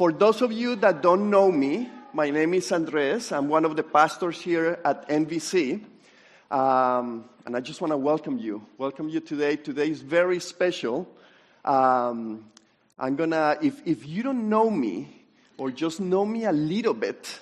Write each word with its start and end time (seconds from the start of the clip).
for 0.00 0.12
those 0.12 0.40
of 0.40 0.50
you 0.50 0.76
that 0.76 1.02
don't 1.02 1.28
know 1.28 1.52
me, 1.52 1.86
my 2.14 2.30
name 2.30 2.54
is 2.54 2.72
Andres. 2.72 3.32
I'm 3.32 3.50
one 3.50 3.66
of 3.66 3.76
the 3.76 3.82
pastors 3.82 4.40
here 4.40 4.78
at 4.82 5.06
NVC. 5.10 5.84
Um, 6.50 7.28
and 7.44 7.54
I 7.54 7.60
just 7.60 7.82
want 7.82 7.90
to 7.92 7.98
welcome 7.98 8.38
you. 8.38 8.64
Welcome 8.78 9.10
you 9.10 9.20
today. 9.20 9.56
Today 9.56 9.90
is 9.90 10.00
very 10.00 10.40
special. 10.40 11.06
Um, 11.66 12.46
I'm 12.98 13.14
going 13.14 13.32
to, 13.32 13.58
if, 13.60 13.86
if 13.86 14.06
you 14.06 14.22
don't 14.22 14.48
know 14.48 14.70
me 14.70 15.06
or 15.58 15.70
just 15.70 16.00
know 16.00 16.24
me 16.24 16.46
a 16.46 16.52
little 16.52 16.94
bit, 16.94 17.38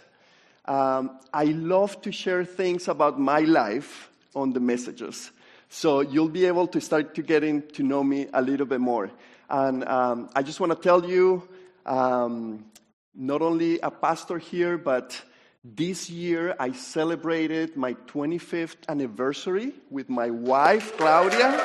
um, 0.65 1.17
I 1.33 1.45
love 1.45 2.03
to 2.03 2.11
share 2.11 2.45
things 2.45 2.89
about 2.89 3.21
my 3.21 3.39
life 3.39 4.11
on 4.35 4.53
the 4.53 4.59
messages. 4.59 5.31
So 5.69 6.01
you'll 6.01 6.29
be 6.29 6.47
able 6.47 6.67
to 6.67 6.81
start 6.81 7.15
to 7.15 7.23
getting 7.23 7.63
to 7.69 7.85
know 7.85 8.03
me 8.03 8.27
a 8.33 8.43
little 8.43 8.67
bit 8.67 8.81
more. 8.81 9.13
And 9.49 9.85
um, 9.85 10.29
I 10.35 10.43
just 10.43 10.59
want 10.59 10.73
to 10.73 10.79
tell 10.83 11.09
you, 11.09 11.49
um, 11.89 12.67
not 13.15 13.43
only 13.43 13.81
a 13.81 13.91
pastor 13.91 14.39
here, 14.39 14.79
but 14.79 15.21
this 15.65 16.09
year 16.09 16.55
I 16.61 16.73
celebrated 16.73 17.77
my 17.77 17.95
25th 17.95 18.77
anniversary 18.89 19.73
with 19.91 20.09
my 20.09 20.31
wife, 20.31 20.97
Claudia. 20.97 21.61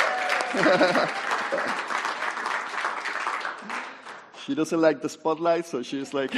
she 4.45 4.55
doesn't 4.55 4.81
like 4.81 5.01
the 5.01 5.09
spotlight, 5.09 5.65
so 5.67 5.83
she's 5.83 6.13
like. 6.13 6.33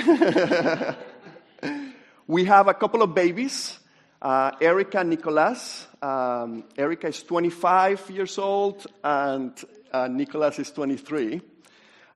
we 2.28 2.46
have 2.46 2.68
a 2.68 2.74
couple 2.74 3.04
of 3.04 3.14
babies. 3.14 3.80
Uh, 4.22 4.52
Erica 4.60 5.00
and 5.00 5.12
Nicolas. 5.12 5.88
Um, 6.02 6.64
Erica 6.78 7.08
is 7.08 7.22
25 7.22 8.10
years 8.10 8.40
old, 8.40 8.88
and 9.04 9.54
uh, 9.92 10.08
Nicolas 10.08 10.58
is 10.60 10.72
23. 10.72 11.42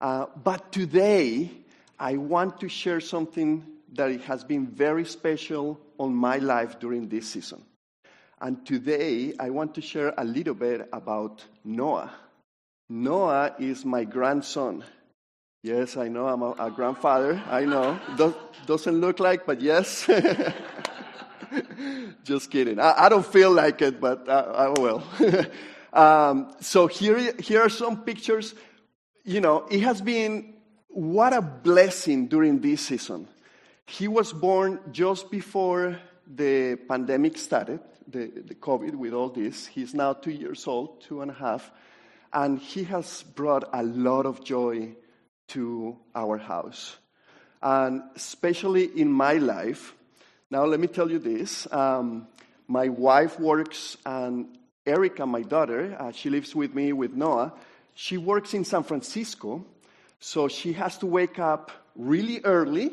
Uh, 0.01 0.25
but 0.41 0.71
today, 0.71 1.51
I 1.99 2.15
want 2.15 2.61
to 2.61 2.69
share 2.69 3.01
something 3.01 3.65
that 3.93 4.21
has 4.21 4.45
been 4.45 4.67
very 4.67 5.03
special 5.03 5.77
on 5.97 6.15
my 6.15 6.37
life 6.37 6.79
during 6.79 7.09
this 7.09 7.27
season. 7.27 7.61
And 8.41 8.65
today, 8.65 9.33
I 9.37 9.49
want 9.49 9.75
to 9.75 9.81
share 9.81 10.13
a 10.17 10.23
little 10.23 10.53
bit 10.53 10.87
about 10.93 11.43
Noah. 11.65 12.09
Noah 12.87 13.53
is 13.59 13.83
my 13.83 14.05
grandson. 14.05 14.85
Yes, 15.61 15.97
I 15.97 16.07
know 16.07 16.27
I'm 16.27 16.41
a, 16.41 16.55
a 16.57 16.71
grandfather. 16.71 17.41
I 17.47 17.65
know. 17.65 17.99
Do, 18.15 18.33
doesn't 18.65 19.01
look 19.01 19.19
like, 19.19 19.45
but 19.45 19.59
yes. 19.59 20.09
Just 22.23 22.49
kidding. 22.49 22.79
I, 22.79 22.93
I, 22.97 23.09
don't 23.09 23.25
feel 23.25 23.51
like 23.51 23.81
it, 23.81 23.99
but 23.99 24.29
I, 24.29 24.39
I 24.39 24.69
will. 24.69 25.03
um, 25.91 26.55
so 26.61 26.87
here, 26.87 27.33
here 27.39 27.61
are 27.61 27.69
some 27.69 28.03
pictures. 28.03 28.55
You 29.25 29.41
know, 29.41 29.67
it 29.69 29.81
has 29.81 30.01
been 30.01 30.53
what 30.89 31.33
a 31.33 31.41
blessing 31.41 32.27
during 32.27 32.59
this 32.59 32.87
season. 32.87 33.27
He 33.85 34.07
was 34.07 34.33
born 34.33 34.79
just 34.91 35.31
before 35.31 35.97
the 36.27 36.75
pandemic 36.87 37.37
started, 37.37 37.79
the, 38.07 38.27
the 38.27 38.55
COVID 38.55 38.95
with 38.95 39.13
all 39.13 39.29
this. 39.29 39.65
He's 39.65 39.93
now 39.93 40.13
two 40.13 40.31
years 40.31 40.67
old, 40.67 41.01
two 41.01 41.21
and 41.21 41.31
a 41.31 41.33
half, 41.33 41.71
and 42.33 42.59
he 42.59 42.83
has 42.83 43.23
brought 43.23 43.67
a 43.73 43.83
lot 43.83 44.25
of 44.25 44.43
joy 44.43 44.95
to 45.49 45.97
our 46.13 46.37
house. 46.37 46.97
And 47.61 48.03
especially 48.15 48.85
in 48.85 49.11
my 49.11 49.33
life, 49.33 49.95
now, 50.51 50.65
let 50.65 50.79
me 50.79 50.87
tell 50.87 51.11
you 51.11 51.19
this. 51.19 51.71
Um, 51.71 52.27
my 52.67 52.89
wife 52.89 53.39
works, 53.39 53.97
and 54.03 54.57
Erica, 54.83 55.27
my 55.27 55.43
daughter, 55.43 55.95
uh, 55.99 56.11
she 56.11 56.31
lives 56.31 56.55
with 56.55 56.73
me 56.73 56.91
with 56.91 57.13
Noah. 57.13 57.53
She 57.93 58.17
works 58.17 58.55
in 58.55 58.65
San 58.65 58.81
Francisco, 58.81 59.63
so 60.19 60.47
she 60.47 60.73
has 60.73 60.97
to 60.99 61.05
wake 61.05 61.39
up 61.39 61.71
really 61.95 62.41
early 62.43 62.91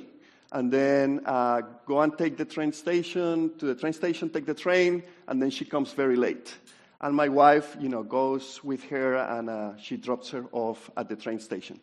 and 0.53 0.73
then 0.73 1.21
uh, 1.27 1.63
go 1.87 2.01
and 2.01 2.17
take 2.17 2.37
the 2.37 2.45
train 2.45 2.73
station 2.73 3.51
to 3.59 3.67
the 3.67 3.75
train 3.75 3.93
station, 3.93 4.31
take 4.31 4.47
the 4.47 4.55
train, 4.55 5.03
and 5.27 5.43
then 5.43 5.51
she 5.51 5.65
comes 5.65 5.93
very 5.93 6.17
late. 6.17 6.55
And 7.01 7.15
my 7.15 7.29
wife, 7.29 7.77
you 7.81 7.89
know, 7.89 8.03
goes 8.03 8.63
with 8.65 8.83
her 8.85 9.17
and 9.17 9.51
uh, 9.51 9.77
she 9.77 9.97
drops 9.97 10.31
her 10.31 10.45
off 10.53 10.91
at 10.97 11.09
the 11.09 11.17
train 11.17 11.41
station. 11.41 11.81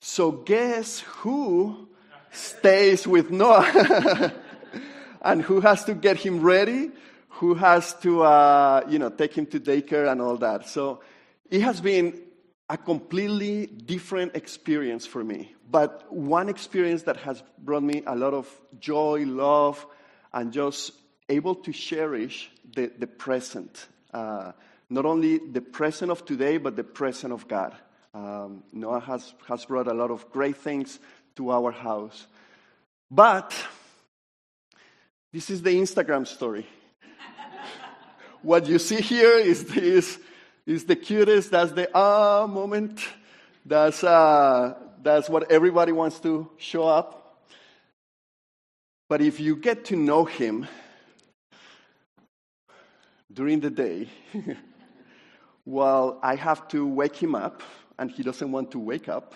So 0.00 0.30
guess 0.30 1.00
who 1.00 1.88
stays 2.30 3.06
with 3.06 3.30
Noah? 3.30 4.32
and 5.26 5.42
who 5.42 5.60
has 5.60 5.84
to 5.84 5.94
get 5.94 6.16
him 6.16 6.40
ready, 6.40 6.90
who 7.28 7.54
has 7.54 7.94
to, 7.94 8.22
uh, 8.22 8.84
you 8.88 8.98
know, 8.98 9.10
take 9.10 9.34
him 9.34 9.44
to 9.46 9.58
daycare 9.58 10.10
and 10.10 10.22
all 10.22 10.36
that. 10.36 10.68
So 10.68 11.00
it 11.50 11.62
has 11.62 11.80
been 11.80 12.18
a 12.68 12.76
completely 12.76 13.66
different 13.66 14.34
experience 14.34 15.06
for 15.06 15.22
me, 15.22 15.54
but 15.70 16.12
one 16.12 16.48
experience 16.48 17.04
that 17.04 17.16
has 17.18 17.42
brought 17.58 17.82
me 17.82 18.02
a 18.06 18.16
lot 18.16 18.34
of 18.34 18.48
joy, 18.80 19.24
love, 19.24 19.86
and 20.32 20.52
just 20.52 20.92
able 21.28 21.54
to 21.54 21.72
cherish 21.72 22.50
the, 22.74 22.90
the 22.98 23.06
present. 23.06 23.86
Uh, 24.12 24.52
not 24.90 25.04
only 25.04 25.38
the 25.38 25.60
present 25.60 26.10
of 26.10 26.24
today, 26.24 26.58
but 26.58 26.76
the 26.76 26.84
present 26.84 27.32
of 27.32 27.46
God. 27.48 27.74
Um, 28.14 28.64
Noah 28.72 29.00
has, 29.00 29.34
has 29.46 29.64
brought 29.64 29.88
a 29.88 29.94
lot 29.94 30.10
of 30.10 30.30
great 30.30 30.56
things 30.56 30.98
to 31.36 31.50
our 31.50 31.70
house. 31.70 32.26
But 33.10 33.54
this 35.32 35.50
is 35.50 35.62
the 35.62 35.70
Instagram 35.70 36.26
story. 36.26 36.66
what 38.42 38.66
you 38.66 38.78
see 38.78 39.00
here 39.00 39.36
is, 39.36 39.64
this, 39.64 40.18
is 40.66 40.84
the 40.84 40.96
cutest, 40.96 41.52
that's 41.52 41.72
the 41.72 41.88
ah 41.94 42.46
moment. 42.46 43.00
That's, 43.64 44.02
uh, 44.02 44.74
that's 45.02 45.28
what 45.28 45.50
everybody 45.50 45.92
wants 45.92 46.20
to 46.20 46.50
show 46.58 46.84
up. 46.84 47.46
But 49.08 49.20
if 49.20 49.38
you 49.38 49.56
get 49.56 49.84
to 49.86 49.96
know 49.96 50.24
him 50.24 50.66
during 53.32 53.60
the 53.60 53.70
day, 53.70 54.08
while 55.64 56.18
I 56.22 56.34
have 56.34 56.66
to 56.68 56.86
wake 56.86 57.16
him 57.16 57.34
up 57.34 57.62
and 57.98 58.10
he 58.10 58.22
doesn't 58.22 58.50
want 58.50 58.72
to 58.72 58.78
wake 58.80 59.08
up, 59.08 59.34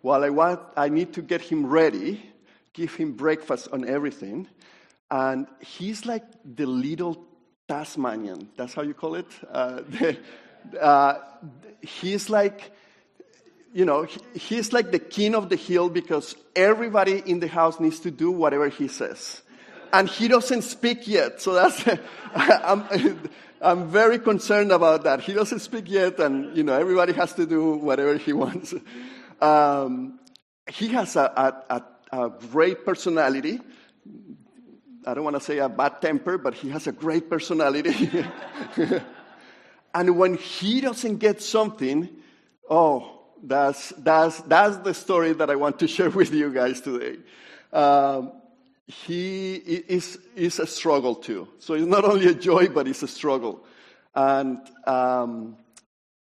while 0.00 0.24
I, 0.24 0.30
want, 0.30 0.60
I 0.76 0.88
need 0.88 1.12
to 1.14 1.22
get 1.22 1.42
him 1.42 1.66
ready, 1.66 2.22
give 2.72 2.94
him 2.94 3.12
breakfast 3.12 3.68
on 3.72 3.86
everything, 3.86 4.48
and 5.10 5.46
he's 5.60 6.06
like 6.06 6.24
the 6.44 6.66
little 6.66 7.24
Tasmanian. 7.68 8.48
That's 8.56 8.74
how 8.74 8.82
you 8.82 8.94
call 8.94 9.14
it? 9.14 9.26
Uh, 9.50 9.82
the, 9.88 10.16
uh, 10.80 11.14
he's 11.80 12.30
like, 12.30 12.72
you 13.72 13.84
know, 13.84 14.06
he's 14.34 14.72
like 14.72 14.90
the 14.90 14.98
king 14.98 15.34
of 15.34 15.48
the 15.48 15.56
hill 15.56 15.88
because 15.88 16.36
everybody 16.54 17.22
in 17.24 17.40
the 17.40 17.48
house 17.48 17.80
needs 17.80 18.00
to 18.00 18.10
do 18.10 18.30
whatever 18.30 18.68
he 18.68 18.88
says. 18.88 19.42
And 19.92 20.08
he 20.08 20.28
doesn't 20.28 20.62
speak 20.62 21.06
yet. 21.06 21.40
So 21.40 21.54
that's, 21.54 21.84
I'm, 22.34 22.84
I'm 23.60 23.88
very 23.88 24.18
concerned 24.18 24.72
about 24.72 25.04
that. 25.04 25.20
He 25.20 25.32
doesn't 25.32 25.60
speak 25.60 25.84
yet, 25.88 26.18
and, 26.18 26.56
you 26.56 26.62
know, 26.62 26.78
everybody 26.78 27.12
has 27.14 27.32
to 27.34 27.46
do 27.46 27.74
whatever 27.74 28.16
he 28.16 28.32
wants. 28.44 28.74
Um, 29.40 30.18
he 30.70 30.88
has 30.88 31.16
a, 31.16 31.62
a, 31.70 31.82
a, 32.12 32.24
a 32.24 32.30
great 32.50 32.84
personality. 32.84 33.60
I 35.06 35.14
don't 35.14 35.24
want 35.24 35.36
to 35.36 35.42
say 35.42 35.58
a 35.58 35.68
bad 35.68 36.00
temper, 36.00 36.38
but 36.38 36.54
he 36.54 36.70
has 36.70 36.86
a 36.86 36.92
great 36.92 37.28
personality. 37.28 38.24
and 39.94 40.16
when 40.16 40.34
he 40.34 40.80
doesn't 40.80 41.18
get 41.18 41.42
something, 41.42 42.08
oh, 42.68 43.20
that's, 43.42 43.90
that's, 43.98 44.40
that's 44.42 44.78
the 44.78 44.94
story 44.94 45.32
that 45.34 45.50
I 45.50 45.56
want 45.56 45.78
to 45.80 45.88
share 45.88 46.10
with 46.20 46.32
you 46.32 46.52
guys 46.52 46.80
today. 46.80 47.18
Um, 47.72 48.32
he 48.86 49.54
is, 49.54 50.18
is 50.36 50.58
a 50.58 50.66
struggle 50.66 51.14
too. 51.14 51.48
So 51.58 51.74
it's 51.74 51.86
not 51.86 52.04
only 52.04 52.26
a 52.28 52.34
joy, 52.34 52.68
but 52.68 52.88
it's 52.88 53.02
a 53.02 53.08
struggle. 53.08 53.64
And 54.14 54.58
um, 54.86 55.56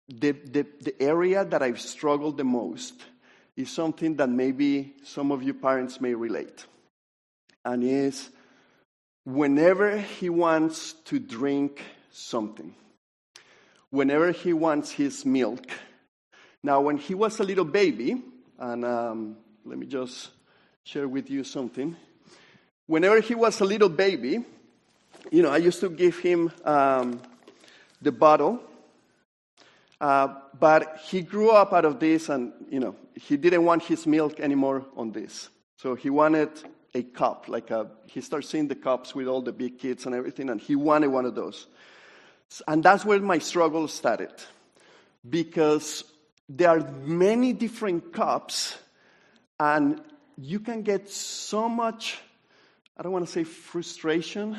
the, 0.07 0.31
the, 0.31 0.65
the 0.81 1.01
area 1.01 1.45
that 1.45 1.61
I've 1.61 1.81
struggled 1.81 2.37
the 2.37 2.43
most 2.43 2.93
is 3.55 3.69
something 3.69 4.15
that 4.17 4.29
maybe 4.29 4.93
some 5.03 5.31
of 5.31 5.43
you 5.43 5.53
parents 5.53 5.99
may 5.99 6.13
relate. 6.13 6.65
And 7.65 7.83
is 7.83 8.29
whenever 9.25 9.97
he 9.97 10.29
wants 10.29 10.93
to 11.05 11.19
drink 11.19 11.81
something, 12.11 12.73
whenever 13.91 14.31
he 14.31 14.53
wants 14.53 14.91
his 14.91 15.25
milk. 15.25 15.65
Now, 16.63 16.81
when 16.81 16.97
he 16.97 17.15
was 17.15 17.39
a 17.39 17.43
little 17.43 17.65
baby, 17.65 18.21
and 18.57 18.85
um, 18.85 19.37
let 19.65 19.77
me 19.77 19.85
just 19.85 20.29
share 20.83 21.07
with 21.07 21.29
you 21.29 21.43
something. 21.43 21.95
Whenever 22.87 23.21
he 23.21 23.35
was 23.35 23.61
a 23.61 23.65
little 23.65 23.89
baby, 23.89 24.43
you 25.31 25.41
know, 25.41 25.49
I 25.49 25.57
used 25.57 25.79
to 25.81 25.89
give 25.89 26.17
him 26.19 26.51
um, 26.65 27.21
the 28.01 28.11
bottle, 28.11 28.59
uh, 30.01 30.27
but 30.59 30.99
he 31.05 31.21
grew 31.21 31.51
up 31.51 31.73
out 31.73 31.85
of 31.85 31.99
this, 31.99 32.29
and 32.29 32.53
you 32.69 32.79
know, 32.79 32.95
he 33.15 33.37
didn't 33.37 33.63
want 33.63 33.83
his 33.83 34.07
milk 34.07 34.39
anymore 34.39 34.85
on 34.95 35.11
this. 35.11 35.49
So 35.77 35.95
he 35.95 36.09
wanted 36.09 36.49
a 36.93 37.03
cup, 37.03 37.47
like 37.47 37.71
a, 37.71 37.91
he 38.07 38.21
starts 38.21 38.49
seeing 38.49 38.67
the 38.67 38.75
cups 38.75 39.13
with 39.13 39.27
all 39.27 39.41
the 39.41 39.51
big 39.51 39.77
kids 39.77 40.05
and 40.05 40.15
everything, 40.15 40.49
and 40.49 40.59
he 40.59 40.75
wanted 40.75 41.07
one 41.07 41.25
of 41.25 41.35
those. 41.35 41.67
And 42.67 42.83
that's 42.83 43.05
where 43.05 43.19
my 43.19 43.39
struggle 43.39 43.87
started. 43.87 44.33
Because 45.27 46.03
there 46.47 46.69
are 46.69 46.91
many 47.03 47.53
different 47.53 48.11
cups, 48.11 48.77
and 49.59 50.01
you 50.37 50.59
can 50.59 50.81
get 50.81 51.09
so 51.09 51.69
much, 51.69 52.19
I 52.97 53.03
don't 53.03 53.11
want 53.11 53.25
to 53.25 53.31
say 53.31 53.43
frustration. 53.43 54.57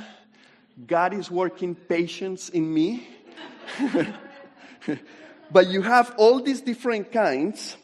God 0.86 1.14
is 1.14 1.30
working 1.30 1.74
patience 1.74 2.48
in 2.48 2.72
me. 2.72 3.08
but 5.50 5.68
you 5.68 5.82
have 5.82 6.14
all 6.16 6.40
these 6.40 6.60
different 6.60 7.10
kinds, 7.12 7.76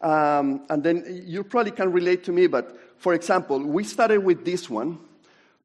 um, 0.00 0.64
and 0.70 0.82
then 0.82 1.24
you 1.26 1.44
probably 1.44 1.72
can 1.72 1.92
relate 1.92 2.24
to 2.24 2.32
me. 2.32 2.46
But 2.46 2.78
for 2.98 3.14
example, 3.14 3.58
we 3.60 3.84
started 3.84 4.24
with 4.24 4.44
this 4.44 4.70
one, 4.70 4.98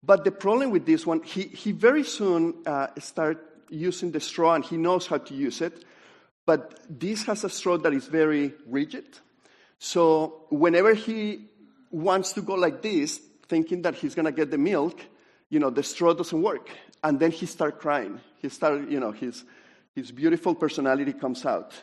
but 0.03 0.23
the 0.23 0.31
problem 0.31 0.71
with 0.71 0.85
this 0.85 1.05
one, 1.05 1.23
he, 1.23 1.43
he 1.43 1.71
very 1.71 2.03
soon 2.03 2.53
uh, 2.65 2.87
started 2.99 3.39
using 3.69 4.11
the 4.11 4.19
straw 4.19 4.53
and 4.55 4.63
he 4.63 4.77
knows 4.77 5.07
how 5.07 5.17
to 5.17 5.33
use 5.33 5.61
it. 5.61 5.83
But 6.45 6.79
this 6.89 7.23
has 7.25 7.43
a 7.43 7.49
straw 7.49 7.77
that 7.77 7.93
is 7.93 8.07
very 8.07 8.53
rigid. 8.65 9.05
So 9.79 10.45
whenever 10.49 10.93
he 10.93 11.45
wants 11.91 12.33
to 12.33 12.41
go 12.41 12.55
like 12.55 12.81
this, 12.81 13.19
thinking 13.47 13.81
that 13.83 13.95
he's 13.95 14.15
going 14.15 14.25
to 14.25 14.31
get 14.31 14.51
the 14.51 14.57
milk, 14.57 14.99
you 15.49 15.59
know, 15.59 15.69
the 15.69 15.83
straw 15.83 16.13
doesn't 16.13 16.41
work. 16.41 16.69
And 17.03 17.19
then 17.19 17.31
he 17.31 17.45
starts 17.45 17.79
crying. 17.79 18.19
He 18.41 18.49
started, 18.49 18.91
you 18.91 18.99
know, 18.99 19.11
his, 19.11 19.43
his 19.95 20.11
beautiful 20.11 20.55
personality 20.55 21.13
comes 21.13 21.45
out. 21.45 21.73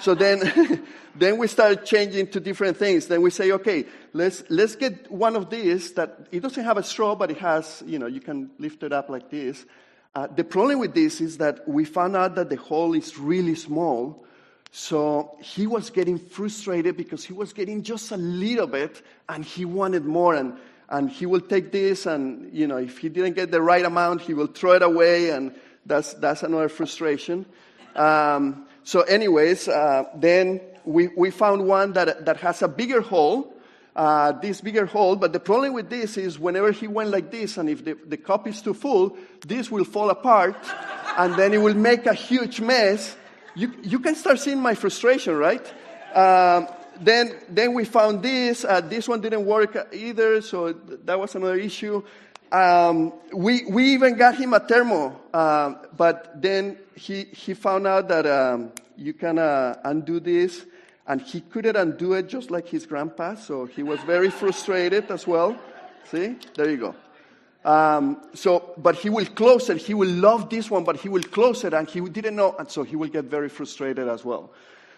So 0.00 0.14
then, 0.14 0.82
then 1.14 1.38
we 1.38 1.46
start 1.46 1.84
changing 1.84 2.28
to 2.28 2.40
different 2.40 2.76
things. 2.76 3.06
Then 3.06 3.22
we 3.22 3.30
say, 3.30 3.52
okay, 3.52 3.86
let's, 4.12 4.42
let's 4.48 4.76
get 4.76 5.10
one 5.10 5.36
of 5.36 5.50
these 5.50 5.92
that 5.92 6.28
it 6.32 6.40
doesn't 6.40 6.64
have 6.64 6.76
a 6.76 6.82
straw, 6.82 7.14
but 7.14 7.30
it 7.30 7.38
has, 7.38 7.82
you 7.86 7.98
know, 7.98 8.06
you 8.06 8.20
can 8.20 8.50
lift 8.58 8.82
it 8.82 8.92
up 8.92 9.08
like 9.08 9.30
this. 9.30 9.64
Uh, 10.14 10.28
the 10.28 10.44
problem 10.44 10.78
with 10.78 10.94
this 10.94 11.20
is 11.20 11.38
that 11.38 11.66
we 11.66 11.84
found 11.84 12.14
out 12.14 12.36
that 12.36 12.48
the 12.48 12.56
hole 12.56 12.94
is 12.94 13.18
really 13.18 13.54
small. 13.56 14.24
So 14.70 15.36
he 15.40 15.66
was 15.66 15.90
getting 15.90 16.18
frustrated 16.18 16.96
because 16.96 17.24
he 17.24 17.32
was 17.32 17.52
getting 17.52 17.82
just 17.82 18.12
a 18.12 18.16
little 18.16 18.66
bit 18.66 19.02
and 19.28 19.44
he 19.44 19.64
wanted 19.64 20.04
more. 20.04 20.34
And, 20.34 20.56
and 20.88 21.10
he 21.10 21.26
will 21.26 21.40
take 21.40 21.72
this 21.72 22.06
and, 22.06 22.52
you 22.52 22.66
know, 22.66 22.76
if 22.76 22.98
he 22.98 23.08
didn't 23.08 23.34
get 23.34 23.50
the 23.50 23.60
right 23.60 23.84
amount, 23.84 24.20
he 24.20 24.34
will 24.34 24.46
throw 24.46 24.72
it 24.72 24.82
away. 24.82 25.30
And 25.30 25.54
that's, 25.86 26.14
that's 26.14 26.42
another 26.42 26.68
frustration. 26.68 27.46
Um, 27.96 28.66
so, 28.84 29.02
anyways, 29.02 29.68
uh, 29.68 30.04
then 30.16 30.60
we, 30.84 31.08
we 31.08 31.30
found 31.30 31.66
one 31.66 31.92
that, 31.94 32.26
that 32.26 32.36
has 32.38 32.62
a 32.62 32.68
bigger 32.68 33.00
hole. 33.00 33.53
Uh, 33.94 34.32
this 34.32 34.60
bigger 34.60 34.86
hole, 34.86 35.14
but 35.14 35.32
the 35.32 35.38
problem 35.38 35.72
with 35.72 35.88
this 35.88 36.16
is 36.16 36.36
whenever 36.36 36.72
he 36.72 36.88
went 36.88 37.10
like 37.10 37.30
this, 37.30 37.58
and 37.58 37.68
if 37.68 37.84
the, 37.84 37.96
the 38.06 38.16
cup 38.16 38.48
is 38.48 38.60
too 38.60 38.74
full, 38.74 39.16
this 39.46 39.70
will 39.70 39.84
fall 39.84 40.10
apart, 40.10 40.56
and 41.16 41.36
then 41.36 41.54
it 41.54 41.58
will 41.58 41.76
make 41.76 42.06
a 42.06 42.14
huge 42.14 42.60
mess. 42.60 43.16
You, 43.54 43.72
you 43.84 44.00
can 44.00 44.16
start 44.16 44.40
seeing 44.40 44.60
my 44.60 44.74
frustration, 44.74 45.36
right? 45.36 45.64
Um, 46.12 46.66
then, 47.00 47.36
then 47.48 47.72
we 47.74 47.84
found 47.84 48.22
this. 48.22 48.64
Uh, 48.64 48.80
this 48.80 49.08
one 49.08 49.20
didn't 49.20 49.44
work 49.44 49.88
either, 49.92 50.40
so 50.40 50.72
that 50.72 51.18
was 51.18 51.34
another 51.36 51.56
issue. 51.56 52.02
Um, 52.50 53.12
we, 53.32 53.64
we 53.64 53.94
even 53.94 54.16
got 54.16 54.36
him 54.36 54.54
a 54.54 54.60
thermo, 54.60 55.20
uh, 55.32 55.74
but 55.96 56.40
then 56.40 56.78
he, 56.94 57.24
he 57.24 57.54
found 57.54 57.86
out 57.86 58.08
that 58.08 58.26
um, 58.26 58.72
you 58.96 59.12
can 59.12 59.38
uh, 59.38 59.76
undo 59.84 60.20
this, 60.20 60.64
and 61.06 61.20
he 61.20 61.40
couldn't 61.40 61.76
undo 61.76 62.14
it 62.14 62.28
just 62.28 62.50
like 62.50 62.68
his 62.68 62.86
grandpa, 62.86 63.34
so 63.34 63.66
he 63.66 63.82
was 63.82 64.00
very 64.00 64.30
frustrated 64.30 65.10
as 65.10 65.26
well. 65.26 65.56
See? 66.10 66.36
There 66.54 66.70
you 66.70 66.76
go. 66.76 66.94
Um, 67.64 68.20
so, 68.34 68.74
but 68.76 68.94
he 68.94 69.08
will 69.08 69.26
close 69.26 69.70
it. 69.70 69.78
He 69.78 69.94
will 69.94 70.08
love 70.08 70.50
this 70.50 70.70
one, 70.70 70.84
but 70.84 70.96
he 70.96 71.08
will 71.08 71.22
close 71.22 71.64
it, 71.64 71.72
and 71.72 71.88
he 71.88 72.00
didn't 72.00 72.36
know, 72.36 72.54
and 72.58 72.70
so 72.70 72.82
he 72.82 72.96
will 72.96 73.08
get 73.08 73.24
very 73.24 73.48
frustrated 73.48 74.08
as 74.08 74.24
well. 74.24 74.52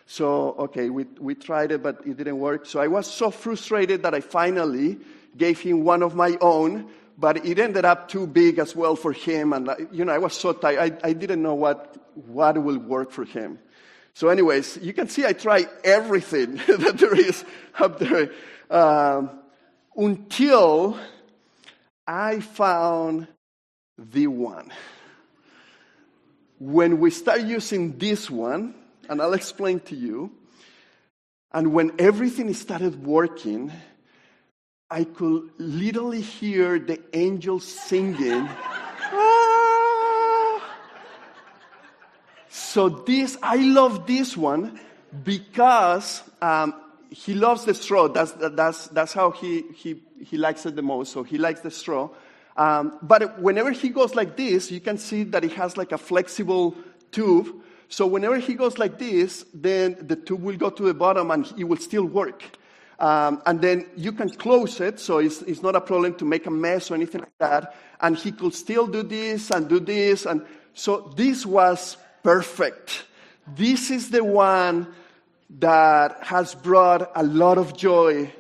So, 0.07 0.55
okay, 0.59 0.91
we, 0.91 1.05
we 1.21 1.35
tried 1.35 1.73
it, 1.73 1.83
but 1.83 2.01
it 2.07 2.17
didn't 2.17 2.39
work. 2.39 2.67
So 2.67 2.81
I 2.81 2.87
was 2.87 3.13
so 3.13 3.31
frustrated 3.31 4.03
that 4.03 4.15
I 4.15 4.21
finally 4.21 4.99
gave 5.37 5.61
him 5.61 5.85
one 5.85 6.03
of 6.03 6.15
my 6.15 6.37
own 6.41 6.89
but 7.19 7.45
it 7.47 7.59
ended 7.59 7.85
up 7.85 8.09
too 8.09 8.27
big 8.27 8.59
as 8.59 8.77
well 8.77 8.95
for 8.95 9.13
him. 9.13 9.53
And, 9.53 9.71
you 9.91 10.05
know, 10.05 10.13
I 10.13 10.19
was 10.19 10.35
so 10.35 10.53
tired. 10.53 11.01
I, 11.03 11.09
I 11.09 11.13
didn't 11.13 11.43
know 11.43 11.55
what, 11.55 11.97
what 12.15 12.63
will 12.63 12.79
work 12.79 13.11
for 13.11 13.25
him. 13.25 13.59
So, 14.17 14.29
anyways, 14.29 14.79
you 14.79 14.95
can 14.95 15.11
see 15.11 15.27
I 15.27 15.35
try 15.35 15.67
everything 15.85 16.57
that 16.69 16.97
there 16.97 17.15
is 17.15 17.45
up 17.79 17.99
there 17.99 18.31
um, 18.71 19.29
until 19.95 20.99
I 22.07 22.41
found 22.41 23.29
the 23.99 24.29
one. 24.29 24.73
When 26.59 26.99
we 26.99 27.11
start 27.11 27.43
using 27.43 27.99
this 27.99 28.31
one, 28.31 28.75
and 29.07 29.21
I'll 29.21 29.35
explain 29.35 29.81
to 29.81 29.95
you, 29.95 30.33
and 31.53 31.75
when 31.75 31.93
everything 31.99 32.55
started 32.55 33.05
working, 33.05 33.71
I 34.91 35.05
could 35.05 35.51
literally 35.59 36.23
hear 36.23 36.79
the 36.79 37.03
angels 37.13 37.67
singing. 37.67 38.49
So 42.57 42.89
this, 42.89 43.37
I 43.43 43.57
love 43.57 44.07
this 44.07 44.35
one 44.35 44.81
because 45.23 46.23
um, 46.41 46.73
he 47.11 47.35
loves 47.35 47.67
the 47.67 47.75
straw. 47.75 48.09
That's, 48.09 48.33
that's, 48.33 48.87
that's 48.89 49.13
how 49.13 49.31
he, 49.31 49.65
he, 49.75 50.01
he 50.25 50.39
likes 50.39 50.65
it 50.65 50.75
the 50.75 50.81
most. 50.81 51.13
So 51.13 51.23
he 51.23 51.37
likes 51.37 51.61
the 51.61 51.71
straw. 51.71 52.09
Um, 52.57 52.99
but 53.03 53.43
whenever 53.43 53.73
he 53.73 53.91
goes 53.91 54.15
like 54.15 54.39
this, 54.39 54.71
you 54.71 54.81
can 54.81 54.97
see 54.97 55.25
that 55.25 55.45
it 55.45 55.53
has 55.53 55.77
like 55.77 55.93
a 55.93 55.99
flexible 55.99 56.75
tube. 57.13 57.55
So 57.91 58.07
whenever 58.07 58.39
he 58.39 58.55
goes 58.55 58.79
like 58.79 58.99
this, 58.99 59.45
then 59.53 59.99
the 60.01 60.17
tube 60.17 60.43
will 60.43 60.57
go 60.57 60.71
to 60.71 60.83
the 60.83 60.95
bottom 60.95 61.31
and 61.33 61.53
it 61.59 61.65
will 61.65 61.77
still 61.77 62.07
work. 62.07 62.43
Um, 62.99 63.43
and 63.45 63.61
then 63.61 63.85
you 63.97 64.13
can 64.13 64.31
close 64.31 64.81
it, 64.81 64.99
so 64.99 65.19
it's, 65.19 65.43
it's 65.43 65.61
not 65.63 65.77
a 65.77 65.81
problem 65.83 66.15
to 66.15 66.25
make 66.25 66.47
a 66.47 66.51
mess 66.51 66.91
or 66.91 66.95
anything 66.95 67.21
like 67.21 67.39
that. 67.39 67.77
And 68.01 68.17
he 68.17 68.33
could 68.33 68.55
still 68.55 68.87
do 68.87 69.03
this 69.03 69.51
and 69.51 69.69
do 69.69 69.79
this. 69.79 70.25
And 70.25 70.41
so 70.73 71.13
this 71.15 71.45
was 71.45 71.99
perfect. 72.27 73.05
This 73.47 73.93
is 73.93 74.11
the 74.11 74.25
one 74.25 74.93
that 75.61 76.25
has 76.25 76.57
brought 76.57 77.13
a 77.15 77.23
lot 77.23 77.57
of 77.57 77.77
joy 77.77 78.33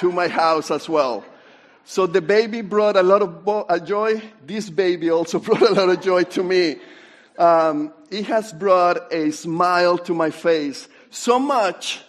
to 0.00 0.12
my 0.12 0.28
house 0.28 0.70
as 0.70 0.86
well. 0.86 1.24
So 1.86 2.06
the 2.06 2.20
baby 2.20 2.60
brought 2.60 2.94
a 2.94 3.02
lot 3.02 3.22
of 3.22 3.42
bo- 3.42 3.62
uh, 3.62 3.78
joy. 3.78 4.20
This 4.44 4.68
baby 4.68 5.08
also 5.10 5.38
brought 5.46 5.62
a 5.62 5.72
lot 5.72 5.88
of 5.88 6.02
joy 6.02 6.24
to 6.24 6.42
me. 6.42 6.76
Um, 7.38 7.94
it 8.10 8.26
has 8.26 8.52
brought 8.52 9.10
a 9.10 9.30
smile 9.30 9.96
to 9.96 10.12
my 10.12 10.28
face 10.28 10.86
so 11.08 11.38
much 11.38 12.02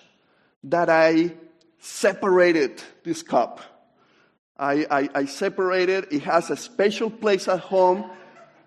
that 0.65 0.89
I 0.89 1.31
separated 1.79 2.83
this 3.05 3.23
cup. 3.23 3.61
I, 4.59 4.85
I, 4.91 5.09
I 5.15 5.25
separated. 5.25 6.07
It 6.11 6.23
has 6.23 6.49
a 6.49 6.57
special 6.57 7.09
place 7.09 7.47
at 7.47 7.61
home. 7.61 8.11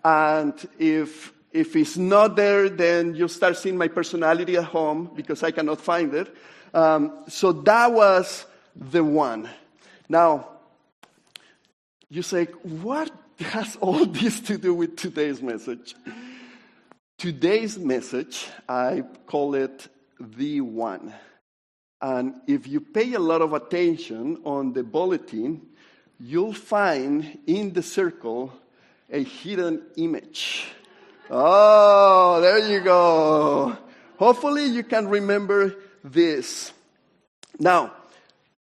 And 0.02 0.54
if, 0.78 1.34
if 1.52 1.74
it's 1.74 1.96
not 1.96 2.36
there, 2.36 2.68
then 2.68 3.14
you 3.14 3.28
start 3.28 3.56
seeing 3.56 3.76
my 3.76 3.88
personality 3.88 4.56
at 4.56 4.64
home 4.64 5.10
because 5.14 5.42
I 5.42 5.50
cannot 5.50 5.80
find 5.80 6.14
it. 6.14 6.34
Um, 6.72 7.24
so 7.28 7.52
that 7.52 7.92
was 7.92 8.46
the 8.76 9.02
one. 9.02 9.48
Now, 10.08 10.48
you 12.08 12.22
say, 12.22 12.46
what 12.62 13.10
has 13.40 13.76
all 13.76 14.06
this 14.20 14.40
to 14.40 14.58
do 14.58 14.74
with 14.74 14.96
today's 14.96 15.42
message? 15.42 15.94
Today's 17.18 17.78
message, 17.78 18.46
I 18.68 19.04
call 19.26 19.54
it 19.54 19.88
the 20.18 20.60
one. 20.60 21.12
And 22.00 22.34
if 22.46 22.66
you 22.66 22.80
pay 22.80 23.12
a 23.14 23.18
lot 23.18 23.42
of 23.42 23.52
attention 23.52 24.38
on 24.44 24.72
the 24.72 24.82
bulletin, 24.82 25.66
you'll 26.18 26.54
find 26.54 27.38
in 27.46 27.72
the 27.72 27.82
circle 27.82 28.52
a 29.10 29.22
hidden 29.22 29.82
image. 29.96 30.66
Oh, 31.32 32.40
there 32.40 32.58
you 32.58 32.80
go. 32.80 33.76
Hopefully, 34.18 34.64
you 34.64 34.82
can 34.82 35.06
remember 35.06 35.76
this. 36.02 36.72
Now, 37.60 37.92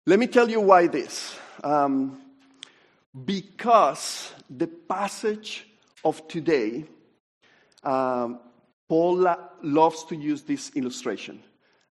let 0.05 0.19
me 0.19 0.27
tell 0.27 0.51
you 0.51 0.61
why 0.61 0.89
this. 0.89 1.37
Um, 1.63 2.21
because 3.25 4.33
the 4.51 4.67
passage 4.67 5.65
of 6.05 6.27
today, 6.27 6.87
um, 7.85 8.41
Paul 8.89 9.33
loves 9.63 10.03
to 10.07 10.17
use 10.17 10.43
this 10.43 10.73
illustration 10.75 11.41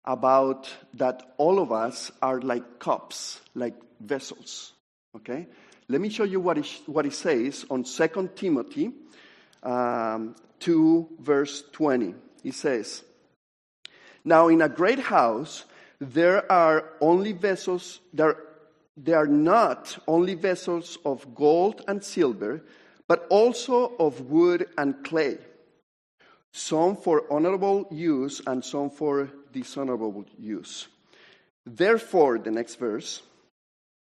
about 0.04 0.72
that 0.94 1.34
all 1.36 1.58
of 1.58 1.72
us 1.72 2.12
are 2.22 2.40
like 2.40 2.78
cups, 2.78 3.40
like 3.56 3.74
vessels. 3.98 4.72
Okay? 5.16 5.48
Let 5.88 6.00
me 6.00 6.10
show 6.10 6.24
you 6.24 6.38
what 6.38 6.58
it, 6.58 6.68
what 6.86 7.06
it 7.06 7.14
says 7.14 7.66
on 7.68 7.82
2 7.82 8.30
Timothy 8.36 8.92
um, 9.64 10.36
2, 10.60 11.08
verse 11.20 11.64
20. 11.72 12.14
It 12.44 12.54
says, 12.54 13.02
Now 14.24 14.48
in 14.48 14.62
a 14.62 14.68
great 14.68 14.98
house, 14.98 15.64
there 16.00 16.50
are 16.50 16.90
only 17.00 17.32
vessels, 17.32 18.00
there, 18.12 18.36
there 18.96 19.16
are 19.16 19.26
not 19.26 19.98
only 20.06 20.34
vessels 20.34 20.98
of 21.04 21.34
gold 21.34 21.82
and 21.88 22.02
silver, 22.02 22.62
but 23.06 23.26
also 23.28 23.94
of 23.98 24.20
wood 24.30 24.66
and 24.78 25.04
clay, 25.04 25.38
some 26.52 26.96
for 26.96 27.30
honorable 27.30 27.86
use 27.90 28.40
and 28.46 28.64
some 28.64 28.90
for 28.90 29.30
dishonorable 29.52 30.24
use. 30.38 30.88
Therefore, 31.66 32.38
the 32.38 32.50
next 32.50 32.76
verse, 32.76 33.22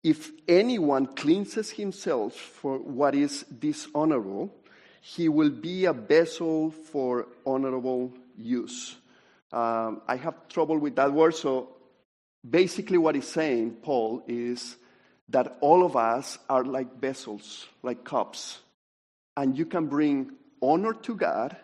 if 0.02 0.30
anyone 0.48 1.06
cleanses 1.06 1.70
himself 1.70 2.34
for 2.34 2.78
what 2.78 3.14
is 3.14 3.42
dishonorable, 3.42 4.54
he 5.00 5.28
will 5.28 5.50
be 5.50 5.84
a 5.84 5.92
vessel 5.92 6.70
for 6.70 7.28
honorable 7.44 8.12
use. 8.36 8.96
Um, 9.52 10.02
I 10.08 10.16
have 10.16 10.48
trouble 10.48 10.78
with 10.78 10.96
that 10.96 11.12
word, 11.12 11.34
so 11.34 11.76
basically, 12.48 12.98
what 12.98 13.14
he's 13.14 13.28
saying, 13.28 13.76
Paul, 13.82 14.22
is 14.26 14.76
that 15.28 15.56
all 15.60 15.84
of 15.84 15.96
us 15.96 16.38
are 16.48 16.64
like 16.64 17.00
vessels, 17.00 17.66
like 17.82 18.04
cups, 18.04 18.58
and 19.36 19.56
you 19.56 19.66
can 19.66 19.86
bring 19.86 20.32
honor 20.62 20.94
to 20.94 21.14
God 21.14 21.56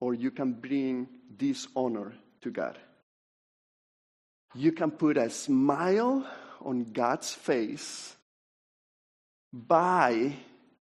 or 0.00 0.14
you 0.14 0.30
can 0.30 0.52
bring 0.52 1.08
dishonor 1.36 2.14
to 2.40 2.50
God. 2.50 2.78
You 4.54 4.72
can 4.72 4.90
put 4.90 5.16
a 5.16 5.30
smile 5.30 6.26
on 6.60 6.92
God's 6.92 7.32
face 7.32 8.16
by 9.52 10.34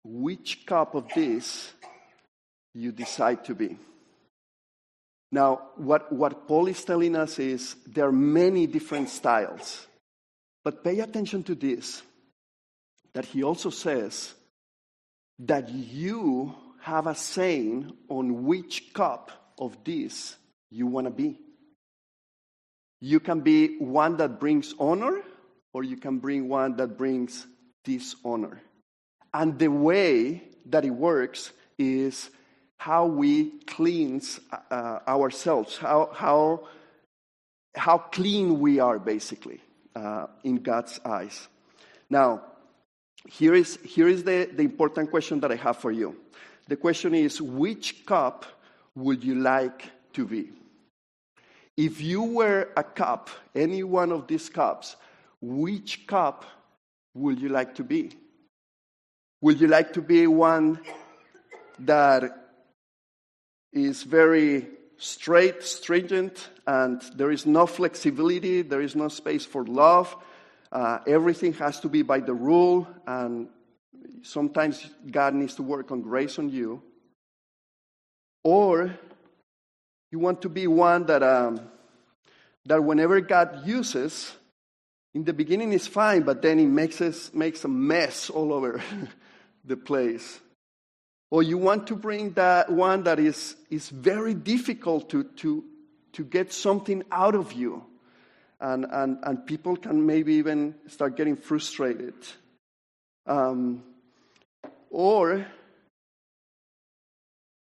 which 0.03 0.65
cup 0.65 0.95
of 0.95 1.07
this 1.13 1.71
you 2.73 2.91
decide 2.91 3.45
to 3.45 3.55
be. 3.55 3.77
Now, 5.31 5.61
what, 5.75 6.11
what 6.11 6.47
Paul 6.47 6.67
is 6.67 6.83
telling 6.83 7.15
us 7.15 7.37
is 7.39 7.75
there 7.85 8.07
are 8.07 8.11
many 8.11 8.65
different 8.65 9.09
styles. 9.09 9.87
But 10.63 10.83
pay 10.83 10.99
attention 10.99 11.43
to 11.43 11.55
this 11.55 12.01
that 13.13 13.25
he 13.25 13.43
also 13.43 13.69
says 13.69 14.33
that 15.39 15.69
you 15.69 16.53
have 16.81 17.07
a 17.07 17.15
saying 17.15 17.91
on 18.07 18.45
which 18.45 18.93
cup 18.93 19.53
of 19.57 19.83
this 19.83 20.35
you 20.69 20.87
want 20.87 21.07
to 21.07 21.11
be. 21.11 21.37
You 23.01 23.19
can 23.19 23.39
be 23.41 23.77
one 23.77 24.17
that 24.17 24.39
brings 24.39 24.73
honor, 24.79 25.21
or 25.73 25.83
you 25.83 25.97
can 25.97 26.19
bring 26.19 26.49
one 26.49 26.75
that 26.77 26.97
brings 26.97 27.45
dishonor. 27.83 28.61
And 29.33 29.57
the 29.59 29.67
way 29.67 30.43
that 30.65 30.85
it 30.85 30.91
works 30.91 31.51
is 31.77 32.29
how 32.77 33.05
we 33.05 33.51
cleanse 33.65 34.39
uh, 34.71 34.99
ourselves, 35.07 35.77
how, 35.77 36.09
how, 36.13 36.67
how 37.75 37.97
clean 37.97 38.59
we 38.59 38.79
are, 38.79 38.97
basically, 38.97 39.59
uh, 39.95 40.27
in 40.43 40.57
God's 40.57 40.99
eyes. 41.05 41.47
Now, 42.09 42.41
here 43.27 43.53
is, 43.53 43.77
here 43.83 44.07
is 44.07 44.23
the, 44.23 44.49
the 44.51 44.63
important 44.63 45.11
question 45.11 45.39
that 45.41 45.51
I 45.51 45.55
have 45.55 45.77
for 45.77 45.91
you. 45.91 46.15
The 46.67 46.77
question 46.77 47.13
is 47.13 47.41
which 47.41 48.05
cup 48.05 48.45
would 48.95 49.23
you 49.23 49.35
like 49.35 49.91
to 50.13 50.25
be? 50.25 50.51
If 51.75 52.01
you 52.01 52.23
were 52.23 52.69
a 52.75 52.83
cup, 52.83 53.29
any 53.55 53.83
one 53.83 54.11
of 54.11 54.27
these 54.27 54.49
cups, 54.49 54.95
which 55.41 56.07
cup 56.07 56.45
would 57.13 57.39
you 57.39 57.49
like 57.49 57.75
to 57.75 57.83
be? 57.83 58.11
Would 59.41 59.61
you 59.61 59.67
like 59.67 59.93
to 59.93 60.01
be 60.01 60.27
one 60.27 60.81
that 61.79 62.23
is 63.71 64.03
very 64.03 64.67
straight, 64.97 65.63
stringent, 65.63 66.49
and 66.67 67.01
there 67.15 67.31
is 67.31 67.45
no 67.45 67.65
flexibility, 67.65 68.63
there 68.63 68.81
is 68.81 68.97
no 68.97 69.07
space 69.07 69.45
for 69.45 69.63
love? 69.63 70.13
Uh, 70.73 70.99
everything 71.07 71.53
has 71.53 71.79
to 71.79 71.87
be 71.87 72.01
by 72.01 72.19
the 72.19 72.33
rule, 72.33 72.85
and 73.07 73.47
sometimes 74.23 74.85
God 75.09 75.33
needs 75.33 75.55
to 75.55 75.63
work 75.63 75.89
on 75.89 76.01
grace 76.01 76.37
on 76.37 76.49
you. 76.49 76.81
Or 78.43 78.93
you 80.11 80.19
want 80.19 80.41
to 80.41 80.49
be 80.49 80.67
one 80.67 81.05
that, 81.05 81.23
um, 81.23 81.61
that 82.65 82.83
whenever 82.83 83.21
God 83.21 83.65
uses, 83.65 84.35
in 85.13 85.23
the 85.23 85.33
beginning 85.33 85.71
is 85.71 85.87
fine, 85.87 86.23
but 86.23 86.41
then 86.41 86.59
He 86.59 86.65
makes, 86.65 86.99
us, 86.99 87.33
makes 87.33 87.63
a 87.63 87.69
mess 87.69 88.29
all 88.29 88.51
over 88.51 88.83
the 89.69 89.77
place. 89.77 90.41
Or 91.31 91.43
you 91.43 91.57
want 91.57 91.87
to 91.87 91.95
bring 91.95 92.33
that 92.33 92.69
one 92.69 93.03
that 93.03 93.19
is, 93.19 93.55
is 93.69 93.89
very 93.89 94.33
difficult 94.33 95.09
to, 95.11 95.23
to, 95.23 95.63
to 96.13 96.25
get 96.25 96.51
something 96.51 97.03
out 97.11 97.35
of 97.35 97.53
you 97.53 97.85
and, 98.59 98.85
and, 98.91 99.19
and 99.23 99.45
people 99.45 99.77
can 99.77 100.05
maybe 100.05 100.33
even 100.33 100.75
start 100.87 101.15
getting 101.15 101.37
frustrated. 101.37 102.15
Um, 103.25 103.83
or 104.89 105.45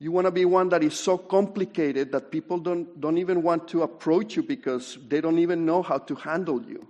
you 0.01 0.13
want 0.13 0.27
to 0.27 0.31
be 0.31 0.45
one 0.45 0.71
that 0.71 0.83
is 0.83 0.99
so 0.99 1.19
complicated 1.19 2.13
that 2.13 2.31
people 2.31 2.59
don't, 2.59 3.01
don't 3.01 3.19
even 3.19 3.43
want 3.43 3.69
to 3.69 3.83
approach 3.83 4.37
you 4.37 4.43
because 4.43 4.97
they 5.09 5.21
don't 5.21 5.39
even 5.39 5.67
know 5.67 5.83
how 5.83 5.99
to 5.99 6.15
handle 6.15 6.63
you. 6.63 6.87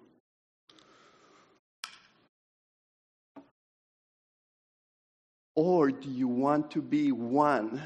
Or 5.58 5.90
do 5.90 6.08
you 6.08 6.28
want 6.28 6.70
to 6.70 6.80
be 6.80 7.10
one 7.10 7.82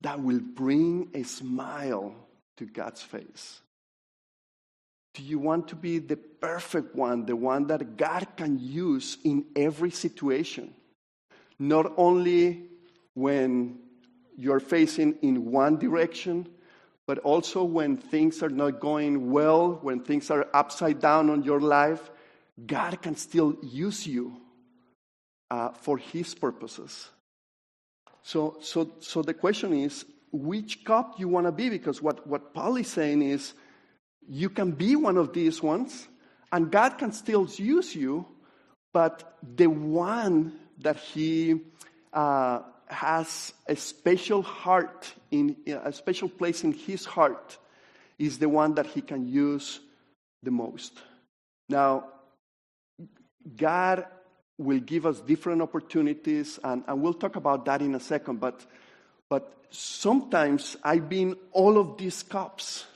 that 0.00 0.20
will 0.20 0.40
bring 0.40 1.08
a 1.14 1.22
smile 1.22 2.16
to 2.56 2.66
God's 2.66 3.00
face? 3.00 3.60
Do 5.14 5.22
you 5.22 5.38
want 5.38 5.68
to 5.68 5.76
be 5.76 6.00
the 6.00 6.16
perfect 6.16 6.96
one, 6.96 7.26
the 7.26 7.36
one 7.36 7.68
that 7.68 7.96
God 7.96 8.26
can 8.36 8.58
use 8.58 9.18
in 9.22 9.44
every 9.54 9.92
situation? 9.92 10.74
Not 11.60 11.92
only 11.96 12.64
when 13.14 13.78
you're 14.36 14.58
facing 14.58 15.14
in 15.22 15.52
one 15.52 15.78
direction, 15.78 16.48
but 17.06 17.20
also 17.20 17.62
when 17.62 17.96
things 17.96 18.42
are 18.42 18.50
not 18.50 18.80
going 18.80 19.30
well, 19.30 19.78
when 19.80 20.00
things 20.00 20.28
are 20.28 20.48
upside 20.52 20.98
down 20.98 21.30
on 21.30 21.44
your 21.44 21.60
life, 21.60 22.10
God 22.66 23.00
can 23.00 23.14
still 23.14 23.56
use 23.62 24.08
you 24.08 24.40
uh, 25.54 25.70
for 25.70 25.98
His 25.98 26.34
purposes. 26.34 27.10
So, 28.22 28.56
so, 28.60 28.90
so 29.00 29.22
the 29.22 29.34
question 29.34 29.72
is 29.72 30.04
which 30.32 30.84
cup 30.84 31.14
you 31.20 31.28
want 31.28 31.46
to 31.46 31.52
be? 31.52 31.68
Because 31.68 32.02
what, 32.02 32.26
what 32.26 32.52
Paul 32.54 32.76
is 32.76 32.88
saying 32.88 33.22
is 33.22 33.54
you 34.26 34.50
can 34.50 34.72
be 34.72 34.96
one 34.96 35.16
of 35.16 35.32
these 35.32 35.62
ones, 35.62 36.08
and 36.50 36.72
God 36.72 36.98
can 36.98 37.12
still 37.12 37.46
use 37.46 37.94
you, 37.94 38.26
but 38.92 39.36
the 39.56 39.68
one 39.68 40.58
that 40.78 40.96
He 40.96 41.60
uh, 42.12 42.60
has 42.88 43.52
a 43.68 43.76
special 43.76 44.42
heart 44.42 45.12
in 45.30 45.56
a 45.68 45.92
special 45.92 46.28
place 46.28 46.64
in 46.64 46.72
His 46.72 47.04
heart 47.04 47.58
is 48.18 48.38
the 48.38 48.48
one 48.48 48.74
that 48.74 48.86
He 48.86 49.02
can 49.02 49.28
use 49.28 49.78
the 50.42 50.50
most. 50.50 50.92
Now, 51.68 52.06
God 53.56 54.06
will 54.58 54.80
give 54.80 55.06
us 55.06 55.20
different 55.20 55.62
opportunities, 55.62 56.58
and, 56.62 56.84
and 56.86 57.02
we'll 57.02 57.14
talk 57.14 57.36
about 57.36 57.64
that 57.64 57.82
in 57.82 57.94
a 57.94 58.00
second, 58.00 58.40
but, 58.40 58.64
but 59.28 59.52
sometimes 59.70 60.76
I've 60.82 61.08
been 61.08 61.36
all 61.52 61.78
of 61.78 61.98
these 61.98 62.22
cups 62.22 62.86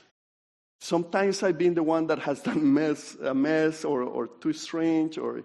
Sometimes 0.79 1.43
I've 1.43 1.57
been 1.57 1.73
the 1.73 1.83
one 1.83 2.07
that 2.07 2.19
has 2.19 2.41
done 2.41 2.73
mess, 2.73 3.15
a 3.15 3.33
mess 3.33 3.83
or, 3.83 4.03
or 4.03 4.27
too 4.27 4.53
strange 4.53 5.17
or, 5.17 5.43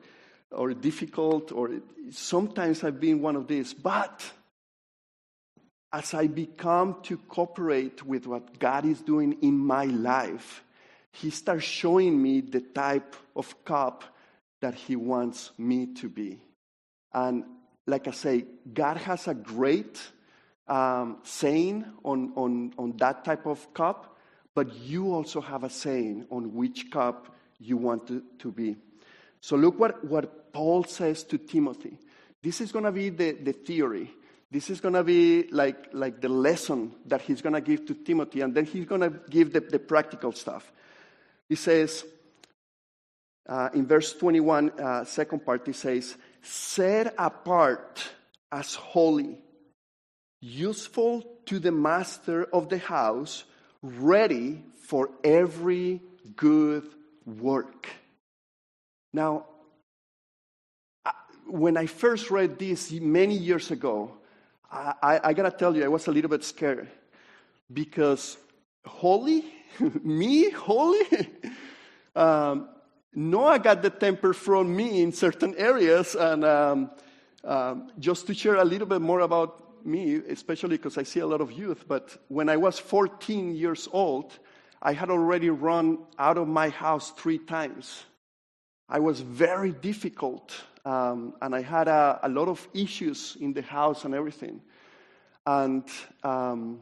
or 0.51 0.73
difficult, 0.75 1.53
or 1.53 1.71
sometimes 2.11 2.85
I've 2.85 3.01
been 3.01 3.21
one 3.21 3.37
of 3.37 3.49
these. 3.49 3.75
But 3.75 4.25
as 5.93 6.15
I 6.15 6.29
become 6.29 7.03
to 7.05 7.17
cooperate 7.17 8.05
with 8.05 8.27
what 8.27 8.59
God 8.59 8.85
is 8.85 9.01
doing 9.01 9.39
in 9.43 9.57
my 9.59 9.85
life, 9.85 10.63
He 11.13 11.31
starts 11.31 11.65
showing 11.65 12.21
me 12.21 12.41
the 12.41 12.61
type 12.61 13.17
of 13.35 13.65
cup 13.65 14.05
that 14.65 14.75
He 14.75 14.97
wants 14.97 15.53
me 15.59 15.95
to 16.01 16.09
be. 16.09 16.41
And 17.13 17.45
like 17.87 18.09
I 18.09 18.13
say, 18.13 18.45
God 18.73 18.97
has 18.97 19.29
a 19.29 19.35
great 19.35 20.01
um, 20.67 21.19
saying 21.23 21.85
on, 22.03 22.33
on, 22.35 22.73
on 22.79 22.97
that 22.97 23.25
type 23.25 23.47
of 23.47 23.73
cup 23.75 24.15
but 24.55 24.75
you 24.77 25.13
also 25.13 25.41
have 25.41 25.65
a 25.65 25.71
saying 25.71 26.27
on 26.31 26.55
which 26.55 26.91
cup 26.91 27.35
you 27.59 27.77
want 27.77 28.07
to, 28.07 28.23
to 28.39 28.53
be. 28.53 28.77
So 29.41 29.57
look 29.57 29.79
what, 29.79 30.05
what 30.05 30.53
Paul 30.53 30.85
says 30.85 31.25
to 31.25 31.39
Timothy. 31.39 31.99
This 32.43 32.61
is 32.61 32.73
going 32.73 32.85
to 32.85 32.93
be 32.93 33.11
the, 33.11 33.33
the 33.33 33.53
theory. 33.53 34.11
This 34.51 34.71
is 34.71 34.81
going 34.81 34.95
to 34.95 35.03
be 35.03 35.49
like, 35.51 35.89
like 35.93 36.21
the 36.21 36.29
lesson 36.29 36.93
that 37.07 37.21
he's 37.23 37.43
going 37.43 37.55
to 37.55 37.61
give 37.61 37.87
to 37.87 37.95
Timothy, 37.95 38.43
and 38.43 38.55
then 38.55 38.65
he's 38.65 38.85
going 38.85 39.01
to 39.01 39.13
give 39.29 39.53
the, 39.53 39.61
the 39.61 39.79
practical 39.79 40.33
stuff. 40.33 40.73
He 41.49 41.57
says, 41.57 42.05
uh, 43.47 43.69
in 43.75 43.87
verse 43.87 44.13
21, 44.15 44.71
uh, 44.81 45.05
second 45.05 45.45
part, 45.45 45.67
he 45.67 45.73
says, 45.73 46.17
Set 46.43 47.15
apart 47.19 48.07
as 48.51 48.75
holy, 48.75 49.39
useful 50.41 51.23
to 51.47 51.59
the 51.59 51.73
master 51.73 52.45
of 52.45 52.69
the 52.69 52.79
house 52.79 53.45
ready 53.83 54.63
for 54.83 55.11
every 55.23 56.01
good 56.37 56.89
work. 57.27 57.89
Now, 59.13 59.47
when 61.47 61.77
I 61.77 61.87
first 61.87 62.31
read 62.31 62.59
this 62.59 62.91
many 62.93 63.37
years 63.37 63.71
ago, 63.71 64.13
I, 64.71 64.95
I, 65.03 65.21
I 65.25 65.33
gotta 65.35 65.51
tell 65.51 65.77
you, 65.77 65.85
I 65.85 65.89
was 65.89 66.07
a 66.07 66.13
little 66.13 66.31
bit 66.31 66.45
scared 66.45 66.89
because 67.73 68.37
holy, 68.85 69.45
me, 70.03 70.51
holy. 70.51 71.05
um, 72.17 72.69
Noah 73.15 73.59
got 73.59 73.83
the 73.83 73.91
temper 73.91 74.33
from 74.33 74.75
me 74.75 75.03
in 75.03 75.13
certain 75.13 75.55
areas. 75.57 76.15
And 76.15 76.45
um, 76.45 76.91
um, 77.45 77.91
just 77.99 78.27
to 78.27 78.35
share 78.35 78.57
a 78.57 78.65
little 78.65 78.87
bit 78.87 79.01
more 79.01 79.21
about 79.21 79.85
me, 79.87 80.15
especially 80.29 80.77
because 80.77 80.97
I 80.99 81.03
see 81.03 81.21
a 81.21 81.27
lot 81.27 81.41
of 81.41 81.53
youth, 81.53 81.85
but 81.87 82.17
when 82.29 82.49
I 82.49 82.57
was 82.57 82.79
14 82.79 83.55
years 83.55 83.89
old, 83.93 84.39
I 84.81 84.93
had 84.93 85.11
already 85.11 85.51
run 85.51 85.99
out 86.19 86.39
of 86.39 86.49
my 86.49 86.71
house 86.71 87.11
three 87.11 87.39
times. 87.39 88.05
I 88.89 88.99
was 88.99 89.21
very 89.21 89.73
difficult, 89.73 90.55
um, 90.85 91.35
and 91.41 91.55
I 91.55 91.63
had 91.63 91.89
a, 91.89 92.21
a, 92.23 92.29
lot 92.29 92.49
of 92.49 92.67
issues 92.75 93.37
in 93.41 93.55
the 93.55 93.63
house 93.63 94.05
and 94.05 94.15
everything. 94.15 94.61
And 95.47 95.85
um, 96.23 96.81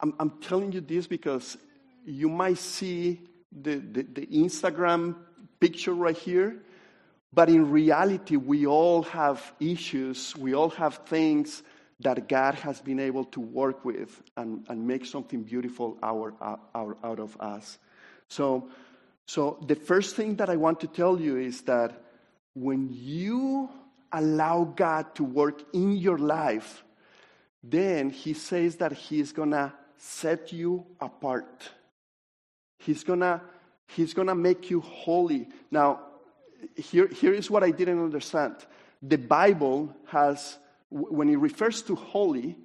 I'm, 0.00 0.14
I'm, 0.18 0.30
telling 0.40 0.72
you 0.72 0.80
this 0.80 1.06
because 1.06 1.58
you 2.04 2.28
might 2.28 2.58
see 2.58 3.20
the, 3.52 3.76
the, 3.76 4.02
the 4.02 4.26
Instagram 4.26 5.16
picture 5.60 5.94
right 5.94 6.16
here, 6.16 6.56
but 7.32 7.48
in 7.48 7.70
reality, 7.70 8.36
we 8.36 8.66
all 8.66 9.02
have 9.02 9.52
issues, 9.60 10.34
we 10.36 10.54
all 10.54 10.70
have 10.70 10.98
things 11.06 11.62
that 12.00 12.28
God 12.28 12.54
has 12.54 12.80
been 12.80 13.00
able 13.00 13.24
to 13.24 13.40
work 13.40 13.84
with 13.84 14.22
and, 14.36 14.64
and 14.68 14.86
make 14.86 15.04
something 15.04 15.42
beautiful 15.42 15.98
out, 16.02 16.36
out, 16.74 16.98
out 17.02 17.18
of 17.18 17.36
us. 17.40 17.78
So, 18.28 18.68
so, 19.26 19.58
the 19.66 19.74
first 19.74 20.16
thing 20.16 20.36
that 20.36 20.48
I 20.48 20.56
want 20.56 20.80
to 20.80 20.86
tell 20.86 21.20
you 21.20 21.36
is 21.36 21.62
that 21.62 22.02
when 22.54 22.88
you 22.90 23.68
allow 24.12 24.64
God 24.64 25.14
to 25.16 25.24
work 25.24 25.62
in 25.74 25.96
your 25.96 26.18
life, 26.18 26.82
then 27.62 28.10
He 28.10 28.32
says 28.32 28.76
that 28.76 28.92
He's 28.92 29.32
gonna 29.32 29.74
set 29.98 30.52
you 30.52 30.86
apart. 31.00 31.70
He's 32.78 33.04
gonna, 33.04 33.42
he's 33.88 34.14
gonna 34.14 34.34
make 34.34 34.70
you 34.70 34.80
holy. 34.80 35.48
Now, 35.70 36.00
here, 36.76 37.08
here 37.08 37.32
is 37.32 37.50
what 37.50 37.62
I 37.62 37.70
didn't 37.70 38.02
understand. 38.02 38.56
The 39.02 39.18
Bible 39.18 39.94
has 40.06 40.58
when 40.90 41.28
it 41.28 41.36
refers 41.36 41.82
to 41.82 41.94
holy, 41.94 42.56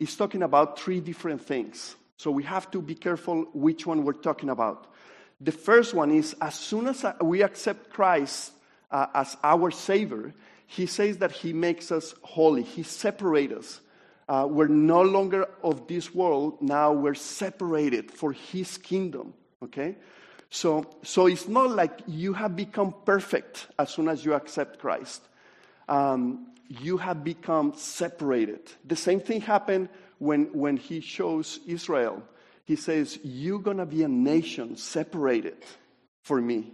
it's 0.00 0.16
talking 0.16 0.42
about 0.42 0.78
three 0.78 1.00
different 1.00 1.42
things. 1.42 1.96
So 2.16 2.30
we 2.30 2.42
have 2.44 2.70
to 2.70 2.80
be 2.80 2.94
careful 2.94 3.46
which 3.52 3.86
one 3.86 4.04
we're 4.04 4.14
talking 4.14 4.48
about. 4.48 4.92
The 5.40 5.52
first 5.52 5.92
one 5.92 6.10
is 6.10 6.34
as 6.40 6.54
soon 6.54 6.86
as 6.86 7.04
we 7.20 7.42
accept 7.42 7.90
Christ 7.90 8.52
uh, 8.90 9.06
as 9.14 9.36
our 9.44 9.70
Savior, 9.70 10.32
He 10.66 10.86
says 10.86 11.18
that 11.18 11.32
He 11.32 11.52
makes 11.52 11.92
us 11.92 12.14
holy, 12.22 12.62
He 12.62 12.82
separates 12.82 13.52
us. 13.52 13.80
Uh, 14.28 14.46
we're 14.50 14.66
no 14.66 15.02
longer 15.02 15.46
of 15.62 15.86
this 15.86 16.14
world, 16.14 16.60
now 16.62 16.92
we're 16.92 17.14
separated 17.14 18.10
for 18.10 18.32
His 18.32 18.78
kingdom. 18.78 19.34
Okay? 19.62 19.96
So, 20.50 20.86
so 21.02 21.26
it's 21.26 21.48
not 21.48 21.70
like 21.70 22.00
you 22.06 22.32
have 22.32 22.56
become 22.56 22.94
perfect 23.04 23.66
as 23.78 23.90
soon 23.90 24.08
as 24.08 24.24
you 24.24 24.34
accept 24.34 24.78
Christ. 24.78 25.22
Um, 25.88 26.48
you 26.68 26.96
have 26.96 27.24
become 27.24 27.74
separated. 27.76 28.60
The 28.84 28.96
same 28.96 29.20
thing 29.20 29.40
happened 29.40 29.88
when, 30.18 30.46
when 30.52 30.76
he 30.76 31.00
chose 31.00 31.60
Israel. 31.66 32.22
He 32.64 32.76
says, 32.76 33.18
You're 33.22 33.60
going 33.60 33.76
to 33.76 33.86
be 33.86 34.02
a 34.02 34.08
nation 34.08 34.76
separated 34.76 35.58
for 36.22 36.40
me. 36.40 36.72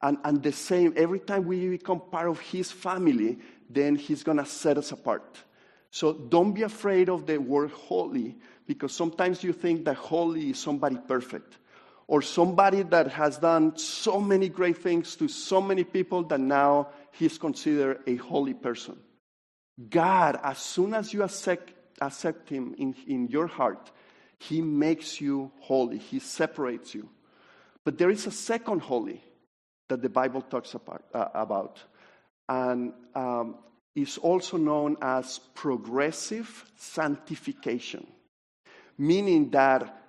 And, 0.00 0.18
and 0.24 0.42
the 0.42 0.52
same, 0.52 0.94
every 0.96 1.20
time 1.20 1.46
we 1.46 1.68
become 1.68 2.00
part 2.00 2.28
of 2.28 2.38
his 2.40 2.70
family, 2.70 3.38
then 3.68 3.96
he's 3.96 4.22
going 4.22 4.38
to 4.38 4.46
set 4.46 4.78
us 4.78 4.92
apart. 4.92 5.36
So 5.90 6.12
don't 6.12 6.52
be 6.52 6.62
afraid 6.62 7.08
of 7.08 7.26
the 7.26 7.38
word 7.38 7.70
holy, 7.70 8.36
because 8.66 8.92
sometimes 8.92 9.42
you 9.42 9.52
think 9.52 9.84
that 9.86 9.96
holy 9.96 10.50
is 10.50 10.58
somebody 10.58 10.96
perfect 11.08 11.58
or 12.08 12.22
somebody 12.22 12.82
that 12.82 13.08
has 13.12 13.36
done 13.36 13.76
so 13.76 14.18
many 14.18 14.48
great 14.48 14.78
things 14.78 15.14
to 15.14 15.28
so 15.28 15.60
many 15.60 15.84
people 15.84 16.22
that 16.24 16.40
now 16.40 16.88
he's 17.12 17.36
considered 17.36 18.00
a 18.06 18.16
holy 18.16 18.54
person. 18.54 18.96
God, 19.90 20.40
as 20.42 20.58
soon 20.58 20.94
as 20.94 21.12
you 21.12 21.22
accept, 21.22 21.72
accept 22.00 22.48
him 22.48 22.74
in, 22.78 22.96
in 23.06 23.28
your 23.28 23.46
heart, 23.46 23.92
he 24.38 24.62
makes 24.62 25.20
you 25.20 25.52
holy, 25.60 25.98
he 25.98 26.18
separates 26.18 26.94
you. 26.94 27.08
But 27.84 27.98
there 27.98 28.10
is 28.10 28.26
a 28.26 28.30
second 28.30 28.80
holy 28.80 29.22
that 29.88 30.00
the 30.00 30.08
Bible 30.08 30.40
talks 30.40 30.74
about, 30.74 31.04
uh, 31.12 31.28
about 31.34 31.78
and 32.48 32.94
um, 33.14 33.56
is 33.94 34.16
also 34.16 34.56
known 34.56 34.96
as 35.02 35.40
progressive 35.54 36.64
sanctification, 36.76 38.06
meaning 38.96 39.50
that 39.50 40.02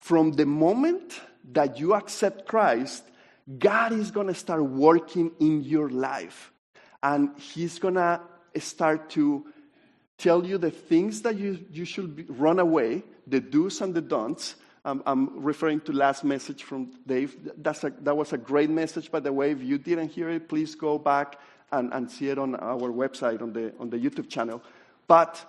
from 0.00 0.32
the 0.32 0.46
moment 0.46 1.20
that 1.52 1.78
you 1.78 1.94
accept 1.94 2.46
Christ, 2.46 3.04
God 3.58 3.92
is 3.92 4.10
going 4.10 4.28
to 4.28 4.34
start 4.34 4.62
working 4.62 5.32
in 5.40 5.62
your 5.62 5.90
life. 5.90 6.52
And 7.02 7.38
He's 7.38 7.78
going 7.78 7.94
to 7.94 8.20
start 8.58 9.10
to 9.10 9.46
tell 10.18 10.46
you 10.46 10.58
the 10.58 10.70
things 10.70 11.22
that 11.22 11.36
you, 11.36 11.64
you 11.72 11.84
should 11.84 12.16
be, 12.16 12.22
run 12.24 12.58
away, 12.58 13.02
the 13.26 13.40
do's 13.40 13.80
and 13.80 13.94
the 13.94 14.02
don'ts. 14.02 14.54
Um, 14.84 15.02
I'm 15.06 15.42
referring 15.42 15.80
to 15.82 15.92
last 15.92 16.24
message 16.24 16.62
from 16.62 16.92
Dave. 17.06 17.36
That's 17.58 17.84
a, 17.84 17.92
that 18.00 18.16
was 18.16 18.32
a 18.32 18.38
great 18.38 18.70
message, 18.70 19.10
by 19.10 19.20
the 19.20 19.32
way. 19.32 19.50
If 19.50 19.62
you 19.62 19.78
didn't 19.78 20.10
hear 20.10 20.30
it, 20.30 20.48
please 20.48 20.74
go 20.74 20.98
back 20.98 21.38
and, 21.72 21.92
and 21.92 22.10
see 22.10 22.28
it 22.28 22.38
on 22.38 22.54
our 22.54 22.90
website, 22.90 23.42
on 23.42 23.52
the, 23.52 23.72
on 23.78 23.90
the 23.90 23.98
YouTube 23.98 24.28
channel. 24.28 24.62
But 25.06 25.44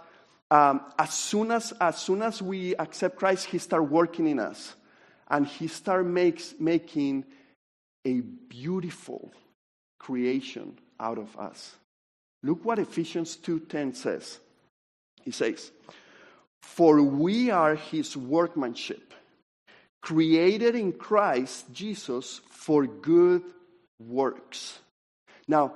um, 0.49 0.82
as, 0.97 1.13
soon 1.13 1.51
as, 1.51 1.71
as 1.80 1.97
soon 1.97 2.21
as 2.21 2.41
we 2.41 2.75
accept 2.75 3.17
Christ, 3.17 3.45
He 3.45 3.58
starts 3.58 3.89
working 3.89 4.27
in 4.27 4.39
us 4.39 4.75
and 5.32 5.48
he 5.48 5.67
started 5.67 6.08
makes, 6.08 6.54
making 6.60 7.24
a 8.06 8.20
beautiful 8.20 9.34
creation 9.98 10.78
out 11.00 11.17
of 11.17 11.36
us. 11.38 11.76
Look 12.44 12.65
what 12.65 12.80
Ephesians 12.80 13.38
2:10 13.38 13.94
says. 13.94 14.39
He 15.24 15.32
says, 15.32 15.72
"For 16.62 17.02
we 17.02 17.50
are 17.50 17.76
his 17.76 18.17
workmanship, 18.17 19.13
created 20.02 20.76
in 20.76 20.91
Christ 20.94 21.72
Jesus 21.72 22.41
for 22.50 22.86
good 22.86 23.44
works." 24.00 24.80
Now, 25.48 25.74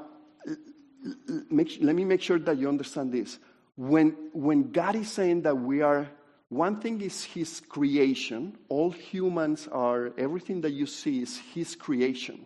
make, 1.50 1.78
let 1.82 1.96
me 1.96 2.04
make 2.04 2.22
sure 2.22 2.39
that 2.39 2.58
you 2.58 2.68
understand 2.68 3.12
this. 3.12 3.39
When, 3.78 4.12
when 4.34 4.72
God 4.72 4.96
is 4.96 5.12
saying 5.12 5.44
that 5.44 5.56
we 5.56 5.82
are 5.82 6.10
one 6.49 6.79
thing 6.79 7.01
is 7.01 7.23
his 7.23 7.60
creation. 7.60 8.58
All 8.69 8.91
humans 8.91 9.67
are, 9.71 10.13
everything 10.17 10.62
that 10.62 10.71
you 10.71 10.86
see 10.86 11.21
is 11.21 11.38
his 11.53 11.75
creation. 11.75 12.45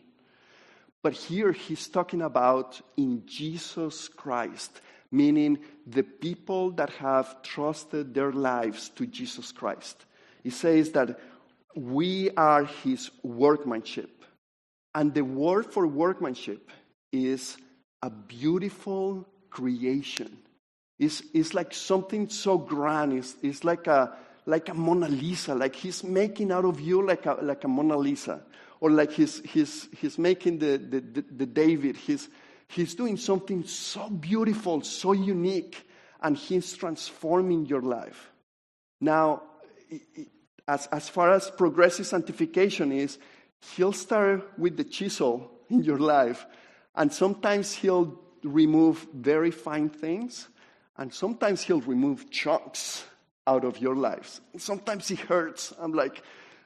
But 1.01 1.13
here 1.13 1.51
he's 1.51 1.87
talking 1.87 2.21
about 2.21 2.79
in 2.97 3.23
Jesus 3.25 4.07
Christ, 4.07 4.81
meaning 5.11 5.59
the 5.87 6.03
people 6.03 6.71
that 6.71 6.89
have 6.91 7.41
trusted 7.41 8.13
their 8.13 8.31
lives 8.31 8.89
to 8.95 9.05
Jesus 9.05 9.51
Christ. 9.51 10.05
He 10.43 10.49
says 10.49 10.91
that 10.91 11.19
we 11.75 12.31
are 12.31 12.65
his 12.65 13.11
workmanship. 13.23 14.25
And 14.95 15.13
the 15.13 15.23
word 15.23 15.71
for 15.71 15.87
workmanship 15.87 16.71
is 17.11 17.57
a 18.01 18.09
beautiful 18.09 19.27
creation. 19.49 20.37
It's, 20.99 21.23
it's 21.33 21.53
like 21.53 21.73
something 21.73 22.29
so 22.29 22.57
grand. 22.57 23.13
It's, 23.13 23.35
it's 23.41 23.63
like, 23.63 23.87
a, 23.87 24.15
like 24.45 24.69
a 24.69 24.73
Mona 24.73 25.07
Lisa, 25.07 25.55
like 25.55 25.75
he's 25.75 26.03
making 26.03 26.51
out 26.51 26.65
of 26.65 26.79
you 26.79 27.05
like 27.05 27.25
a, 27.25 27.37
like 27.41 27.63
a 27.63 27.67
Mona 27.67 27.97
Lisa. 27.97 28.41
Or 28.81 28.89
like 28.89 29.11
he's, 29.11 29.41
he's, 29.41 29.89
he's 29.97 30.17
making 30.17 30.59
the, 30.59 30.77
the, 30.77 30.99
the, 31.01 31.25
the 31.37 31.45
David. 31.45 31.97
He's, 31.97 32.29
he's 32.67 32.95
doing 32.95 33.17
something 33.17 33.65
so 33.65 34.09
beautiful, 34.09 34.81
so 34.83 35.11
unique, 35.11 35.85
and 36.21 36.37
he's 36.37 36.73
transforming 36.73 37.65
your 37.65 37.81
life. 37.81 38.31
Now, 39.01 39.43
as, 40.67 40.87
as 40.87 41.09
far 41.09 41.33
as 41.33 41.49
progressive 41.49 42.07
sanctification 42.07 42.91
is, 42.91 43.17
he'll 43.75 43.93
start 43.93 44.57
with 44.57 44.77
the 44.77 44.83
chisel 44.83 45.51
in 45.69 45.83
your 45.83 45.99
life, 45.99 46.45
and 46.95 47.11
sometimes 47.11 47.73
he'll 47.73 48.19
remove 48.43 49.07
very 49.13 49.51
fine 49.51 49.89
things, 49.89 50.47
and 50.99 51.13
sometimes 51.13 51.63
he'll 51.63 51.79
remove 51.81 52.29
chunks 52.29 53.05
out 53.47 53.63
of 53.63 53.79
your 53.79 53.95
lives. 53.95 54.41
Sometimes 54.57 55.07
he 55.07 55.15
hurts. 55.15 55.73
I'm 55.79 55.93
like, 55.93 56.21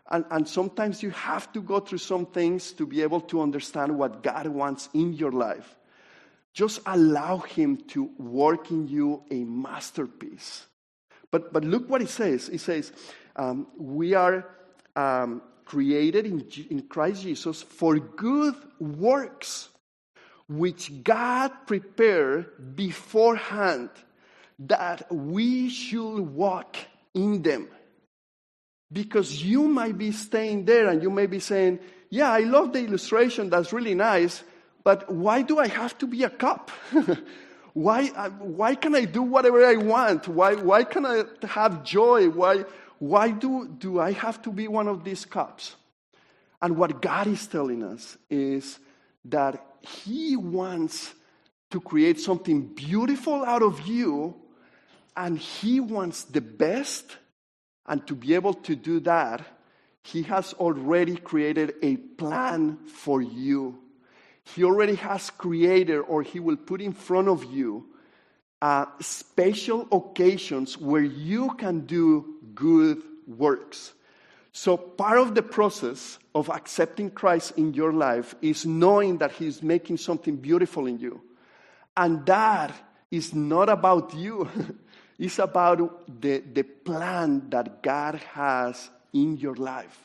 and, 0.09 0.25
and 0.31 0.47
sometimes 0.47 1.03
you 1.03 1.11
have 1.11 1.53
to 1.53 1.61
go 1.61 1.79
through 1.79 1.99
some 1.99 2.25
things 2.25 2.73
to 2.73 2.87
be 2.87 3.03
able 3.03 3.21
to 3.21 3.41
understand 3.41 3.95
what 3.95 4.23
God 4.23 4.47
wants 4.47 4.89
in 4.95 5.13
your 5.13 5.31
life. 5.31 5.75
Just 6.51 6.79
allow 6.87 7.37
him 7.37 7.77
to 7.89 8.09
work 8.17 8.71
in 8.71 8.87
you 8.87 9.23
a 9.29 9.43
masterpiece. 9.43 10.65
But, 11.29 11.53
but 11.53 11.63
look 11.63 11.87
what 11.87 12.01
he 12.01 12.07
says. 12.07 12.47
He 12.47 12.57
says, 12.57 12.91
um, 13.35 13.67
We 13.77 14.15
are 14.15 14.47
um, 14.95 15.43
created 15.63 16.25
in, 16.25 16.47
in 16.71 16.81
Christ 16.87 17.21
Jesus 17.21 17.61
for 17.61 17.99
good 17.99 18.55
works, 18.79 19.69
which 20.47 21.03
God 21.03 21.51
prepared 21.67 22.75
beforehand 22.75 23.91
that 24.59 25.11
we 25.11 25.69
should 25.69 26.19
walk 26.19 26.77
in 27.13 27.41
them. 27.41 27.67
Because 28.91 29.43
you 29.43 29.67
might 29.67 29.97
be 29.97 30.11
staying 30.11 30.65
there 30.65 30.87
and 30.87 31.01
you 31.01 31.09
may 31.09 31.25
be 31.25 31.39
saying, 31.39 31.79
yeah, 32.09 32.31
I 32.31 32.41
love 32.41 32.73
the 32.73 32.79
illustration, 32.79 33.49
that's 33.49 33.73
really 33.73 33.95
nice, 33.95 34.43
but 34.83 35.11
why 35.11 35.41
do 35.41 35.57
I 35.57 35.67
have 35.67 35.97
to 35.99 36.07
be 36.07 36.23
a 36.23 36.29
cup? 36.29 36.69
why, 37.73 38.11
uh, 38.15 38.29
why 38.29 38.75
can 38.75 38.93
I 38.93 39.05
do 39.05 39.23
whatever 39.23 39.65
I 39.65 39.77
want? 39.77 40.27
Why, 40.27 40.53
why 40.55 40.83
can 40.83 41.05
I 41.05 41.23
have 41.47 41.83
joy? 41.83 42.29
Why, 42.29 42.65
why 42.99 43.31
do, 43.31 43.67
do 43.67 43.99
I 43.99 44.11
have 44.11 44.41
to 44.43 44.51
be 44.51 44.67
one 44.67 44.87
of 44.87 45.03
these 45.03 45.25
cups? 45.25 45.75
And 46.61 46.77
what 46.77 47.01
God 47.01 47.27
is 47.27 47.47
telling 47.47 47.83
us 47.83 48.17
is 48.29 48.79
that 49.25 49.65
He 49.81 50.37
wants 50.37 51.13
to 51.71 51.81
create 51.81 52.19
something 52.19 52.61
beautiful 52.61 53.43
out 53.43 53.63
of 53.63 53.87
you, 53.87 54.35
and 55.15 55.37
He 55.37 55.79
wants 55.79 56.23
the 56.23 56.41
best. 56.41 57.17
And 57.85 58.05
to 58.07 58.15
be 58.15 58.33
able 58.35 58.53
to 58.53 58.75
do 58.75 58.99
that, 59.01 59.45
He 60.03 60.23
has 60.23 60.53
already 60.53 61.15
created 61.15 61.75
a 61.81 61.97
plan 61.97 62.77
for 62.85 63.21
you. 63.21 63.79
He 64.43 64.63
already 64.63 64.95
has 64.95 65.29
created, 65.29 65.99
or 65.99 66.21
He 66.21 66.39
will 66.39 66.57
put 66.57 66.81
in 66.81 66.93
front 66.93 67.27
of 67.27 67.45
you, 67.45 67.85
uh, 68.61 68.85
special 68.99 69.87
occasions 69.91 70.77
where 70.77 71.03
you 71.03 71.53
can 71.55 71.81
do 71.81 72.35
good 72.55 73.01
works. 73.27 73.93
So, 74.51 74.77
part 74.77 75.17
of 75.17 75.33
the 75.33 75.41
process 75.41 76.19
of 76.35 76.49
accepting 76.49 77.09
Christ 77.09 77.53
in 77.57 77.73
your 77.73 77.91
life 77.91 78.35
is 78.41 78.65
knowing 78.65 79.17
that 79.17 79.31
He's 79.31 79.63
making 79.63 79.97
something 79.97 80.35
beautiful 80.35 80.85
in 80.85 80.99
you. 80.99 81.21
And 81.97 82.25
that 82.27 82.71
is 83.09 83.33
not 83.33 83.69
about 83.69 84.13
you, 84.13 84.47
it's 85.23 85.39
about 85.39 86.21
the, 86.21 86.39
the 86.39 86.63
plan 86.63 87.49
that 87.49 87.81
God 87.81 88.15
has 88.33 88.89
in 89.13 89.37
your 89.37 89.55
life. 89.55 89.97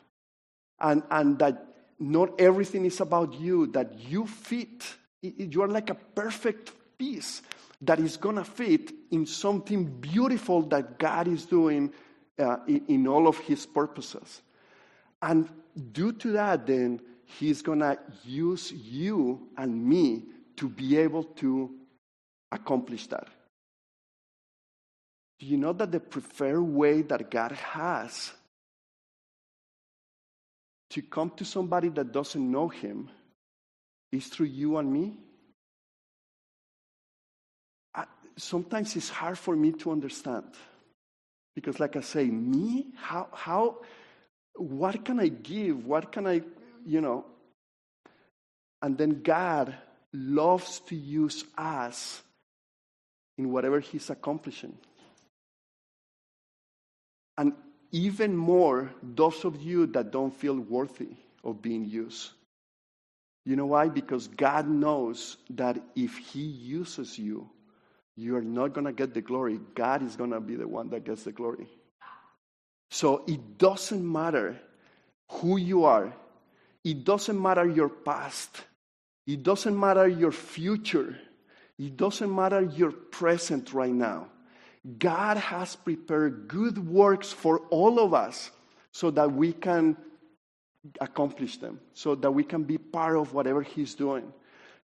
And, 0.81 1.03
and 1.11 1.37
that 1.41 1.75
not 1.99 2.41
everything 2.41 2.85
is 2.85 3.01
about 3.01 3.35
you, 3.35 3.67
that 3.69 3.99
you 3.99 4.29
fit. 4.29 4.85
You 5.21 5.63
are 5.63 5.69
like 5.69 5.91
a 5.91 5.97
perfect 5.97 6.71
piece 6.97 7.43
that 7.83 7.99
is 7.99 8.17
going 8.17 8.37
to 8.37 8.45
fit 8.45 8.93
in 9.11 9.27
something 9.27 9.87
beautiful 9.87 10.63
that 10.69 11.01
God 11.01 11.27
is 11.27 11.47
doing 11.47 11.93
uh, 12.39 12.59
in, 12.69 12.85
in 12.87 13.09
all 13.09 13.27
of 13.27 13.39
His 13.39 13.67
purposes. 13.67 14.43
And 15.21 15.49
due 15.91 16.13
to 16.13 16.31
that, 16.33 16.65
then, 16.65 17.01
He's 17.25 17.61
going 17.61 17.81
to 17.81 17.99
use 18.25 18.71
you 18.71 19.49
and 19.57 19.85
me 19.85 20.27
to 20.59 20.69
be 20.69 20.97
able 20.97 21.25
to 21.25 21.75
accomplish 22.53 23.09
that. 23.09 23.27
Do 25.39 25.47
you 25.47 25.57
know 25.57 25.73
that 25.73 25.93
the 25.93 26.01
preferred 26.01 26.63
way 26.63 27.03
that 27.03 27.31
God 27.31 27.53
has 27.53 28.33
to 30.91 31.03
come 31.03 31.31
to 31.37 31.45
somebody 31.45 31.89
that 31.91 32.13
doesn't 32.13 32.51
know 32.51 32.69
Him 32.69 33.11
is 34.11 34.27
through 34.27 34.47
you 34.47 34.79
and 34.79 34.93
me? 34.93 35.15
Sometimes 38.37 38.95
it's 38.95 39.09
hard 39.09 39.37
for 39.37 39.57
me 39.57 39.73
to 39.73 39.91
understand. 39.91 40.45
Because, 41.57 41.81
like 41.81 41.97
I 41.97 42.01
say, 42.01 42.25
me, 42.27 42.87
how, 42.95 43.29
how, 43.33 43.79
what 44.55 45.05
can 45.05 45.19
I 45.19 45.27
give? 45.27 45.85
What 45.85 46.13
can 46.13 46.27
I, 46.27 46.43
you 46.87 47.01
know? 47.01 47.27
And 48.81 48.97
then 48.97 49.23
God 49.23 49.75
loves 50.13 50.79
to 50.87 50.95
use 50.95 51.45
us 51.57 52.23
in 53.37 53.51
whatever 53.51 53.81
He's 53.81 54.09
accomplishing. 54.09 54.79
And 57.39 57.53
even 57.93 58.37
more, 58.37 58.91
those 59.03 59.45
of 59.45 59.63
you 59.63 59.87
that 59.87 60.11
don't 60.11 60.35
feel 60.35 60.59
worthy 60.59 61.09
of 61.45 61.63
being 61.63 61.87
used. 61.87 62.33
You 63.47 63.57
know 63.57 63.67
why? 63.67 63.89
Because 63.89 64.27
God 64.27 64.69
knows 64.69 65.39
that 65.51 65.81
if 65.97 66.19
He 66.19 66.43
uses 66.43 67.19
you, 67.19 67.49
you 68.17 68.37
are 68.37 68.43
not 68.43 68.75
going 68.75 68.85
to 68.85 68.93
get 68.93 69.15
the 69.15 69.23
glory. 69.23 69.61
God 69.75 70.03
is 70.03 70.17
going 70.17 70.33
to 70.33 70.41
be 70.41 70.57
the 70.57 70.69
one 70.69 70.91
that 70.91 71.05
gets 71.05 71.23
the 71.23 71.33
glory. 71.33 71.69
So 72.91 73.25
it 73.27 73.57
doesn't 73.57 74.13
matter 74.13 74.59
who 75.29 75.57
you 75.59 75.85
are, 75.85 76.13
it 76.85 77.05
doesn't 77.05 77.41
matter 77.41 77.69
your 77.69 77.89
past, 77.89 78.63
it 79.27 79.43
doesn't 79.43 79.79
matter 79.79 80.09
your 80.09 80.33
future, 80.33 81.17
it 81.79 81.97
doesn't 81.97 82.35
matter 82.35 82.63
your 82.63 82.91
present 82.91 83.73
right 83.73 83.93
now. 83.93 84.29
God 84.97 85.37
has 85.37 85.77
prepared 85.77 86.49
good 86.49 86.79
works 86.79 87.33
for 87.33 87.59
all 87.71 87.99
of 87.99 88.15
us 88.15 88.51
so 88.93 89.11
that 89.11 89.33
we 89.33 89.53
can 89.53 89.97
accomplish 91.01 91.59
them, 91.59 91.81
so 91.93 92.15
that 92.15 92.31
we 92.31 92.45
can 92.45 92.63
be 92.63 92.79
part 92.79 93.17
of 93.17 93.35
whatever 93.35 93.63
He's 93.63 93.95
doing. 93.95 94.33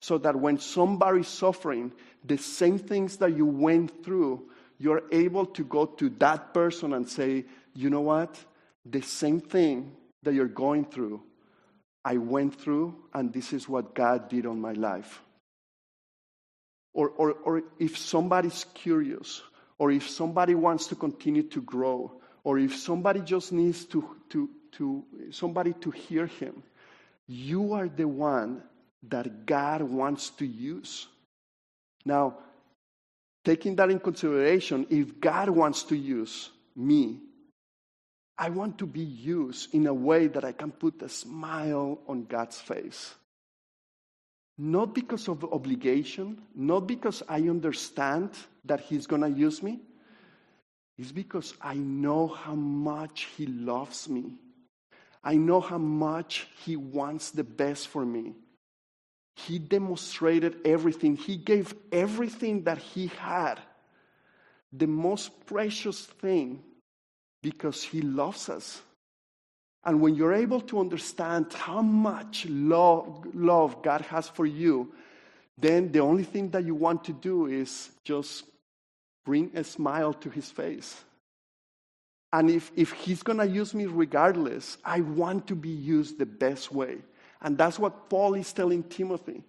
So 0.01 0.19
that 0.19 0.37
when 0.37 0.59
somebody's 0.59 1.29
suffering 1.29 1.93
the 2.25 2.37
same 2.37 2.79
things 2.79 3.17
that 3.19 3.35
you 3.35 3.47
went 3.47 4.05
through, 4.05 4.51
you're 4.79 5.05
able 5.11 5.47
to 5.47 5.64
go 5.64 5.87
to 5.87 6.11
that 6.19 6.53
person 6.53 6.93
and 6.93 7.09
say, 7.09 7.45
you 7.75 7.88
know 7.88 8.03
what? 8.03 8.37
The 8.85 9.01
same 9.01 9.40
thing 9.40 9.97
that 10.23 10.35
you're 10.35 10.47
going 10.47 10.85
through, 10.85 11.23
I 12.05 12.19
went 12.19 12.61
through, 12.61 12.97
and 13.14 13.33
this 13.33 13.53
is 13.53 13.69
what 13.69 13.95
God 13.95 14.29
did 14.29 14.45
on 14.45 14.61
my 14.61 14.73
life. 14.73 15.23
Or, 16.93 17.09
or, 17.11 17.33
or 17.33 17.62
if 17.79 17.97
somebody's 17.97 18.67
curious, 18.75 19.43
or 19.79 19.91
if 19.91 20.09
somebody 20.09 20.55
wants 20.55 20.87
to 20.89 20.95
continue 20.95 21.43
to 21.43 21.61
grow, 21.63 22.13
or 22.45 22.59
if 22.59 22.77
somebody 22.77 23.21
just 23.21 23.53
needs 23.53 23.85
to, 23.87 24.17
to, 24.31 24.49
to 24.73 25.05
somebody 25.31 25.73
to 25.75 25.91
hear 25.91 26.27
him, 26.27 26.63
you 27.27 27.73
are 27.73 27.89
the 27.89 28.07
one 28.07 28.63
that 29.09 29.47
God 29.47 29.83
wants 29.83 30.31
to 30.31 30.47
use. 30.47 31.07
Now, 32.05 32.39
taking 33.45 33.77
that 33.77 33.91
in 33.91 33.99
consideration, 33.99 34.87
if 34.91 35.21
God 35.21 35.49
wants 35.49 35.85
to 35.85 35.97
use 35.97 36.51
me, 36.77 37.21
I 38.37 38.51
want 38.51 38.79
to 38.79 38.87
be 38.87 39.01
used 39.01 39.75
in 39.75 39.87
a 39.87 39.95
way 39.95 40.27
that 40.27 40.45
I 40.45 40.53
can 40.53 40.73
put 40.73 41.03
a 41.03 41.09
smile 41.09 42.01
on 42.09 42.25
God's 42.25 42.61
face. 42.61 43.15
Not 44.59 44.95
because 44.95 45.29
of 45.29 45.45
obligation, 45.45 46.43
not 46.55 46.87
because 46.87 47.23
I 47.29 47.41
understand 47.49 48.31
that 48.64 48.81
He's 48.81 49.07
going 49.07 49.22
to 49.22 49.31
use 49.31 49.62
me. 49.62 49.81
is 50.98 51.12
because 51.12 51.55
I 51.61 51.74
know 51.74 52.29
how 52.29 52.55
much 52.55 53.29
He 53.37 53.46
loves 53.46 54.09
me. 54.09 54.35
I 55.22 55.37
know 55.37 55.61
how 55.61 55.79
much 55.79 56.46
He 56.64 56.77
wants 56.77 57.31
the 57.31 57.44
best 57.44 57.88
for 57.88 58.05
me. 58.05 58.35
He 59.37 59.59
demonstrated 59.59 60.57
everything, 60.64 61.16
He 61.16 61.37
gave 61.37 61.74
everything 61.90 62.64
that 62.64 62.79
He 62.79 63.09
had, 63.18 63.59
the 64.72 64.87
most 64.87 65.46
precious 65.46 66.00
thing, 66.05 66.62
because 67.42 67.83
He 67.83 68.00
loves 68.00 68.48
us. 68.48 68.81
And 69.85 70.00
when 70.00 70.14
you're 70.14 70.33
able 70.33 70.61
to 70.62 70.81
understand 70.81 71.53
how 71.53 71.83
much 71.83 72.46
love, 72.46 73.27
love 73.35 73.83
God 73.83 74.00
has 74.03 74.29
for 74.29 74.46
you, 74.46 74.94
then 75.59 75.92
the 75.92 76.00
only 76.00 76.24
thing 76.24 76.50
that 76.50 76.64
you 76.64 76.74
want 76.74 77.05
to 77.05 77.12
do 77.12 77.46
is 77.46 77.90
just 78.03 78.44
bring 79.25 79.51
a 79.55 79.65
smile 79.65 80.13
to 80.15 80.31
his 80.31 80.51
face. 80.51 81.03
And 82.33 82.51
if, 82.51 82.73
if 82.75 82.93
he's 82.93 83.23
going 83.23 83.39
to 83.39 83.47
use 83.47 83.75
me 83.75 83.87
regardless, 83.87 84.77
I 84.85 85.01
want 85.01 85.47
to 85.49 85.55
be 85.55 85.69
used 85.69 86.19
the 86.19 86.27
best 86.27 86.73
way. 86.73 86.99
And 87.41 87.57
that's 87.57 87.79
what 87.79 88.11
Paul 88.11 88.35
is 88.35 88.53
telling 88.53 88.83
Timothy. 88.85 89.43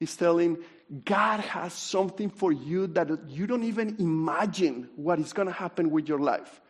He's 0.00 0.16
telling, 0.16 0.58
God 1.04 1.40
has 1.40 1.72
something 1.72 2.30
for 2.30 2.52
you 2.52 2.88
that 2.88 3.08
you 3.28 3.46
don't 3.46 3.64
even 3.64 3.96
imagine 3.98 4.88
what 4.96 5.20
is 5.20 5.32
going 5.32 5.46
to 5.46 5.54
happen 5.54 5.90
with 5.90 6.08
your 6.08 6.18
life. 6.18 6.60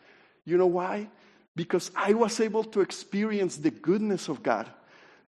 You 0.45 0.59
know 0.59 0.67
why? 0.67 1.09
because 1.57 1.91
I 1.95 2.15
was 2.15 2.41
able 2.41 2.65
to 2.65 2.81
experience 2.81 3.57
the 3.57 3.71
goodness 3.71 4.29
of 4.29 4.43
God, 4.43 4.69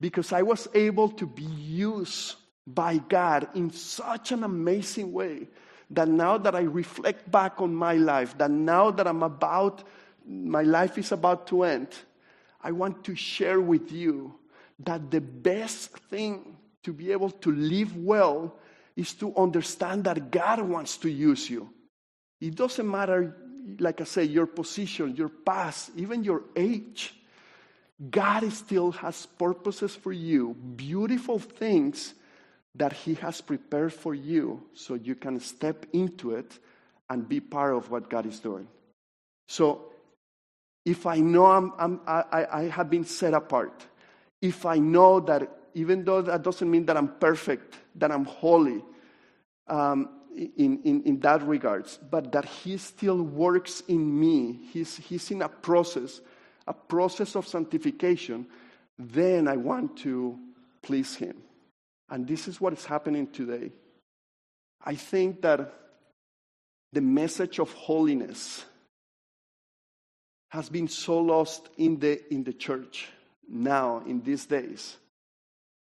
because 0.01 0.33
I 0.33 0.43
was 0.43 0.69
able 0.75 1.11
to 1.11 1.27
be 1.27 1.45
used 1.45 2.37
by 2.67 2.97
God 2.97 3.49
in 3.55 3.71
such 3.71 4.33
an 4.33 4.43
amazing 4.43 5.13
way 5.13 5.49
that 5.91 6.09
now 6.09 6.39
that 6.39 6.55
I 6.55 6.63
reflect 6.63 7.31
back 7.31 7.61
on 7.61 7.75
my 7.75 7.95
life, 7.95 8.37
that 8.39 8.51
now 8.51 8.91
that 8.91 9.07
I'm 9.07 9.23
about, 9.23 9.85
my 10.27 10.63
life 10.63 10.99
is 10.99 11.13
about 11.13 11.47
to 11.49 11.65
end, 11.65 11.89
I 12.63 12.73
want 12.73 13.05
to 13.05 13.15
share 13.15 13.61
with 13.61 13.93
you 13.93 14.35
that 14.81 15.11
the 15.11 15.21
best 15.21 15.91
thing 16.09 16.57
to 16.83 16.93
be 16.93 17.13
able 17.13 17.31
to 17.31 17.53
live 17.53 17.97
well 17.97 18.57
is 18.97 19.13
to 19.15 19.35
understand 19.37 20.05
that 20.05 20.31
God 20.31 20.61
wants 20.61 20.97
to 20.99 21.11
use 21.11 21.49
you. 21.49 21.69
It 22.41 22.55
doesn't 22.55 22.89
matter 22.89 23.37
like 23.79 24.01
I 24.01 24.05
say, 24.05 24.25
your 24.25 24.47
position, 24.47 25.17
your 25.17 25.29
past, 25.29 25.91
even 25.97 26.25
your 26.25 26.45
age. 26.57 27.15
God 28.11 28.51
still 28.53 28.91
has 28.93 29.27
purposes 29.27 29.95
for 29.95 30.13
you, 30.13 30.55
beautiful 30.55 31.39
things 31.39 32.15
that 32.75 32.93
He 32.93 33.15
has 33.15 33.41
prepared 33.41 33.93
for 33.93 34.15
you 34.15 34.63
so 34.75 34.95
you 34.95 35.15
can 35.15 35.41
step 35.41 35.87
into 35.93 36.33
it 36.33 36.59
and 37.09 37.29
be 37.29 37.41
part 37.41 37.75
of 37.75 37.91
what 37.91 38.09
God 38.11 38.27
is 38.27 38.41
doing. 38.41 38.67
So, 39.49 39.93
if 40.85 41.07
I 41.07 41.19
know 41.19 41.47
I'm, 41.47 41.73
I'm, 41.79 42.01
I, 42.07 42.47
I 42.53 42.63
have 42.65 42.91
been 42.91 43.05
set 43.05 43.33
apart, 43.33 43.87
if 44.43 44.67
I 44.67 44.79
know 44.79 45.21
that 45.21 45.49
even 45.75 46.05
though 46.05 46.23
that 46.23 46.43
doesn't 46.43 46.71
mean 46.71 46.87
that 46.87 46.97
I'm 46.97 47.09
perfect, 47.09 47.77
that 47.97 48.13
I'm 48.13 48.25
holy 48.25 48.83
um, 49.67 50.09
in, 50.35 50.81
in, 50.85 51.03
in 51.05 51.21
that 51.21 51.43
regards, 51.47 51.99
but 52.11 52.33
that 52.33 52.45
He 52.45 52.77
still 52.77 53.23
works 53.23 53.83
in 53.89 54.21
me, 54.21 54.61
He's, 54.73 54.97
he's 54.97 55.31
in 55.31 55.43
a 55.43 55.49
process, 55.49 56.21
a 56.67 56.75
process 56.75 57.35
of 57.35 57.47
sanctification, 57.47 58.47
then 58.99 59.49
I 59.49 59.57
want 59.57 59.97
to 59.99 60.39
please 60.83 61.15
Him. 61.17 61.37
And 62.11 62.27
this 62.27 62.49
is 62.49 62.61
what 62.61 62.73
is 62.73 62.85
happening 62.85 63.27
today. 63.29 63.73
I 64.85 64.95
think 64.95 65.43
that 65.43 65.73
the 66.93 67.01
message 67.01 67.59
of 67.59 67.73
holiness 67.73 68.65
has 70.49 70.69
been 70.69 70.87
so 70.87 71.19
lost 71.19 71.69
in 71.77 71.99
the, 71.99 72.33
in 72.33 72.45
the 72.45 72.53
church 72.53 73.09
now, 73.49 74.03
in 74.07 74.23
these 74.23 74.47
days, 74.47 74.97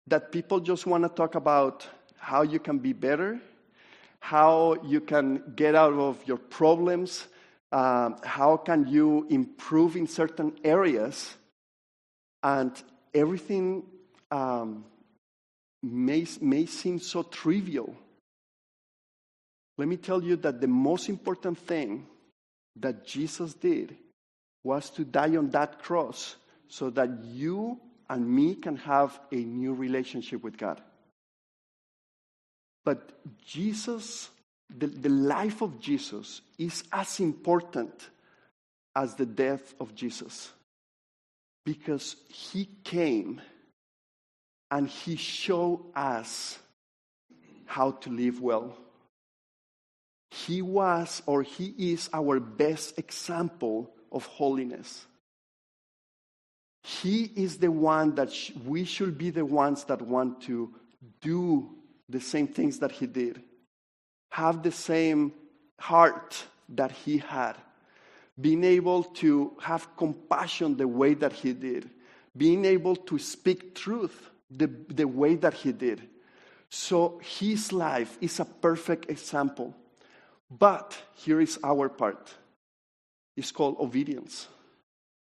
that 0.08 0.32
people 0.32 0.60
just 0.60 0.86
want 0.86 1.04
to 1.04 1.08
talk 1.08 1.34
about 1.34 1.86
how 2.18 2.42
you 2.42 2.58
can 2.58 2.78
be 2.78 2.92
better, 2.92 3.38
how 4.18 4.76
you 4.84 5.00
can 5.00 5.52
get 5.54 5.74
out 5.74 5.92
of 5.92 6.20
your 6.26 6.38
problems, 6.38 7.28
uh, 7.70 8.10
how 8.24 8.56
can 8.56 8.88
you 8.88 9.26
improve 9.30 9.96
in 9.96 10.06
certain 10.06 10.52
areas, 10.64 11.36
and 12.42 12.82
everything 13.14 13.84
um, 14.30 14.84
may, 15.92 16.26
may 16.40 16.66
seem 16.66 16.98
so 16.98 17.22
trivial. 17.22 17.94
Let 19.78 19.88
me 19.88 19.96
tell 19.96 20.22
you 20.22 20.36
that 20.36 20.60
the 20.60 20.68
most 20.68 21.08
important 21.08 21.58
thing 21.58 22.06
that 22.76 23.06
Jesus 23.06 23.54
did 23.54 23.96
was 24.64 24.90
to 24.90 25.04
die 25.04 25.36
on 25.36 25.50
that 25.50 25.80
cross 25.80 26.36
so 26.68 26.90
that 26.90 27.24
you 27.24 27.78
and 28.08 28.28
me 28.28 28.54
can 28.54 28.76
have 28.76 29.18
a 29.32 29.36
new 29.36 29.74
relationship 29.74 30.42
with 30.42 30.56
God. 30.56 30.80
But 32.84 33.12
Jesus, 33.44 34.30
the, 34.74 34.86
the 34.86 35.08
life 35.08 35.60
of 35.60 35.80
Jesus, 35.80 36.40
is 36.58 36.84
as 36.92 37.20
important 37.20 38.10
as 38.94 39.14
the 39.14 39.26
death 39.26 39.74
of 39.80 39.94
Jesus 39.94 40.52
because 41.64 42.16
he 42.28 42.68
came 42.84 43.40
and 44.70 44.88
he 44.88 45.16
showed 45.16 45.80
us 45.94 46.58
how 47.66 47.92
to 47.92 48.10
live 48.10 48.40
well. 48.40 48.76
He 50.30 50.62
was 50.62 51.22
or 51.26 51.42
he 51.42 51.74
is 51.92 52.10
our 52.12 52.40
best 52.40 52.98
example 52.98 53.90
of 54.10 54.26
holiness. 54.26 55.06
He 56.82 57.30
is 57.34 57.58
the 57.58 57.70
one 57.70 58.14
that 58.14 58.32
sh- 58.32 58.52
we 58.64 58.84
should 58.84 59.18
be 59.18 59.30
the 59.30 59.44
ones 59.44 59.84
that 59.84 60.02
want 60.02 60.42
to 60.42 60.72
do 61.20 61.70
the 62.08 62.20
same 62.20 62.46
things 62.46 62.78
that 62.78 62.92
he 62.92 63.06
did, 63.06 63.42
have 64.30 64.62
the 64.62 64.70
same 64.70 65.32
heart 65.78 66.44
that 66.68 66.92
he 66.92 67.18
had, 67.18 67.56
being 68.40 68.62
able 68.62 69.02
to 69.04 69.56
have 69.60 69.96
compassion 69.96 70.76
the 70.76 70.86
way 70.86 71.14
that 71.14 71.32
he 71.32 71.52
did, 71.52 71.90
being 72.36 72.64
able 72.64 72.94
to 72.94 73.18
speak 73.18 73.74
truth 73.74 74.30
the, 74.50 74.66
the 74.88 75.06
way 75.06 75.34
that 75.36 75.54
he 75.54 75.72
did. 75.72 76.08
So 76.68 77.20
his 77.22 77.72
life 77.72 78.18
is 78.20 78.40
a 78.40 78.44
perfect 78.44 79.10
example. 79.10 79.74
But 80.50 80.96
here 81.14 81.40
is 81.40 81.58
our 81.64 81.88
part 81.88 82.32
it's 83.36 83.52
called 83.52 83.76
obedience. 83.78 84.48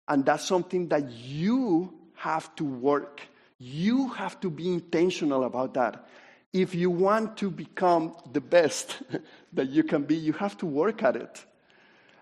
And 0.06 0.24
that's 0.24 0.44
something 0.44 0.88
that 0.88 1.10
you 1.10 1.92
have 2.16 2.54
to 2.56 2.64
work. 2.64 3.22
You 3.58 4.08
have 4.08 4.38
to 4.40 4.50
be 4.50 4.68
intentional 4.68 5.44
about 5.44 5.74
that. 5.74 6.06
If 6.52 6.74
you 6.74 6.90
want 6.90 7.38
to 7.38 7.50
become 7.50 8.14
the 8.32 8.40
best 8.40 9.02
that 9.54 9.70
you 9.70 9.82
can 9.82 10.04
be, 10.04 10.16
you 10.16 10.32
have 10.34 10.56
to 10.58 10.66
work 10.66 11.02
at 11.02 11.16
it. 11.16 11.44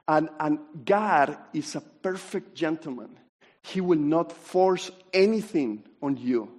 And, 0.07 0.29
and 0.39 0.59
God 0.85 1.37
is 1.53 1.75
a 1.75 1.81
perfect 1.81 2.55
gentleman. 2.55 3.19
He 3.63 3.81
will 3.81 3.99
not 3.99 4.33
force 4.33 4.91
anything 5.13 5.85
on 6.03 6.17
you. 6.17 6.51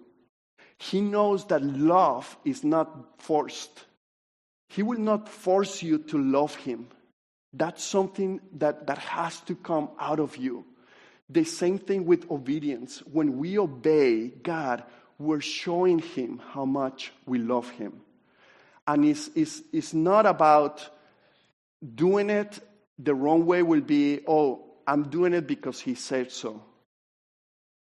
He 0.77 1.01
knows 1.01 1.45
that 1.45 1.63
love 1.63 2.37
is 2.43 2.63
not 2.63 3.21
forced. 3.21 3.85
He 4.69 4.83
will 4.83 4.99
not 4.99 5.29
force 5.29 5.81
you 5.81 5.99
to 5.99 6.17
love 6.17 6.55
Him. 6.55 6.87
That's 7.53 7.83
something 7.83 8.41
that, 8.57 8.87
that 8.87 8.97
has 8.97 9.39
to 9.41 9.55
come 9.55 9.89
out 9.99 10.19
of 10.19 10.35
you. 10.35 10.65
The 11.29 11.45
same 11.45 11.79
thing 11.79 12.05
with 12.05 12.29
obedience. 12.29 12.99
When 13.11 13.37
we 13.37 13.57
obey 13.57 14.27
God, 14.27 14.83
we're 15.17 15.41
showing 15.41 15.99
Him 15.99 16.41
how 16.51 16.65
much 16.65 17.13
we 17.25 17.39
love 17.39 17.69
Him. 17.69 18.01
And 18.85 19.05
it's, 19.05 19.29
it's, 19.33 19.61
it's 19.71 19.93
not 19.93 20.25
about 20.25 20.87
doing 21.95 22.29
it 22.29 22.59
the 22.99 23.15
wrong 23.15 23.45
way, 23.45 23.63
will 23.63 23.81
be, 23.81 24.21
oh, 24.27 24.63
I'm 24.85 25.09
doing 25.09 25.33
it 25.33 25.47
because 25.47 25.79
He 25.79 25.95
said 25.95 26.31
so. 26.31 26.61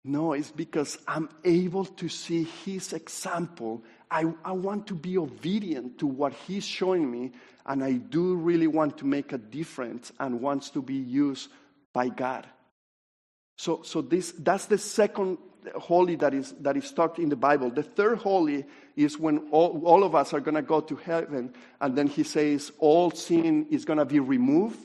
No, 0.02 0.32
it's 0.32 0.50
because 0.50 0.98
I'm 1.06 1.28
able 1.44 1.84
to 1.84 2.08
see 2.08 2.44
His 2.64 2.92
example. 2.92 3.84
I, 4.10 4.24
I 4.44 4.52
want 4.52 4.86
to 4.86 4.94
be 4.94 5.18
obedient 5.18 5.98
to 5.98 6.06
what 6.06 6.32
He's 6.32 6.64
showing 6.64 7.10
me, 7.10 7.32
and 7.66 7.84
I 7.84 7.92
do 7.92 8.34
really 8.34 8.66
want 8.66 8.96
to 8.98 9.06
make 9.06 9.32
a 9.32 9.38
difference 9.38 10.10
and 10.18 10.40
wants 10.40 10.70
to 10.70 10.82
be 10.82 10.94
used 10.94 11.50
by 11.92 12.08
God. 12.08 12.46
So, 13.56 13.82
so 13.82 14.00
this, 14.00 14.32
that's 14.38 14.66
the 14.66 14.78
second 14.78 15.36
holy 15.74 16.14
that 16.16 16.32
is, 16.32 16.52
that 16.60 16.78
is 16.78 16.90
taught 16.90 17.18
in 17.18 17.28
the 17.28 17.36
Bible. 17.36 17.70
The 17.70 17.82
third 17.82 18.18
holy 18.18 18.64
is 18.96 19.18
when 19.18 19.48
all, 19.50 19.82
all 19.84 20.02
of 20.02 20.14
us 20.14 20.32
are 20.32 20.40
going 20.40 20.54
to 20.54 20.62
go 20.62 20.80
to 20.80 20.96
heaven, 20.96 21.52
and 21.78 21.94
then 21.94 22.06
he 22.06 22.22
says 22.22 22.72
all 22.78 23.10
sin 23.10 23.66
is 23.70 23.84
going 23.84 23.98
to 23.98 24.06
be 24.06 24.18
removed, 24.18 24.78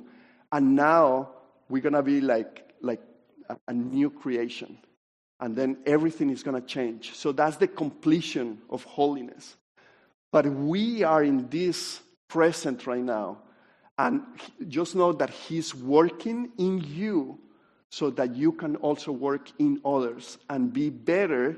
and 0.52 0.76
now 0.76 1.30
we're 1.70 1.82
going 1.82 1.94
to 1.94 2.04
be 2.04 2.20
like, 2.20 2.74
like 2.82 3.02
a, 3.50 3.56
a 3.70 3.74
new 3.74 4.10
creation. 4.10 4.78
And 5.40 5.56
then 5.56 5.78
everything 5.86 6.30
is 6.30 6.44
going 6.44 6.60
to 6.60 6.66
change. 6.66 7.14
So 7.14 7.32
that's 7.32 7.58
the 7.58 7.68
completion 7.68 8.62
of 8.70 8.84
holiness. 8.84 9.58
But 10.32 10.46
we 10.48 11.04
are 11.04 11.24
in 11.24 11.50
this 11.50 12.02
present 12.28 12.88
right 12.88 13.04
now. 13.04 13.40
And 13.98 14.22
just 14.68 14.96
know 14.96 15.14
that 15.14 15.30
He's 15.30 15.74
working 15.74 16.52
in 16.58 16.80
you 16.80 17.40
so 17.90 18.10
that 18.12 18.36
you 18.36 18.52
can 18.52 18.76
also 18.78 19.12
work 19.12 19.52
in 19.60 19.80
others 19.86 20.38
and 20.50 20.74
be 20.74 20.90
better 20.90 21.58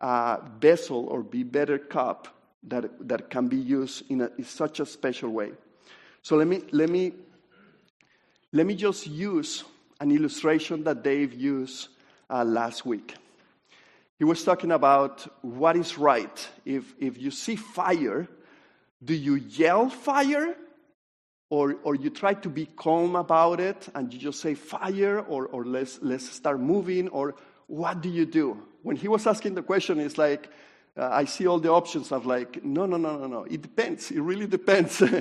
uh, 0.00 0.38
vessel 0.60 1.06
or 1.06 1.22
be 1.22 1.42
better 1.42 1.78
cup 1.78 2.28
that, 2.64 2.90
that 3.06 3.30
can 3.30 3.48
be 3.48 3.56
used 3.56 4.10
in, 4.10 4.22
a, 4.22 4.30
in 4.38 4.44
such 4.44 4.80
a 4.80 4.86
special 4.86 5.30
way. 5.30 5.52
So 6.22 6.36
let 6.36 6.48
me, 6.48 6.62
let, 6.72 6.90
me, 6.90 7.12
let 8.52 8.66
me 8.66 8.74
just 8.74 9.06
use 9.06 9.64
an 10.00 10.10
illustration 10.10 10.84
that 10.84 11.02
Dave 11.02 11.34
used 11.34 11.88
uh, 12.30 12.44
last 12.44 12.84
week. 12.84 13.14
He 14.18 14.24
was 14.24 14.42
talking 14.42 14.72
about 14.72 15.26
what 15.42 15.76
is 15.76 15.96
right. 15.96 16.48
If, 16.64 16.94
if 16.98 17.18
you 17.18 17.30
see 17.30 17.54
fire, 17.54 18.26
do 19.02 19.14
you 19.14 19.36
yell 19.36 19.88
fire? 19.88 20.56
Or, 21.50 21.76
or 21.82 21.94
you 21.94 22.10
try 22.10 22.34
to 22.34 22.48
be 22.50 22.66
calm 22.66 23.16
about 23.16 23.58
it 23.58 23.88
and 23.94 24.12
you 24.12 24.18
just 24.18 24.40
say 24.40 24.54
fire 24.54 25.20
or, 25.20 25.46
or 25.46 25.64
let's, 25.64 25.98
let's 26.02 26.28
start 26.28 26.60
moving 26.60 27.08
or 27.08 27.36
what 27.68 28.02
do 28.02 28.10
you 28.10 28.26
do? 28.26 28.62
When 28.82 28.96
he 28.96 29.08
was 29.08 29.26
asking 29.26 29.54
the 29.54 29.62
question 29.62 29.98
it's 29.98 30.18
like 30.18 30.50
uh, 30.98 31.08
i 31.10 31.24
see 31.24 31.46
all 31.46 31.58
the 31.58 31.70
options 31.70 32.12
of 32.12 32.26
like 32.26 32.62
no 32.64 32.84
no 32.84 32.98
no 32.98 33.16
no 33.16 33.26
no. 33.26 33.44
It 33.44 33.62
depends. 33.62 34.10
It 34.10 34.20
really 34.20 34.46
depends. 34.46 35.02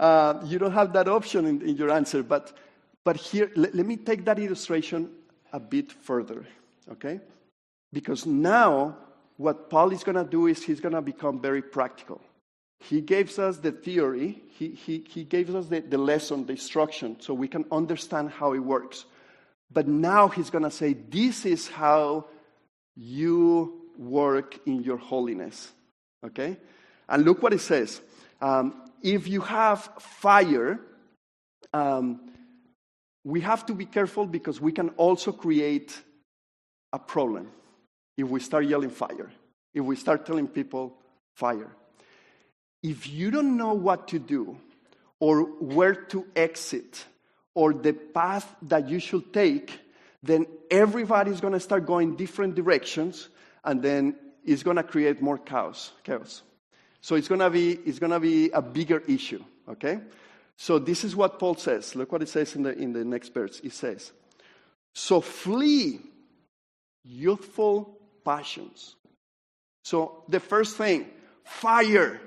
Uh, 0.00 0.40
you 0.44 0.60
don't 0.60 0.70
have 0.70 0.92
that 0.92 1.08
option 1.08 1.44
in, 1.44 1.60
in 1.60 1.76
your 1.76 1.90
answer 1.90 2.22
but 2.22 2.56
but 3.02 3.16
here 3.16 3.50
let 3.56 3.74
me 3.84 3.96
take 3.96 4.24
that 4.24 4.38
illustration 4.38 5.10
a 5.52 5.60
bit 5.60 5.92
further 5.92 6.46
okay 6.90 7.20
because 7.92 8.26
now 8.26 8.96
what 9.36 9.70
paul 9.70 9.92
is 9.92 10.04
going 10.04 10.16
to 10.16 10.30
do 10.30 10.46
is 10.46 10.62
he's 10.62 10.80
going 10.80 10.94
to 10.94 11.02
become 11.02 11.40
very 11.40 11.62
practical 11.62 12.20
he 12.80 13.00
gives 13.00 13.38
us 13.38 13.58
the 13.58 13.72
theory, 13.72 14.40
he, 14.50 14.68
he, 14.68 15.04
he 15.08 15.24
gives 15.24 15.54
us 15.54 15.66
the, 15.66 15.80
the 15.80 15.98
lesson, 15.98 16.46
the 16.46 16.52
instruction, 16.52 17.16
so 17.20 17.34
we 17.34 17.48
can 17.48 17.64
understand 17.72 18.30
how 18.30 18.52
it 18.52 18.60
works. 18.60 19.04
But 19.70 19.88
now 19.88 20.28
he's 20.28 20.50
going 20.50 20.64
to 20.64 20.70
say, 20.70 20.94
This 20.94 21.44
is 21.44 21.68
how 21.68 22.26
you 22.96 23.82
work 23.98 24.58
in 24.66 24.82
your 24.82 24.96
holiness. 24.96 25.72
Okay? 26.24 26.56
And 27.08 27.24
look 27.24 27.42
what 27.42 27.52
it 27.52 27.60
says. 27.60 28.00
Um, 28.40 28.82
if 29.02 29.26
you 29.28 29.40
have 29.42 29.90
fire, 29.98 30.80
um, 31.72 32.20
we 33.28 33.40
have 33.42 33.66
to 33.66 33.74
be 33.74 33.84
careful 33.84 34.26
because 34.26 34.60
we 34.60 34.72
can 34.72 34.88
also 34.96 35.32
create 35.32 36.00
a 36.92 36.98
problem 36.98 37.50
if 38.16 38.26
we 38.28 38.40
start 38.40 38.64
yelling 38.64 38.90
fire, 38.90 39.30
if 39.74 39.84
we 39.84 39.96
start 39.96 40.26
telling 40.26 40.48
people 40.48 40.96
fire 41.34 41.70
if 42.82 43.08
you 43.08 43.30
don't 43.30 43.56
know 43.56 43.74
what 43.74 44.08
to 44.08 44.18
do 44.18 44.58
or 45.20 45.42
where 45.42 45.94
to 45.94 46.26
exit 46.36 47.04
or 47.54 47.72
the 47.72 47.92
path 47.92 48.54
that 48.62 48.88
you 48.88 49.00
should 49.00 49.32
take, 49.32 49.80
then 50.22 50.46
everybody's 50.70 51.40
going 51.40 51.52
to 51.52 51.60
start 51.60 51.86
going 51.86 52.16
different 52.16 52.54
directions 52.54 53.28
and 53.64 53.82
then 53.82 54.14
it's 54.44 54.62
going 54.62 54.76
to 54.76 54.82
create 54.82 55.20
more 55.20 55.38
chaos. 55.38 55.92
chaos. 56.04 56.42
So 57.00 57.16
it's 57.16 57.28
going 57.28 57.40
to 57.40 57.50
be 57.50 57.72
it's 57.72 57.98
going 57.98 58.12
to 58.12 58.20
be 58.20 58.50
a 58.50 58.62
bigger 58.62 59.02
issue. 59.06 59.42
Okay. 59.68 60.00
So 60.58 60.78
this 60.78 61.04
is 61.04 61.14
what 61.14 61.38
Paul 61.38 61.54
says. 61.54 61.94
Look 61.94 62.12
what 62.12 62.20
it 62.20 62.28
says 62.28 62.54
in 62.56 62.64
the 62.64 62.76
in 62.76 62.92
the 62.92 63.04
next 63.04 63.32
verse. 63.32 63.60
He 63.60 63.70
says, 63.70 64.12
"So 64.92 65.20
flee 65.20 66.00
youthful 67.04 67.96
passions." 68.24 68.96
So 69.84 70.24
the 70.28 70.40
first 70.40 70.76
thing, 70.76 71.06
fire. 71.44 72.20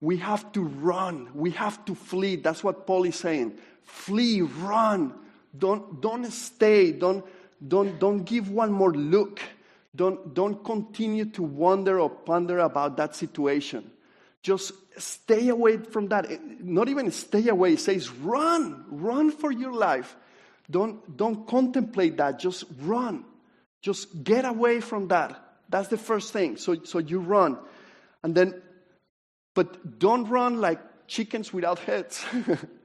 We 0.00 0.16
have 0.18 0.52
to 0.52 0.62
run. 0.62 1.30
We 1.34 1.52
have 1.52 1.84
to 1.86 1.94
flee. 1.94 2.36
That's 2.36 2.62
what 2.62 2.86
Paul 2.86 3.04
is 3.04 3.16
saying. 3.16 3.58
Flee, 3.82 4.42
run. 4.42 5.14
Don't, 5.56 6.00
don't 6.02 6.30
stay. 6.30 6.92
Don't, 6.92 7.24
don't, 7.66 7.98
don't 7.98 8.24
give 8.24 8.50
one 8.50 8.72
more 8.72 8.92
look. 8.92 9.40
Don't, 9.94 10.34
don't 10.34 10.62
continue 10.62 11.24
to 11.26 11.42
wonder 11.42 11.98
or 11.98 12.10
ponder 12.10 12.58
about 12.58 12.98
that 12.98 13.16
situation. 13.16 13.90
Just 14.46 14.74
stay 14.96 15.48
away 15.48 15.76
from 15.78 16.06
that. 16.10 16.28
Not 16.62 16.88
even 16.88 17.10
stay 17.10 17.48
away. 17.48 17.72
It 17.72 17.80
says 17.80 18.08
run. 18.08 18.84
Run 18.88 19.32
for 19.32 19.50
your 19.50 19.72
life. 19.72 20.14
Don't, 20.70 21.16
don't 21.16 21.48
contemplate 21.48 22.16
that. 22.18 22.38
Just 22.38 22.62
run. 22.82 23.24
Just 23.82 24.22
get 24.22 24.44
away 24.44 24.78
from 24.80 25.08
that. 25.08 25.36
That's 25.68 25.88
the 25.88 25.98
first 25.98 26.32
thing. 26.32 26.58
So, 26.58 26.76
so 26.84 27.00
you 27.00 27.18
run. 27.18 27.58
And 28.22 28.36
then, 28.36 28.62
but 29.52 29.98
don't 29.98 30.28
run 30.28 30.60
like 30.60 30.78
chickens 31.08 31.52
without 31.52 31.80
heads. 31.80 32.24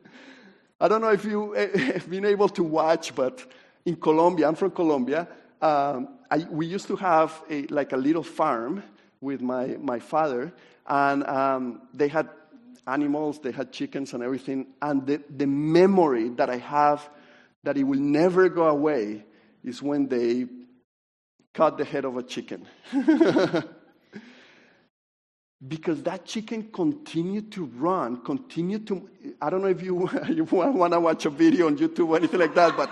I 0.81 0.87
don't 0.87 1.01
know 1.01 1.11
if 1.11 1.25
you 1.25 1.53
have 1.75 2.09
been 2.09 2.25
able 2.25 2.49
to 2.49 2.63
watch, 2.63 3.13
but 3.13 3.45
in 3.85 3.97
Colombia, 3.97 4.47
I'm 4.47 4.55
from 4.55 4.71
Colombia, 4.71 5.27
um, 5.61 6.17
I, 6.31 6.39
we 6.49 6.65
used 6.65 6.87
to 6.87 6.95
have 6.95 7.39
a, 7.51 7.67
like 7.67 7.91
a 7.91 7.97
little 7.97 8.23
farm 8.23 8.81
with 9.21 9.41
my, 9.41 9.77
my 9.79 9.99
father, 9.99 10.51
and 10.87 11.23
um, 11.25 11.81
they 11.93 12.07
had 12.07 12.29
animals, 12.87 13.39
they 13.39 13.51
had 13.51 13.71
chickens 13.71 14.13
and 14.13 14.23
everything. 14.23 14.67
And 14.81 15.05
the, 15.05 15.21
the 15.29 15.47
memory 15.47 16.29
that 16.29 16.49
I 16.49 16.57
have 16.57 17.09
that 17.63 17.77
it 17.77 17.83
will 17.83 17.99
never 17.99 18.49
go 18.49 18.67
away 18.67 19.23
is 19.63 19.81
when 19.81 20.07
they 20.07 20.47
cut 21.53 21.77
the 21.77 21.85
head 21.85 22.05
of 22.05 22.17
a 22.17 22.23
chicken. 22.23 22.67
because 25.67 26.01
that 26.03 26.25
chicken 26.25 26.69
continued 26.73 27.51
to 27.51 27.65
run, 27.65 28.23
continued 28.23 28.87
to. 28.87 29.07
I 29.39 29.49
don't 29.49 29.61
know 29.61 29.67
if 29.67 29.83
you, 29.83 30.09
you 30.29 30.43
want 30.45 30.93
to 30.93 30.99
watch 30.99 31.25
a 31.25 31.29
video 31.29 31.67
on 31.67 31.77
YouTube 31.77 32.09
or 32.09 32.17
anything 32.17 32.39
like 32.39 32.55
that, 32.55 32.75
but. 32.75 32.89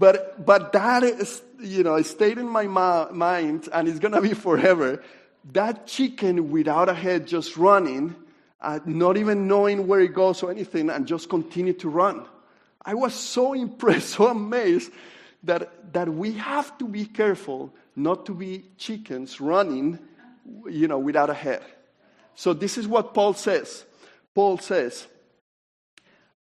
But, 0.00 0.46
but 0.46 0.72
that 0.74 1.02
is, 1.02 1.42
you 1.58 1.82
know, 1.82 1.96
it 1.96 2.06
stayed 2.06 2.38
in 2.38 2.48
my 2.48 2.68
ma- 2.68 3.10
mind 3.10 3.68
and 3.72 3.88
it's 3.88 3.98
going 3.98 4.14
to 4.14 4.20
be 4.20 4.32
forever. 4.32 5.02
That 5.52 5.86
chicken 5.86 6.50
without 6.50 6.88
a 6.88 6.94
head 6.94 7.26
just 7.26 7.56
running, 7.56 8.14
uh, 8.60 8.80
not 8.84 9.16
even 9.16 9.48
knowing 9.48 9.86
where 9.86 10.00
it 10.00 10.14
goes 10.14 10.42
or 10.42 10.50
anything, 10.50 10.90
and 10.90 11.06
just 11.06 11.28
continue 11.28 11.72
to 11.74 11.88
run. 11.88 12.26
I 12.84 12.94
was 12.94 13.14
so 13.14 13.52
impressed, 13.66 14.10
so 14.10 14.28
amazed 14.28 14.92
that, 15.44 15.92
that 15.92 16.08
we 16.08 16.32
have 16.32 16.76
to 16.78 16.88
be 16.88 17.06
careful 17.06 17.72
not 17.94 18.26
to 18.26 18.34
be 18.34 18.64
chickens 18.76 19.40
running, 19.40 19.98
you 20.68 20.88
know, 20.88 20.98
without 20.98 21.30
a 21.30 21.34
head. 21.34 21.62
So 22.34 22.52
this 22.52 22.78
is 22.78 22.86
what 22.86 23.14
Paul 23.14 23.34
says. 23.34 23.84
Paul 24.34 24.58
says, 24.58 25.06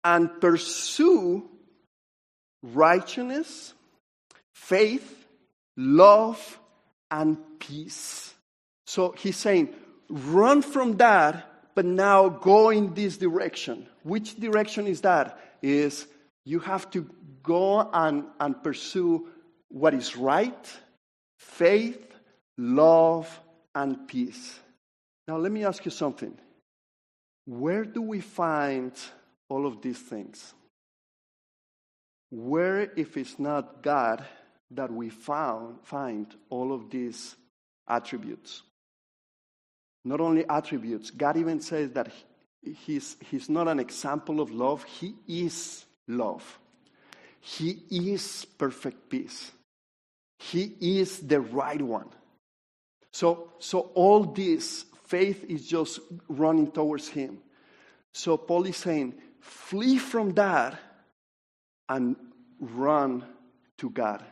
and 0.05 0.41
pursue 0.41 1.49
righteousness, 2.63 3.73
faith, 4.55 5.27
love, 5.77 6.61
and 7.11 7.39
peace. 7.59 8.35
So 8.87 9.15
he's 9.19 9.37
saying, 9.37 9.75
run 10.09 10.63
from 10.63 10.97
that, 10.97 11.53
but 11.75 11.85
now 11.85 12.29
go 12.29 12.71
in 12.71 12.95
this 12.95 13.19
direction. 13.19 13.87
Which 14.03 14.37
direction 14.37 14.87
is 14.87 15.03
that? 15.03 15.39
Is 15.61 16.07
you 16.45 16.61
have 16.61 16.89
to 16.93 17.11
go 17.43 17.81
and, 17.93 18.25
and 18.41 18.63
pursue 18.63 19.29
what 19.69 19.95
is 19.95 20.17
right, 20.17 20.73
faith, 21.39 22.15
love, 22.57 23.41
and 23.75 24.07
peace. 24.09 24.59
Now, 25.29 25.39
let 25.39 25.51
me 25.51 25.65
ask 25.65 25.85
you 25.85 25.91
something. 25.91 26.37
Where 27.45 27.85
do 27.85 28.01
we 28.01 28.21
find 28.21 28.93
all 29.49 29.67
of 29.67 29.83
these 29.83 29.99
things? 29.99 30.55
Where, 32.31 32.91
if 32.97 33.17
it's 33.17 33.39
not 33.39 33.83
God, 33.83 34.25
that 34.73 34.93
we 34.93 35.11
found, 35.11 35.81
find 35.83 36.27
all 36.49 36.73
of 36.73 36.91
these 36.91 37.37
attributes? 37.89 38.63
Not 40.07 40.21
only 40.21 40.49
attributes, 40.49 41.11
God 41.11 41.37
even 41.37 41.61
says 41.61 41.91
that 41.91 42.13
he's, 42.63 43.17
he's 43.29 43.49
not 43.49 43.67
an 43.67 43.81
example 43.81 44.41
of 44.41 44.53
love, 44.53 44.85
He 44.85 45.17
is 45.27 45.85
love. 46.07 46.61
He 47.41 47.83
is 47.91 48.45
perfect 48.57 49.11
peace. 49.11 49.51
He 50.39 50.77
is 50.81 51.19
the 51.19 51.41
right 51.41 51.83
one. 51.83 52.09
So, 53.13 53.51
so 53.59 53.91
all 53.95 54.23
this 54.23 54.85
faith 55.07 55.45
is 55.49 55.67
just 55.67 55.99
running 56.29 56.71
towards 56.71 57.09
Him. 57.09 57.39
So 58.15 58.37
Paul 58.37 58.67
is 58.67 58.77
saying, 58.77 59.15
flee 59.41 59.99
from 59.99 60.35
that 60.35 60.79
and 61.89 62.15
run 62.61 63.25
to 63.79 63.91
God, 63.91 64.23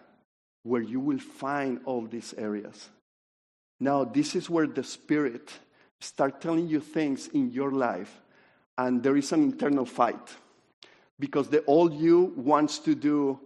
where 0.62 0.82
you 0.82 1.00
will 1.00 1.18
find 1.18 1.80
all 1.84 2.06
these 2.06 2.32
areas. 2.38 2.90
Now, 3.80 4.04
this 4.04 4.36
is 4.36 4.48
where 4.48 4.68
the 4.68 4.84
Spirit 4.84 5.52
start 6.04 6.40
telling 6.40 6.68
you 6.68 6.80
things 6.80 7.28
in 7.28 7.50
your 7.50 7.72
life, 7.72 8.20
and 8.76 9.02
there 9.02 9.16
is 9.16 9.32
an 9.32 9.42
internal 9.42 9.86
fight 9.86 10.36
because 11.18 11.48
the 11.48 11.64
old 11.64 11.94
you 11.94 12.32
wants 12.36 12.78
to 12.80 12.94
do 12.94 13.38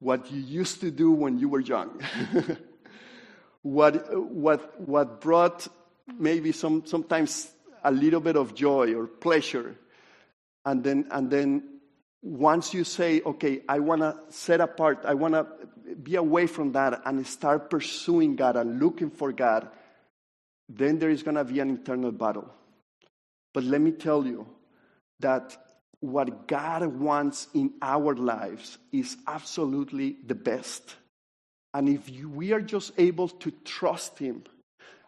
what 0.00 0.30
you 0.30 0.40
used 0.40 0.80
to 0.80 0.90
do 0.90 1.10
when 1.10 1.38
you 1.38 1.48
were 1.48 1.60
young. 1.60 2.00
what, 3.62 4.14
what, 4.14 4.80
what 4.80 5.20
brought 5.20 5.66
maybe 6.18 6.52
some, 6.52 6.84
sometimes 6.84 7.50
a 7.82 7.90
little 7.90 8.20
bit 8.20 8.36
of 8.36 8.54
joy 8.54 8.94
or 8.94 9.06
pleasure. 9.06 9.76
And 10.66 10.84
then, 10.84 11.06
and 11.10 11.30
then 11.30 11.62
once 12.20 12.74
you 12.74 12.84
say, 12.84 13.22
okay, 13.22 13.62
I 13.68 13.78
want 13.78 14.02
to 14.02 14.16
set 14.30 14.60
apart, 14.60 15.04
I 15.04 15.14
want 15.14 15.34
to 15.34 15.46
be 16.02 16.16
away 16.16 16.46
from 16.46 16.72
that 16.72 17.02
and 17.04 17.26
start 17.26 17.70
pursuing 17.70 18.36
God 18.36 18.56
and 18.56 18.80
looking 18.80 19.10
for 19.10 19.32
God, 19.32 19.68
then 20.68 20.98
there 20.98 21.10
is 21.10 21.22
going 21.22 21.36
to 21.36 21.44
be 21.44 21.60
an 21.60 21.70
internal 21.70 22.12
battle. 22.12 22.52
But 23.52 23.64
let 23.64 23.80
me 23.80 23.92
tell 23.92 24.26
you 24.26 24.46
that 25.20 25.56
what 26.00 26.46
God 26.48 26.84
wants 26.86 27.48
in 27.54 27.72
our 27.80 28.14
lives 28.14 28.78
is 28.92 29.16
absolutely 29.26 30.16
the 30.26 30.34
best. 30.34 30.96
And 31.72 31.88
if 31.88 32.08
we 32.08 32.52
are 32.52 32.60
just 32.60 32.92
able 32.98 33.28
to 33.28 33.50
trust 33.64 34.18
Him 34.18 34.44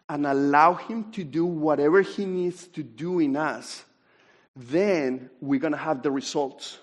and 0.09 0.25
allow 0.25 0.73
Him 0.73 1.11
to 1.11 1.23
do 1.23 1.45
whatever 1.45 2.01
He 2.01 2.25
needs 2.25 2.67
to 2.69 2.83
do 2.83 3.19
in 3.19 3.35
us, 3.35 3.83
then 4.55 5.29
we're 5.39 5.59
going 5.59 5.73
to 5.73 5.77
have 5.77 6.01
the 6.01 6.11
results. 6.11 6.77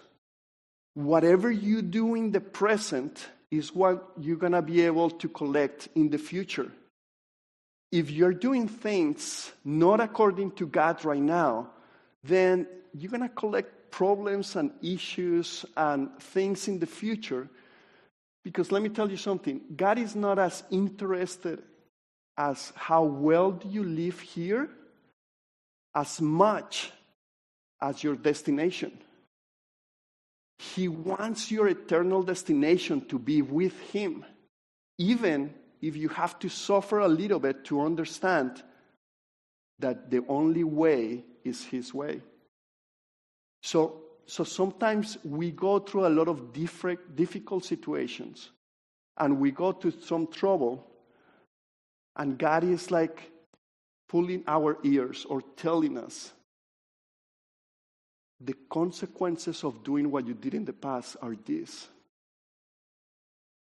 Whatever 0.94 1.50
you 1.50 1.82
do 1.82 2.14
in 2.14 2.30
the 2.30 2.40
present 2.40 3.26
is 3.50 3.74
what 3.74 4.12
you're 4.20 4.37
going 4.37 4.52
to 4.52 4.62
be 4.62 4.82
able 4.82 5.10
to 5.10 5.28
collect 5.28 5.88
in 5.94 6.08
the 6.10 6.18
future. 6.18 6.70
If 7.94 8.11
you're 8.11 8.35
doing 8.35 8.66
things 8.66 9.52
not 9.64 10.00
according 10.00 10.50
to 10.57 10.66
God 10.66 11.04
right 11.04 11.22
now, 11.22 11.70
then 12.24 12.66
you're 12.92 13.12
going 13.12 13.22
to 13.22 13.28
collect 13.28 13.92
problems 13.92 14.57
and 14.57 14.72
issues 14.83 15.64
and 15.76 16.11
things 16.18 16.66
in 16.66 16.80
the 16.80 16.87
future. 16.87 17.48
Because 18.42 18.72
let 18.72 18.82
me 18.82 18.88
tell 18.88 19.09
you 19.09 19.16
something 19.16 19.61
God 19.76 20.01
is 20.01 20.16
not 20.16 20.40
as 20.40 20.64
interested 20.72 21.62
as 22.36 22.72
how 22.74 23.05
well 23.05 23.53
do 23.53 23.68
you 23.68 23.84
live 23.84 24.18
here 24.18 24.68
as 25.95 26.20
much 26.20 26.90
as 27.80 28.03
your 28.03 28.16
destination. 28.16 28.90
He 30.59 30.88
wants 30.88 31.53
your 31.53 31.68
eternal 31.68 32.24
destination 32.24 33.07
to 33.07 33.20
be 33.20 33.40
with 33.40 33.78
Him, 33.92 34.24
even 34.99 35.55
if 35.87 35.97
you 35.97 36.09
have 36.09 36.39
to 36.39 36.49
suffer 36.49 37.01
a 37.01 37.09
little 37.09 37.39
bit 37.39 37.64
to 37.66 37.82
understand 37.82 38.62
that 39.78 40.11
the 40.11 40.24
only 40.28 40.64
way 40.64 41.24
is 41.45 41.64
His 41.64 41.93
way. 41.93 42.22
So, 43.62 44.01
so 44.24 44.45
sometimes 44.45 45.18
we 45.24 45.51
go 45.51 45.78
through 45.78 46.07
a 46.07 46.09
lot 46.09 46.28
of 46.28 46.53
different, 46.53 47.16
difficult 47.16 47.64
situations 47.64 48.51
and 49.18 49.39
we 49.39 49.51
go 49.51 49.72
to 49.72 49.91
some 49.91 50.26
trouble, 50.26 50.91
and 52.16 52.39
God 52.39 52.64
is 52.64 52.91
like 52.91 53.30
pulling 54.09 54.43
our 54.47 54.78
ears 54.85 55.24
or 55.28 55.43
telling 55.57 55.99
us 55.99 56.32
the 58.41 58.55
consequences 58.70 59.64
of 59.64 59.85
doing 59.85 60.11
what 60.11 60.26
you 60.26 60.35
did 60.35 60.55
in 60.55 60.64
the 60.64 60.72
past 60.72 61.16
are 61.22 61.37
this. 61.45 61.89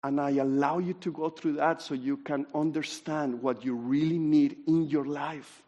And 0.04 0.20
I 0.20 0.30
allow 0.32 0.78
you 0.78 0.92
to 1.00 1.10
go 1.10 1.30
through 1.30 1.54
that 1.54 1.80
so 1.80 1.94
you 1.94 2.18
can 2.18 2.46
understand 2.54 3.40
what 3.40 3.64
you 3.64 3.74
really 3.74 4.18
need 4.18 4.58
in 4.66 4.84
your 4.84 5.06
life. 5.06 5.62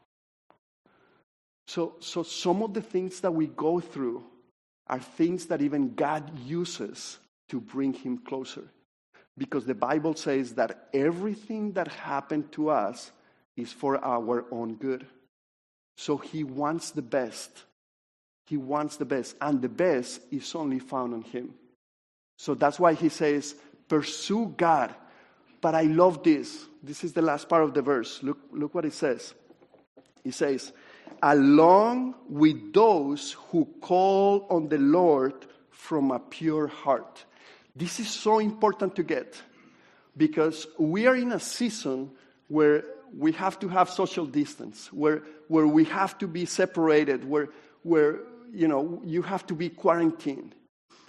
So, 1.66 1.95
so 2.01 2.22
some 2.22 2.62
of 2.62 2.74
the 2.74 2.82
things 2.82 3.20
that 3.20 3.32
we 3.32 3.47
go 3.47 3.80
through 3.80 4.22
are 4.89 5.01
things 5.01 5.47
that 5.47 5.62
even 5.62 5.95
God 5.95 6.39
uses 6.39 7.18
to 7.49 7.61
bring 7.61 7.95
him 7.95 8.18
closer. 8.18 8.64
Because 9.39 9.64
the 9.64 9.74
Bible 9.74 10.14
says 10.14 10.53
that 10.55 10.89
everything 10.93 11.72
that 11.72 11.89
happened 11.89 12.53
to 12.53 12.68
us 12.68 13.11
is 13.57 13.72
for 13.72 14.05
our 14.05 14.45
own 14.51 14.74
good. 14.74 15.07
So 15.97 16.18
he 16.18 16.45
wants 16.45 16.91
the 16.91 17.03
best. 17.03 17.64
He 18.47 18.59
wants 18.59 18.97
the 18.97 19.07
best. 19.07 19.34
And 19.41 19.62
the 19.62 19.70
best 19.70 20.20
is 20.30 20.55
only 20.55 20.78
found 20.78 21.14
in 21.14 21.22
him. 21.22 21.55
So 22.37 22.55
that's 22.55 22.78
why 22.78 22.93
he 22.93 23.09
says, 23.09 23.55
pursue 23.89 24.55
God. 24.57 24.95
But 25.61 25.74
I 25.74 25.82
love 25.82 26.22
this. 26.22 26.66
This 26.82 27.03
is 27.05 27.12
the 27.12 27.22
last 27.22 27.49
part 27.49 27.64
of 27.64 27.74
the 27.74 27.82
verse. 27.82 28.22
Look, 28.22 28.39
look 28.53 28.74
what 28.74 28.84
it 28.84 28.93
says. 28.93 29.34
He 30.22 30.30
says, 30.30 30.72
along 31.22 32.14
with 32.28 32.72
those 32.72 33.32
who 33.51 33.64
call 33.80 34.47
on 34.51 34.68
the 34.68 34.78
Lord 34.78 35.34
from 35.70 36.11
a 36.11 36.18
pure 36.18 36.66
heart. 36.66 37.24
This 37.74 38.01
is 38.01 38.11
so 38.11 38.39
important 38.39 38.97
to 38.97 39.03
get 39.03 39.41
because 40.16 40.66
we 40.78 41.07
are 41.07 41.14
in 41.14 41.32
a 41.32 41.41
season 41.41 42.11
where 42.49 42.84
we 43.16 43.32
have 43.32 43.59
to 43.61 43.68
have 43.68 43.91
social 43.91 44.26
distance, 44.26 44.93
where, 44.93 45.22
where 45.49 45.66
we 45.66 45.84
have 45.84 46.18
to 46.18 46.26
be 46.26 46.45
separated, 46.45 47.28
where, 47.28 47.49
where 47.82 48.20
you 48.53 48.68
know, 48.68 49.01
you 49.05 49.22
have 49.22 49.47
to 49.47 49.55
be 49.55 49.68
quarantined. 49.68 50.55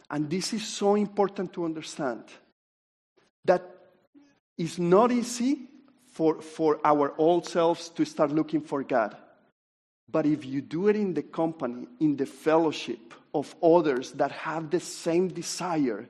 And 0.10 0.30
this 0.30 0.54
is 0.54 0.66
so 0.66 0.96
important 0.96 1.54
to 1.54 1.66
understand 1.66 2.24
that 3.48 3.64
it's 4.58 4.78
not 4.78 5.12
easy 5.12 5.68
for, 6.14 6.42
for 6.42 6.80
our 6.84 7.14
old 7.18 7.48
selves 7.48 7.90
to 7.90 8.06
start 8.06 8.32
looking 8.32 8.62
for 8.62 8.84
God. 8.84 9.18
But 10.10 10.26
if 10.26 10.46
you 10.46 10.62
do 10.62 10.88
it 10.88 10.96
in 10.96 11.14
the 11.14 11.24
company, 11.24 11.88
in 12.00 12.16
the 12.16 12.26
fellowship 12.26 13.14
of 13.34 13.54
others 13.62 14.12
that 14.14 14.32
have 14.32 14.70
the 14.70 14.80
same 14.80 15.28
desire, 15.28 16.08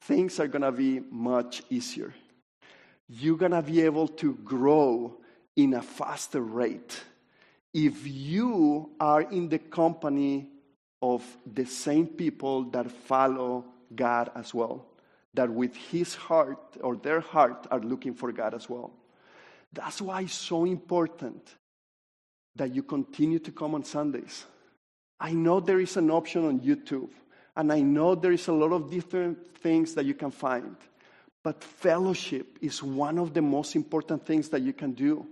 things 0.00 0.40
are 0.40 0.48
going 0.48 0.62
to 0.62 0.72
be 0.72 1.00
much 1.10 1.62
easier. 1.68 2.14
You're 3.08 3.36
going 3.36 3.52
to 3.52 3.62
be 3.62 3.82
able 3.82 4.08
to 4.08 4.34
grow 4.34 5.18
in 5.54 5.74
a 5.74 5.82
faster 5.82 6.40
rate 6.40 6.98
if 7.76 8.06
you 8.06 8.88
are 8.98 9.20
in 9.20 9.50
the 9.50 9.58
company 9.58 10.48
of 11.02 11.22
the 11.44 11.66
same 11.66 12.06
people 12.06 12.64
that 12.70 12.90
follow 12.90 13.66
God 13.94 14.30
as 14.34 14.54
well, 14.54 14.86
that 15.36 15.50
with 15.50 15.76
his 15.76 16.14
heart 16.14 16.76
or 16.80 16.96
their 16.96 17.20
heart 17.20 17.66
are 17.70 17.80
looking 17.80 18.14
for 18.14 18.32
God 18.32 18.54
as 18.54 18.68
well. 18.68 18.92
That's 19.72 20.00
why 20.00 20.22
it's 20.22 20.34
so 20.34 20.64
important 20.64 21.54
that 22.56 22.74
you 22.74 22.82
continue 22.82 23.38
to 23.40 23.52
come 23.52 23.74
on 23.74 23.84
Sundays. 23.84 24.46
I 25.20 25.32
know 25.32 25.60
there 25.60 25.80
is 25.80 25.96
an 25.96 26.10
option 26.10 26.46
on 26.46 26.60
YouTube, 26.60 27.10
and 27.56 27.72
I 27.72 27.80
know 27.80 28.14
there 28.14 28.32
is 28.32 28.48
a 28.48 28.52
lot 28.52 28.72
of 28.72 28.90
different 28.90 29.56
things 29.58 29.94
that 29.94 30.04
you 30.04 30.14
can 30.14 30.30
find. 30.30 30.76
But 31.44 31.62
fellowship 31.62 32.58
is 32.60 32.82
one 32.82 33.18
of 33.18 33.32
the 33.32 33.42
most 33.42 33.76
important 33.76 34.26
things 34.26 34.48
that 34.48 34.62
you 34.62 34.72
can 34.72 34.92
do. 34.92 35.26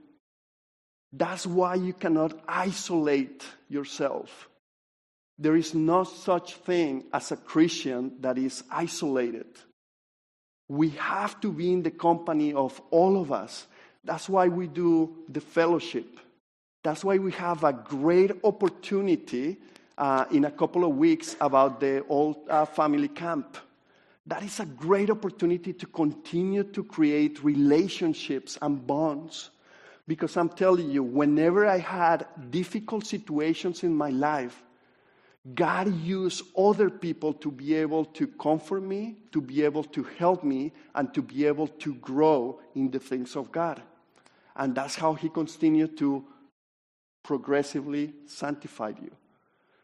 That's 1.12 1.46
why 1.46 1.76
you 1.76 1.92
cannot 1.92 2.38
isolate 2.46 3.44
yourself. 3.68 4.48
There 5.38 5.56
is 5.56 5.74
no 5.74 6.04
such 6.04 6.54
thing 6.54 7.04
as 7.12 7.32
a 7.32 7.36
Christian 7.36 8.20
that 8.20 8.38
is 8.38 8.62
isolated. 8.70 9.46
We 10.68 10.90
have 10.90 11.40
to 11.42 11.52
be 11.52 11.72
in 11.72 11.82
the 11.82 11.90
company 11.90 12.54
of 12.54 12.80
all 12.90 13.20
of 13.20 13.32
us. 13.32 13.66
That's 14.02 14.28
why 14.28 14.48
we 14.48 14.66
do 14.66 15.14
the 15.28 15.40
fellowship. 15.40 16.18
That's 16.82 17.04
why 17.04 17.18
we 17.18 17.32
have 17.32 17.64
a 17.64 17.72
great 17.72 18.32
opportunity 18.44 19.56
uh, 19.96 20.26
in 20.30 20.44
a 20.44 20.50
couple 20.50 20.84
of 20.84 20.96
weeks 20.96 21.36
about 21.40 21.80
the 21.80 22.04
old 22.08 22.36
uh, 22.48 22.64
family 22.64 23.08
camp. 23.08 23.56
That 24.26 24.42
is 24.42 24.60
a 24.60 24.66
great 24.66 25.10
opportunity 25.10 25.72
to 25.74 25.86
continue 25.86 26.64
to 26.64 26.84
create 26.84 27.44
relationships 27.44 28.58
and 28.60 28.86
bonds. 28.86 29.50
Because 30.06 30.36
I'm 30.36 30.50
telling 30.50 30.90
you, 30.90 31.02
whenever 31.02 31.66
I 31.66 31.78
had 31.78 32.26
difficult 32.50 33.06
situations 33.06 33.82
in 33.82 33.94
my 33.94 34.10
life, 34.10 34.62
God 35.52 35.94
used 36.02 36.42
other 36.56 36.88
people 36.88 37.34
to 37.34 37.50
be 37.50 37.74
able 37.74 38.06
to 38.06 38.26
comfort 38.26 38.82
me, 38.82 39.16
to 39.32 39.42
be 39.42 39.62
able 39.62 39.84
to 39.84 40.02
help 40.18 40.42
me, 40.42 40.72
and 40.94 41.12
to 41.12 41.20
be 41.20 41.44
able 41.44 41.68
to 41.68 41.94
grow 41.96 42.60
in 42.74 42.90
the 42.90 42.98
things 42.98 43.36
of 43.36 43.52
God. 43.52 43.82
And 44.56 44.74
that's 44.74 44.94
how 44.94 45.12
He 45.12 45.28
continued 45.28 45.98
to 45.98 46.24
progressively 47.22 48.14
sanctified 48.26 48.96
you. 49.02 49.10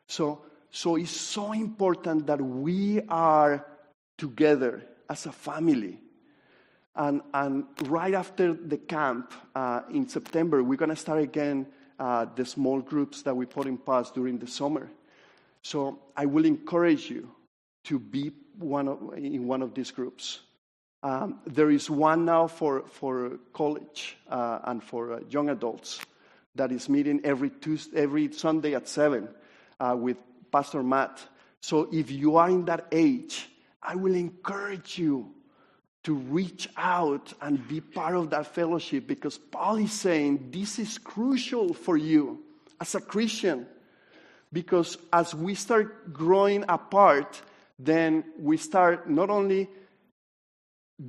So, 0.06 0.42
so 0.70 0.96
it's 0.96 1.10
so 1.10 1.52
important 1.52 2.26
that 2.26 2.40
we 2.40 3.02
are 3.08 3.66
together 4.16 4.82
as 5.10 5.26
a 5.26 5.32
family. 5.32 5.98
And, 6.96 7.20
and 7.34 7.64
right 7.82 8.14
after 8.14 8.54
the 8.54 8.78
camp 8.78 9.32
uh, 9.54 9.82
in 9.92 10.08
September, 10.08 10.62
we're 10.62 10.76
going 10.76 10.90
to 10.90 10.96
start 10.96 11.20
again 11.20 11.66
uh, 11.98 12.26
the 12.34 12.46
small 12.46 12.80
groups 12.80 13.22
that 13.22 13.36
we 13.36 13.44
put 13.44 13.66
in 13.66 13.76
place 13.76 14.10
during 14.10 14.38
the 14.38 14.46
summer. 14.46 14.88
So 15.62 16.00
I 16.16 16.26
will 16.26 16.44
encourage 16.44 17.10
you 17.10 17.30
to 17.84 17.98
be 17.98 18.32
one 18.58 18.88
of, 18.88 18.98
in 19.16 19.46
one 19.46 19.62
of 19.62 19.74
these 19.74 19.90
groups. 19.90 20.40
Um, 21.02 21.40
there 21.46 21.70
is 21.70 21.88
one 21.88 22.24
now 22.24 22.46
for, 22.46 22.82
for 22.86 23.38
college 23.52 24.16
uh, 24.28 24.58
and 24.64 24.82
for 24.82 25.14
uh, 25.14 25.20
young 25.30 25.48
adults 25.48 26.00
that 26.54 26.72
is 26.72 26.88
meeting 26.88 27.20
every, 27.24 27.50
Tuesday, 27.50 27.96
every 27.96 28.32
Sunday 28.32 28.74
at 28.74 28.86
7 28.86 29.28
uh, 29.78 29.96
with 29.98 30.18
Pastor 30.52 30.82
Matt. 30.82 31.20
So 31.62 31.88
if 31.92 32.10
you 32.10 32.36
are 32.36 32.50
in 32.50 32.66
that 32.66 32.86
age, 32.92 33.48
I 33.82 33.96
will 33.96 34.14
encourage 34.14 34.98
you 34.98 35.32
to 36.04 36.14
reach 36.14 36.68
out 36.76 37.32
and 37.40 37.66
be 37.68 37.80
part 37.80 38.16
of 38.16 38.30
that 38.30 38.46
fellowship 38.54 39.06
because 39.06 39.38
Paul 39.38 39.76
is 39.76 39.92
saying 39.92 40.50
this 40.50 40.78
is 40.78 40.98
crucial 40.98 41.74
for 41.74 41.96
you 41.96 42.42
as 42.80 42.94
a 42.94 43.00
Christian. 43.00 43.66
Because 44.52 44.98
as 45.12 45.34
we 45.34 45.54
start 45.54 46.12
growing 46.12 46.64
apart, 46.68 47.40
then 47.78 48.24
we 48.38 48.56
start 48.56 49.08
not 49.08 49.30
only 49.30 49.68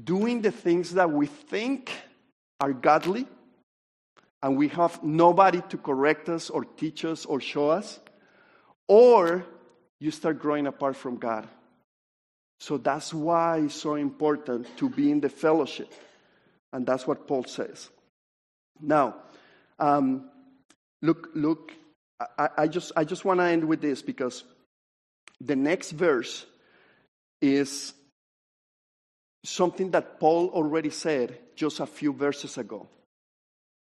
doing 0.03 0.41
the 0.41 0.51
things 0.51 0.93
that 0.93 1.11
we 1.11 1.25
think 1.25 1.91
are 2.59 2.73
godly, 2.73 3.27
and 4.43 4.57
we 4.57 4.69
have 4.69 5.03
nobody 5.03 5.61
to 5.69 5.77
correct 5.77 6.29
us 6.29 6.49
or 6.49 6.65
teach 6.65 7.05
us 7.05 7.25
or 7.25 7.39
show 7.39 7.69
us, 7.69 7.99
or 8.87 9.45
you 9.99 10.11
start 10.11 10.39
growing 10.39 10.67
apart 10.67 10.95
from 10.95 11.17
God. 11.17 11.47
So 12.59 12.77
that's 12.77 13.13
why 13.13 13.59
it's 13.59 13.75
so 13.75 13.95
important 13.95 14.67
to 14.77 14.89
be 14.89 15.11
in 15.11 15.19
the 15.19 15.29
fellowship. 15.29 15.91
And 16.73 16.85
that's 16.85 17.05
what 17.05 17.27
Paul 17.27 17.43
says. 17.45 17.89
Now, 18.79 19.15
um, 19.79 20.29
look, 21.01 21.29
look, 21.33 21.73
I, 22.37 22.49
I 22.57 22.67
just, 22.67 22.91
I 22.95 23.03
just 23.03 23.25
want 23.25 23.39
to 23.39 23.45
end 23.45 23.65
with 23.65 23.81
this 23.81 24.01
because 24.01 24.43
the 25.39 25.55
next 25.55 25.91
verse 25.91 26.45
is 27.41 27.93
something 29.43 29.91
that 29.91 30.19
Paul 30.19 30.49
already 30.49 30.91
said 30.91 31.37
just 31.55 31.79
a 31.79 31.85
few 31.85 32.13
verses 32.13 32.57
ago. 32.57 32.87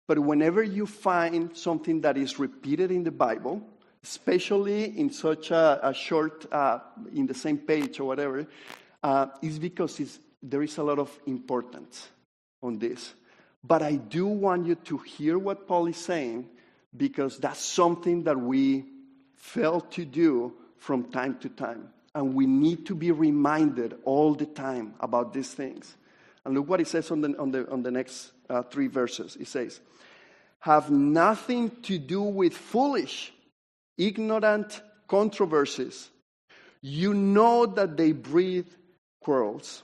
But 0.07 0.19
whenever 0.19 0.63
you 0.63 0.85
find 0.85 1.55
something 1.55 2.01
that 2.01 2.17
is 2.17 2.39
repeated 2.39 2.91
in 2.91 3.03
the 3.03 3.11
Bible, 3.11 3.61
especially 4.03 4.97
in 4.97 5.11
such 5.11 5.51
a, 5.51 5.79
a 5.81 5.93
short, 5.93 6.51
uh, 6.51 6.79
in 7.13 7.25
the 7.25 7.33
same 7.33 7.57
page 7.57 7.99
or 7.99 8.05
whatever, 8.05 8.45
uh, 9.01 9.27
is 9.41 9.59
because 9.59 9.99
it's, 9.99 10.19
there 10.41 10.61
is 10.61 10.77
a 10.77 10.83
lot 10.83 10.99
of 10.99 11.17
importance 11.25 12.09
on 12.61 12.79
this. 12.79 13.13
But 13.63 13.81
I 13.81 13.95
do 13.95 14.27
want 14.27 14.65
you 14.65 14.75
to 14.75 14.97
hear 14.97 15.37
what 15.37 15.67
Paul 15.67 15.87
is 15.87 15.97
saying 15.97 16.49
because 16.95 17.37
that's 17.37 17.59
something 17.59 18.23
that 18.23 18.39
we 18.39 18.85
fail 19.35 19.81
to 19.81 20.05
do 20.05 20.53
from 20.77 21.11
time 21.11 21.37
to 21.39 21.49
time. 21.49 21.89
And 22.15 22.35
we 22.35 22.45
need 22.45 22.85
to 22.87 22.95
be 22.95 23.11
reminded 23.11 23.95
all 24.03 24.35
the 24.35 24.45
time 24.45 24.93
about 24.99 25.33
these 25.33 25.53
things. 25.53 25.95
And 26.45 26.53
look 26.53 26.67
what 26.67 26.79
he 26.79 26.85
says 26.85 27.09
on 27.09 27.21
the, 27.21 27.37
on 27.39 27.51
the, 27.51 27.69
on 27.71 27.83
the 27.83 27.91
next 27.91 28.31
uh, 28.49 28.61
three 28.63 28.87
verses. 28.87 29.35
He 29.35 29.45
says, 29.45 29.79
have 30.59 30.91
nothing 30.91 31.71
to 31.83 31.97
do 31.97 32.21
with 32.21 32.53
foolish, 32.55 33.33
ignorant 33.97 34.81
controversies. 35.07 36.09
You 36.81 37.13
know 37.13 37.65
that 37.65 37.97
they 37.97 38.11
breed 38.11 38.65
quarrels. 39.21 39.83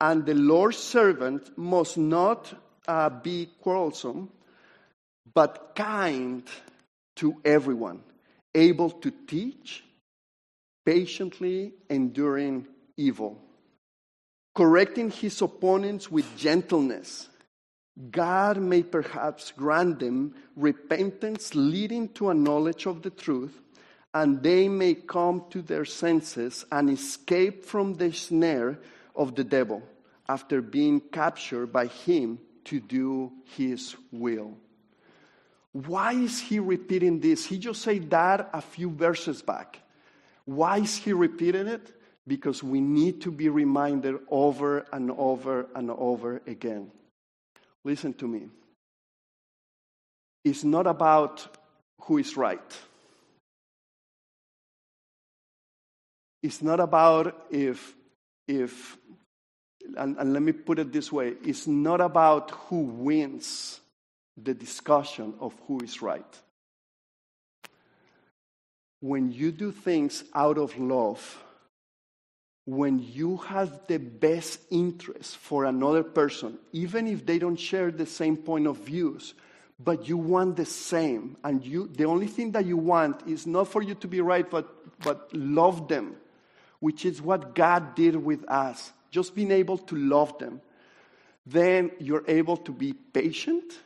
And 0.00 0.26
the 0.26 0.34
Lord's 0.34 0.78
servant 0.78 1.56
must 1.56 1.96
not 1.96 2.52
uh, 2.86 3.08
be 3.08 3.48
quarrelsome, 3.62 4.30
but 5.36 5.76
kind 5.76 6.42
to 7.20 7.36
everyone, 7.44 8.00
able 8.54 8.90
to 8.90 9.12
teach, 9.28 9.84
patiently 10.84 11.74
enduring 11.90 12.66
evil. 12.96 13.32
correcting 14.56 15.10
his 15.10 15.42
opponents 15.42 16.10
with 16.10 16.24
gentleness. 16.36 17.28
God 18.10 18.56
may 18.56 18.82
perhaps 18.82 19.52
grant 19.52 20.00
them 20.00 20.34
repentance 20.56 21.54
leading 21.54 22.08
to 22.14 22.30
a 22.30 22.34
knowledge 22.34 22.86
of 22.86 23.02
the 23.02 23.10
truth, 23.10 23.60
and 24.14 24.42
they 24.42 24.68
may 24.68 24.94
come 24.94 25.44
to 25.50 25.60
their 25.60 25.84
senses 25.84 26.64
and 26.72 26.88
escape 26.88 27.64
from 27.64 27.94
the 27.94 28.12
snare 28.12 28.78
of 29.14 29.34
the 29.34 29.44
devil 29.44 29.82
after 30.28 30.62
being 30.62 31.00
captured 31.00 31.68
by 31.72 31.86
him 31.86 32.38
to 32.64 32.80
do 32.80 33.30
his 33.56 33.94
will. 34.10 34.56
Why 35.84 36.12
is 36.14 36.40
he 36.40 36.58
repeating 36.58 37.20
this? 37.20 37.44
He 37.44 37.58
just 37.58 37.82
said 37.82 38.08
that 38.08 38.48
a 38.54 38.62
few 38.62 38.88
verses 38.88 39.42
back. 39.42 39.78
Why 40.46 40.78
is 40.78 40.96
he 40.96 41.12
repeating 41.12 41.66
it? 41.66 41.92
Because 42.26 42.62
we 42.62 42.80
need 42.80 43.20
to 43.22 43.30
be 43.30 43.50
reminded 43.50 44.16
over 44.30 44.86
and 44.90 45.10
over 45.10 45.66
and 45.74 45.90
over 45.90 46.40
again. 46.46 46.90
Listen 47.84 48.14
to 48.14 48.26
me. 48.26 48.48
It's 50.46 50.64
not 50.64 50.86
about 50.86 51.46
who 52.00 52.16
is 52.16 52.38
right. 52.38 52.78
It's 56.42 56.62
not 56.62 56.80
about 56.80 57.48
if, 57.50 57.94
if 58.48 58.96
and, 59.94 60.16
and 60.16 60.32
let 60.32 60.40
me 60.40 60.52
put 60.52 60.78
it 60.78 60.90
this 60.90 61.12
way 61.12 61.34
it's 61.44 61.66
not 61.66 62.00
about 62.00 62.50
who 62.50 62.80
wins 62.80 63.80
the 64.36 64.54
discussion 64.54 65.34
of 65.40 65.54
who 65.66 65.80
is 65.80 66.02
right. 66.02 66.40
When 69.00 69.30
you 69.32 69.52
do 69.52 69.72
things 69.72 70.24
out 70.34 70.58
of 70.58 70.78
love, 70.78 71.42
when 72.64 72.98
you 72.98 73.36
have 73.38 73.86
the 73.86 73.98
best 73.98 74.58
interest 74.70 75.36
for 75.36 75.64
another 75.64 76.02
person, 76.02 76.58
even 76.72 77.06
if 77.06 77.24
they 77.24 77.38
don't 77.38 77.56
share 77.56 77.90
the 77.90 78.06
same 78.06 78.36
point 78.36 78.66
of 78.66 78.78
views, 78.78 79.34
but 79.78 80.08
you 80.08 80.16
want 80.16 80.56
the 80.56 80.64
same, 80.64 81.36
and 81.44 81.64
you 81.64 81.88
the 81.88 82.04
only 82.04 82.26
thing 82.26 82.52
that 82.52 82.64
you 82.64 82.76
want 82.76 83.26
is 83.28 83.46
not 83.46 83.68
for 83.68 83.82
you 83.82 83.94
to 83.96 84.08
be 84.08 84.20
right, 84.20 84.50
but 84.50 84.98
but 85.00 85.28
love 85.34 85.86
them, 85.86 86.16
which 86.80 87.04
is 87.04 87.20
what 87.20 87.54
God 87.54 87.94
did 87.94 88.16
with 88.16 88.48
us. 88.48 88.92
Just 89.10 89.34
being 89.34 89.52
able 89.52 89.78
to 89.78 89.96
love 89.96 90.38
them. 90.38 90.60
Then 91.44 91.90
you're 92.00 92.24
able 92.26 92.56
to 92.56 92.72
be 92.72 92.92
patient 92.92 93.78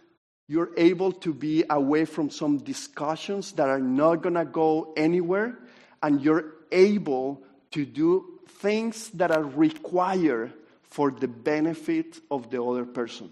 you're 0.50 0.72
able 0.76 1.12
to 1.12 1.32
be 1.32 1.62
away 1.70 2.04
from 2.04 2.28
some 2.28 2.58
discussions 2.58 3.52
that 3.52 3.68
are 3.68 3.78
not 3.78 4.16
going 4.16 4.34
to 4.34 4.44
go 4.44 4.92
anywhere, 4.96 5.56
and 6.02 6.20
you're 6.20 6.54
able 6.72 7.40
to 7.70 7.86
do 7.86 8.40
things 8.58 9.10
that 9.10 9.30
are 9.30 9.44
required 9.44 10.52
for 10.82 11.12
the 11.12 11.28
benefit 11.28 12.18
of 12.32 12.50
the 12.50 12.60
other 12.60 12.84
person. 12.84 13.30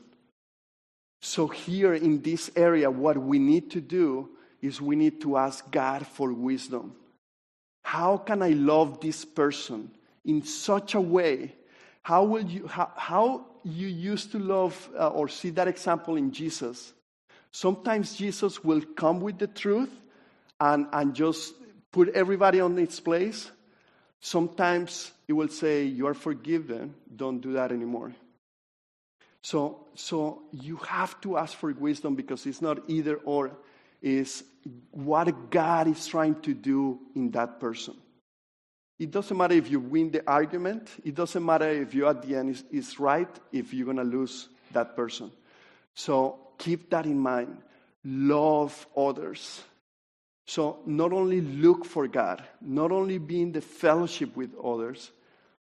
So, 1.21 1.49
here 1.49 1.93
in 1.93 2.23
this 2.23 2.53
area, 2.55 2.89
what 2.89 3.19
we 3.19 3.41
need 3.41 3.73
to 3.73 3.81
do 3.81 4.29
is 4.63 4.81
we 4.81 4.95
need 4.95 5.21
to 5.23 5.39
ask 5.39 5.69
God 5.73 6.07
for 6.07 6.33
wisdom. 6.33 6.95
How 7.83 8.19
can 8.19 8.45
I 8.45 8.51
love 8.51 9.01
this 9.01 9.25
person 9.25 9.91
in 10.25 10.45
such 10.45 10.95
a 10.95 11.01
way? 11.01 11.57
How 12.03 12.23
will 12.23 12.45
you, 12.45 12.69
how, 12.69 12.93
how 12.95 13.47
you 13.65 13.89
used 13.89 14.31
to 14.31 14.39
love 14.39 14.89
uh, 14.97 15.09
or 15.09 15.27
see 15.27 15.51
that 15.51 15.67
example 15.67 16.15
in 16.15 16.31
Jesus? 16.31 16.93
Sometimes 17.51 18.15
Jesus 18.15 18.63
will 18.63 18.83
come 18.97 19.21
with 19.21 19.39
the 19.39 19.47
truth 19.47 19.91
and, 20.61 20.87
and 20.93 21.15
just 21.15 21.55
put 21.93 22.09
everybody 22.11 22.61
on 22.61 22.79
its 22.79 23.01
place. 23.01 23.51
Sometimes 24.21 25.11
he 25.27 25.33
will 25.33 25.49
say, 25.49 25.85
You 25.85 26.07
are 26.07 26.15
forgiven, 26.15 26.95
don't 27.15 27.41
do 27.41 27.53
that 27.55 27.73
anymore. 27.73 28.13
So, 29.43 29.87
so 29.95 30.43
you 30.53 30.77
have 30.77 31.21
to 31.23 31.39
ask 31.39 31.57
for 31.57 31.73
wisdom 31.73 32.17
because 32.17 32.45
it's 32.47 32.61
not 32.61 32.81
either 32.89 33.17
or, 33.17 33.53
is 34.03 34.45
what 34.91 35.51
God 35.51 35.89
is 35.89 36.07
trying 36.07 36.41
to 36.43 36.55
do 36.55 36.99
in 37.15 37.31
that 37.33 37.59
person. 37.61 37.95
It 38.99 39.13
doesn't 39.13 39.37
matter 39.37 39.55
if 39.55 39.71
you 39.71 39.79
win 39.79 40.11
the 40.11 40.29
argument, 40.29 40.91
it 41.05 41.15
doesn't 41.15 41.45
matter 41.45 41.69
if 41.69 41.95
you 41.95 42.09
at 42.09 42.23
the 42.23 42.37
end 42.37 42.51
is, 42.51 42.65
is 42.71 42.99
right, 42.99 43.29
if 43.53 43.73
you're 43.73 43.85
going 43.85 43.97
to 43.97 44.03
lose 44.03 44.49
that 44.73 44.97
person. 44.97 45.31
So 45.95 46.48
keep 46.59 46.91
that 46.91 47.07
in 47.07 47.19
mind. 47.19 47.59
Love 48.05 48.87
others. 48.97 49.63
So, 50.47 50.79
not 50.87 51.13
only 51.13 51.41
look 51.41 51.85
for 51.85 52.09
God, 52.09 52.43
not 52.61 52.91
only 52.91 53.19
be 53.19 53.43
in 53.43 53.53
the 53.53 53.61
fellowship 53.61 54.35
with 54.35 54.55
others, 54.63 55.11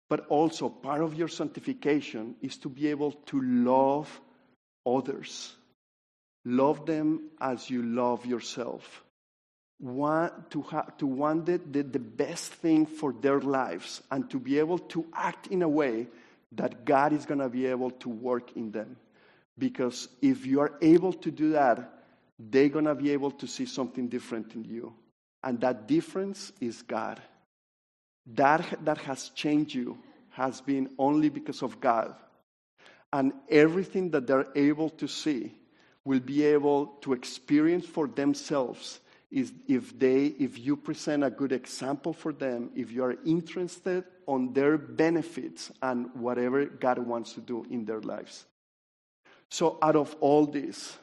but 0.10 0.28
also 0.28 0.70
part 0.70 1.02
of 1.02 1.16
your 1.16 1.30
sanctification 1.30 2.36
is 2.42 2.58
to 2.58 2.70
be 2.70 2.88
able 2.88 3.14
to 3.28 3.42
love 3.42 4.22
others. 4.86 5.56
Love 6.46 6.86
them 6.86 7.30
as 7.40 7.70
you 7.70 7.82
love 7.82 8.26
yourself. 8.26 9.04
Want 9.80 10.52
to, 10.52 10.62
ha- 10.62 10.90
to 10.98 11.08
want 11.08 11.46
the, 11.46 11.60
the, 11.60 11.84
the 11.84 12.00
best 12.00 12.52
thing 12.54 12.86
for 12.86 13.14
their 13.14 13.40
lives 13.40 14.02
and 14.12 14.30
to 14.30 14.40
be 14.40 14.60
able 14.60 14.80
to 14.80 15.06
act 15.14 15.48
in 15.48 15.62
a 15.62 15.70
way 15.70 16.08
that 16.52 16.86
God 16.86 17.14
is 17.14 17.26
going 17.26 17.40
to 17.40 17.50
be 17.50 17.66
able 17.68 17.92
to 17.92 18.10
work 18.10 18.56
in 18.56 18.72
them. 18.72 18.98
Because 19.58 20.08
if 20.22 20.46
you 20.46 20.62
are 20.62 20.74
able 20.82 21.14
to 21.14 21.32
do 21.32 21.52
that, 21.52 22.04
they're 22.40 22.70
going 22.70 22.86
to 22.86 22.96
be 22.96 23.12
able 23.12 23.32
to 23.32 23.48
see 23.48 23.66
something 23.66 24.08
different 24.08 24.56
in 24.56 24.64
you. 24.64 24.94
And 25.44 25.60
that 25.62 25.88
difference 25.88 26.52
is 26.60 26.82
God. 26.82 27.22
That, 28.26 28.86
that 28.86 28.98
has 29.00 29.30
changed 29.30 29.76
you 29.76 29.98
has 30.32 30.62
been 30.62 30.90
only 30.98 31.30
because 31.30 31.62
of 31.62 31.80
God. 31.80 32.16
And 33.12 33.34
everything 33.50 34.10
that 34.12 34.26
they're 34.26 34.48
able 34.56 34.90
to 34.92 35.08
see 35.08 35.54
will 36.06 36.20
be 36.20 36.44
able 36.44 36.88
to 37.02 37.14
experience 37.14 37.86
for 37.86 38.08
themselves 38.08 39.00
is 39.32 39.52
if 39.68 39.98
they 39.98 40.26
if 40.26 40.60
you 40.60 40.78
present 40.78 41.24
a 41.24 41.30
good 41.30 41.52
example 41.52 42.14
for 42.14 42.32
them 42.32 42.70
if 42.76 42.92
you 42.92 43.04
are 43.04 43.16
interested 43.26 44.04
on 44.28 44.54
their 44.54 44.78
benefits 44.78 45.72
and 45.82 46.14
whatever 46.14 46.66
god 46.66 47.00
wants 47.00 47.34
to 47.34 47.42
do 47.42 47.66
in 47.72 47.84
their 47.84 48.02
lives 48.02 48.46
so, 49.54 49.78
out 49.84 49.96
of 49.96 50.16
all 50.20 50.48
this, 50.48 50.98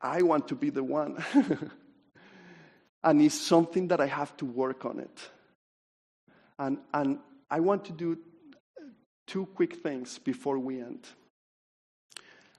I 0.00 0.22
want 0.22 0.46
to 0.46 0.54
be 0.54 0.70
the 0.70 0.84
one. 0.84 1.20
and 3.02 3.20
it's 3.20 3.34
something 3.34 3.88
that 3.88 4.00
I 4.00 4.06
have 4.06 4.36
to 4.36 4.44
work 4.44 4.84
on 4.84 5.00
it. 5.00 5.18
And, 6.60 6.78
and 6.94 7.18
I 7.50 7.58
want 7.58 7.86
to 7.86 7.92
do 7.92 8.18
two 9.26 9.46
quick 9.46 9.82
things 9.82 10.20
before 10.20 10.60
we 10.60 10.80
end. 10.80 11.08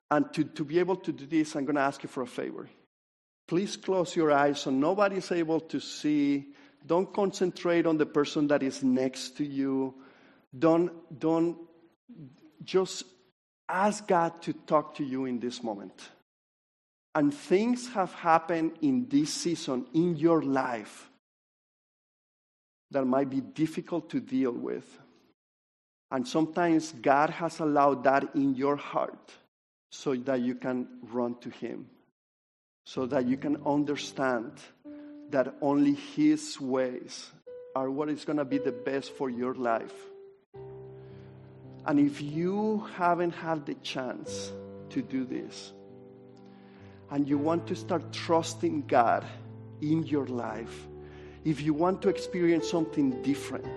And 0.09 0.33
to, 0.33 0.43
to 0.43 0.65
be 0.65 0.79
able 0.79 0.97
to 0.97 1.13
do 1.13 1.25
this, 1.25 1.55
I'm 1.55 1.63
going 1.63 1.77
to 1.77 1.81
ask 1.83 2.03
you 2.03 2.09
for 2.09 2.23
a 2.23 2.27
favor. 2.27 2.67
Please 3.47 3.77
close 3.77 4.13
your 4.13 4.33
eyes 4.33 4.59
so 4.59 4.71
nobody's 4.71 5.31
able 5.31 5.61
to 5.61 5.79
see. 5.79 6.47
Don't 6.85 7.13
concentrate 7.13 7.85
on 7.85 7.95
the 7.95 8.05
person 8.05 8.49
that 8.49 8.61
is 8.61 8.83
next 8.83 9.37
to 9.37 9.45
you. 9.45 9.95
Don't, 10.59 11.17
don't 11.17 11.57
just 12.63 13.05
ask 13.71 14.07
God 14.07 14.41
to 14.43 14.53
talk 14.53 14.95
to 14.95 15.03
you 15.03 15.25
in 15.25 15.39
this 15.39 15.63
moment. 15.63 16.09
And 17.15 17.33
things 17.33 17.89
have 17.93 18.13
happened 18.13 18.73
in 18.81 19.07
this 19.09 19.33
season 19.33 19.85
in 19.93 20.15
your 20.15 20.41
life 20.41 21.09
that 22.91 23.05
might 23.05 23.29
be 23.29 23.41
difficult 23.41 24.09
to 24.11 24.19
deal 24.19 24.51
with. 24.51 24.85
And 26.11 26.27
sometimes 26.27 26.91
God 26.91 27.29
has 27.29 27.59
allowed 27.59 28.03
that 28.03 28.35
in 28.35 28.55
your 28.55 28.75
heart 28.75 29.31
so 29.89 30.15
that 30.15 30.41
you 30.41 30.55
can 30.55 30.87
run 31.03 31.35
to 31.39 31.49
Him, 31.49 31.87
so 32.85 33.05
that 33.05 33.25
you 33.25 33.37
can 33.37 33.57
understand 33.65 34.51
that 35.29 35.55
only 35.61 35.93
His 35.93 36.59
ways 36.59 37.31
are 37.75 37.89
what 37.89 38.09
is 38.09 38.25
going 38.25 38.37
to 38.37 38.45
be 38.45 38.57
the 38.57 38.71
best 38.71 39.11
for 39.11 39.29
your 39.29 39.53
life. 39.53 40.10
And 41.85 41.99
if 41.99 42.21
you 42.21 42.85
haven't 42.95 43.31
had 43.31 43.65
the 43.65 43.75
chance 43.75 44.51
to 44.89 45.01
do 45.01 45.25
this, 45.25 45.73
and 47.09 47.27
you 47.27 47.37
want 47.37 47.67
to 47.67 47.75
start 47.75 48.13
trusting 48.13 48.87
God 48.87 49.25
in 49.81 50.03
your 50.03 50.27
life, 50.27 50.87
if 51.43 51.61
you 51.61 51.73
want 51.73 52.01
to 52.03 52.09
experience 52.09 52.69
something 52.69 53.21
different, 53.23 53.67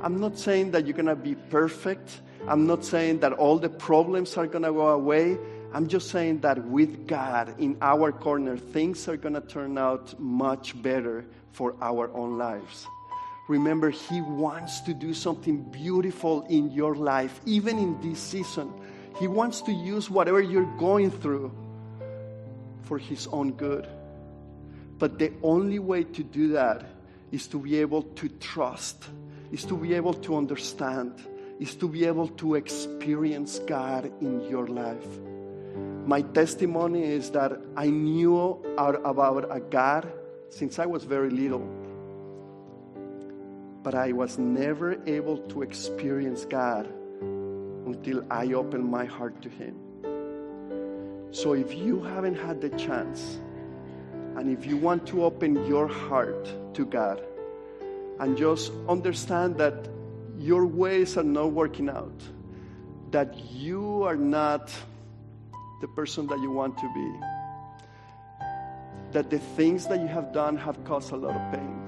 I'm 0.00 0.20
not 0.20 0.38
saying 0.38 0.72
that 0.72 0.86
you're 0.86 0.94
going 0.96 1.06
to 1.06 1.16
be 1.16 1.34
perfect. 1.34 2.20
I'm 2.46 2.66
not 2.66 2.84
saying 2.84 3.20
that 3.20 3.32
all 3.32 3.58
the 3.58 3.70
problems 3.70 4.36
are 4.36 4.46
going 4.46 4.64
to 4.64 4.72
go 4.72 4.88
away. 4.88 5.38
I'm 5.72 5.88
just 5.88 6.10
saying 6.10 6.40
that 6.40 6.62
with 6.64 7.08
God 7.08 7.54
in 7.58 7.76
our 7.80 8.12
corner, 8.12 8.56
things 8.56 9.08
are 9.08 9.16
going 9.16 9.34
to 9.34 9.40
turn 9.40 9.78
out 9.78 10.18
much 10.20 10.80
better 10.80 11.24
for 11.52 11.74
our 11.80 12.12
own 12.14 12.38
lives. 12.38 12.86
Remember, 13.48 13.90
He 13.90 14.20
wants 14.20 14.80
to 14.80 14.94
do 14.94 15.14
something 15.14 15.62
beautiful 15.62 16.42
in 16.48 16.70
your 16.70 16.94
life, 16.94 17.40
even 17.46 17.78
in 17.78 18.00
this 18.00 18.18
season. 18.18 18.72
He 19.18 19.28
wants 19.28 19.62
to 19.62 19.72
use 19.72 20.10
whatever 20.10 20.40
you're 20.40 20.76
going 20.78 21.10
through 21.10 21.52
for 22.82 22.98
His 22.98 23.26
own 23.28 23.52
good. 23.52 23.88
But 24.98 25.18
the 25.18 25.32
only 25.42 25.78
way 25.78 26.04
to 26.04 26.22
do 26.22 26.48
that 26.52 26.84
is 27.30 27.46
to 27.48 27.58
be 27.58 27.76
able 27.76 28.02
to 28.02 28.28
trust 28.28 29.04
is 29.52 29.64
to 29.64 29.76
be 29.76 29.94
able 29.94 30.14
to 30.14 30.36
understand, 30.36 31.12
is 31.60 31.74
to 31.76 31.88
be 31.88 32.04
able 32.04 32.28
to 32.28 32.54
experience 32.54 33.58
God 33.60 34.10
in 34.20 34.42
your 34.48 34.66
life. 34.66 35.06
My 36.06 36.22
testimony 36.22 37.04
is 37.04 37.30
that 37.30 37.52
I 37.76 37.88
knew 37.88 38.62
about 38.76 39.46
a 39.50 39.60
God 39.60 40.12
since 40.50 40.78
I 40.78 40.86
was 40.86 41.04
very 41.04 41.30
little, 41.30 41.66
but 43.86 43.94
I 43.94 44.10
was 44.10 44.36
never 44.36 44.98
able 45.06 45.38
to 45.38 45.62
experience 45.62 46.44
God 46.44 46.92
until 47.20 48.24
I 48.28 48.52
opened 48.52 48.90
my 48.90 49.04
heart 49.04 49.40
to 49.42 49.48
Him. 49.48 49.76
So 51.30 51.52
if 51.52 51.72
you 51.72 52.02
haven't 52.02 52.34
had 52.34 52.60
the 52.60 52.70
chance, 52.70 53.38
and 54.34 54.50
if 54.50 54.66
you 54.66 54.76
want 54.76 55.06
to 55.06 55.22
open 55.22 55.64
your 55.66 55.86
heart 55.86 56.52
to 56.74 56.84
God 56.84 57.22
and 58.18 58.36
just 58.36 58.72
understand 58.88 59.56
that 59.58 59.88
your 60.36 60.66
ways 60.66 61.16
are 61.16 61.22
not 61.22 61.52
working 61.52 61.88
out, 61.88 62.20
that 63.12 63.38
you 63.52 64.02
are 64.02 64.16
not 64.16 64.74
the 65.80 65.86
person 65.86 66.26
that 66.26 66.40
you 66.40 66.50
want 66.50 66.76
to 66.78 66.92
be, 66.92 67.12
that 69.12 69.30
the 69.30 69.38
things 69.38 69.86
that 69.86 70.00
you 70.00 70.08
have 70.08 70.32
done 70.32 70.56
have 70.56 70.82
caused 70.82 71.12
a 71.12 71.16
lot 71.16 71.36
of 71.36 71.52
pain, 71.52 71.85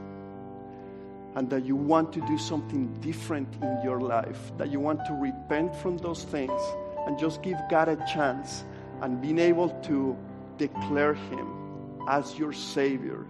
and 1.39 1.49
that 1.51 1.65
you 1.65 1.77
want 1.77 2.13
to 2.13 2.21
do 2.23 2.37
something 2.37 2.93
different 2.95 3.49
in 3.63 3.81
your 3.85 4.01
life, 4.01 4.51
that 4.57 4.73
you 4.73 4.81
want 4.81 4.99
to 5.07 5.13
repent 5.15 5.73
from 5.77 5.97
those 5.99 6.25
things 6.25 6.61
and 7.07 7.17
just 7.17 7.43
give 7.43 7.57
God 7.71 7.89
a 7.89 7.95
chance 8.13 8.65
and 9.03 9.23
being 9.23 9.39
able 9.39 9.69
to 9.85 10.17
declare 10.57 11.15
Him 11.15 12.03
as 12.09 12.37
your 12.37 12.53
Savior, 12.53 13.25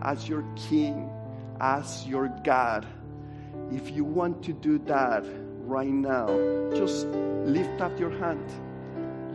as 0.00 0.26
your 0.26 0.46
King, 0.56 1.10
as 1.60 2.06
your 2.06 2.28
God. 2.42 2.86
If 3.70 3.90
you 3.90 4.04
want 4.04 4.42
to 4.44 4.54
do 4.54 4.78
that 4.86 5.22
right 5.66 5.92
now, 5.92 6.28
just 6.74 7.06
lift 7.44 7.82
up 7.82 8.00
your 8.00 8.12
hand. 8.12 8.50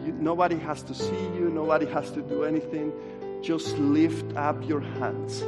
You, 0.03 0.13
nobody 0.13 0.57
has 0.57 0.81
to 0.81 0.95
see 0.95 1.23
you, 1.37 1.51
nobody 1.53 1.85
has 1.85 2.09
to 2.11 2.23
do 2.23 2.45
anything. 2.45 2.91
Just 3.43 3.77
lift 3.77 4.35
up 4.35 4.67
your 4.67 4.81
hands. 4.81 5.43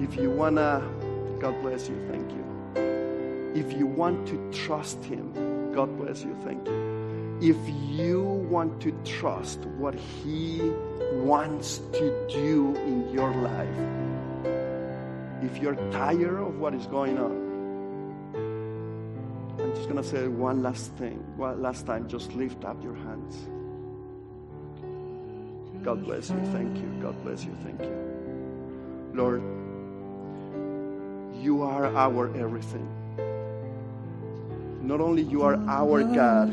If 0.00 0.16
you 0.16 0.30
want 0.30 0.56
to, 0.56 0.82
God 1.40 1.60
bless 1.62 1.88
you, 1.88 1.96
thank 2.10 2.30
you. 2.32 2.44
If 3.54 3.72
you 3.72 3.86
want 3.86 4.26
to 4.28 4.52
trust 4.52 5.02
Him, 5.04 5.72
God 5.72 5.96
bless 5.96 6.22
you, 6.22 6.36
thank 6.44 6.66
you 6.66 6.98
if 7.40 7.56
you 7.68 8.22
want 8.50 8.80
to 8.82 8.90
trust 9.04 9.60
what 9.78 9.94
He 9.94 10.72
wants 11.12 11.78
to 11.92 12.26
do 12.28 12.74
in 12.76 13.08
your 13.12 13.32
life, 13.32 13.68
if 15.42 15.62
you're 15.62 15.76
tired 15.92 16.40
of 16.40 16.58
what 16.58 16.74
is 16.74 16.86
going 16.86 17.16
on, 17.18 17.46
I'm 19.60 19.74
just 19.74 19.88
going 19.88 20.02
to 20.02 20.08
say 20.08 20.26
one 20.26 20.62
last 20.62 20.92
thing, 20.94 21.22
one 21.36 21.62
last 21.62 21.86
time. 21.86 22.08
Just 22.08 22.32
lift 22.32 22.64
up 22.64 22.82
your 22.82 22.94
hands. 22.94 23.36
God 25.84 26.04
bless 26.04 26.30
you. 26.30 26.40
Thank 26.52 26.76
you. 26.76 26.88
God 27.00 27.22
bless 27.22 27.44
you. 27.44 27.56
Thank 27.62 27.80
you. 27.82 29.10
Lord, 29.14 29.42
you 31.40 31.62
are 31.62 31.86
our 31.96 32.34
everything. 32.36 32.88
Not 34.82 35.00
only 35.00 35.22
you 35.22 35.42
are 35.42 35.56
our 35.68 36.02
God, 36.02 36.50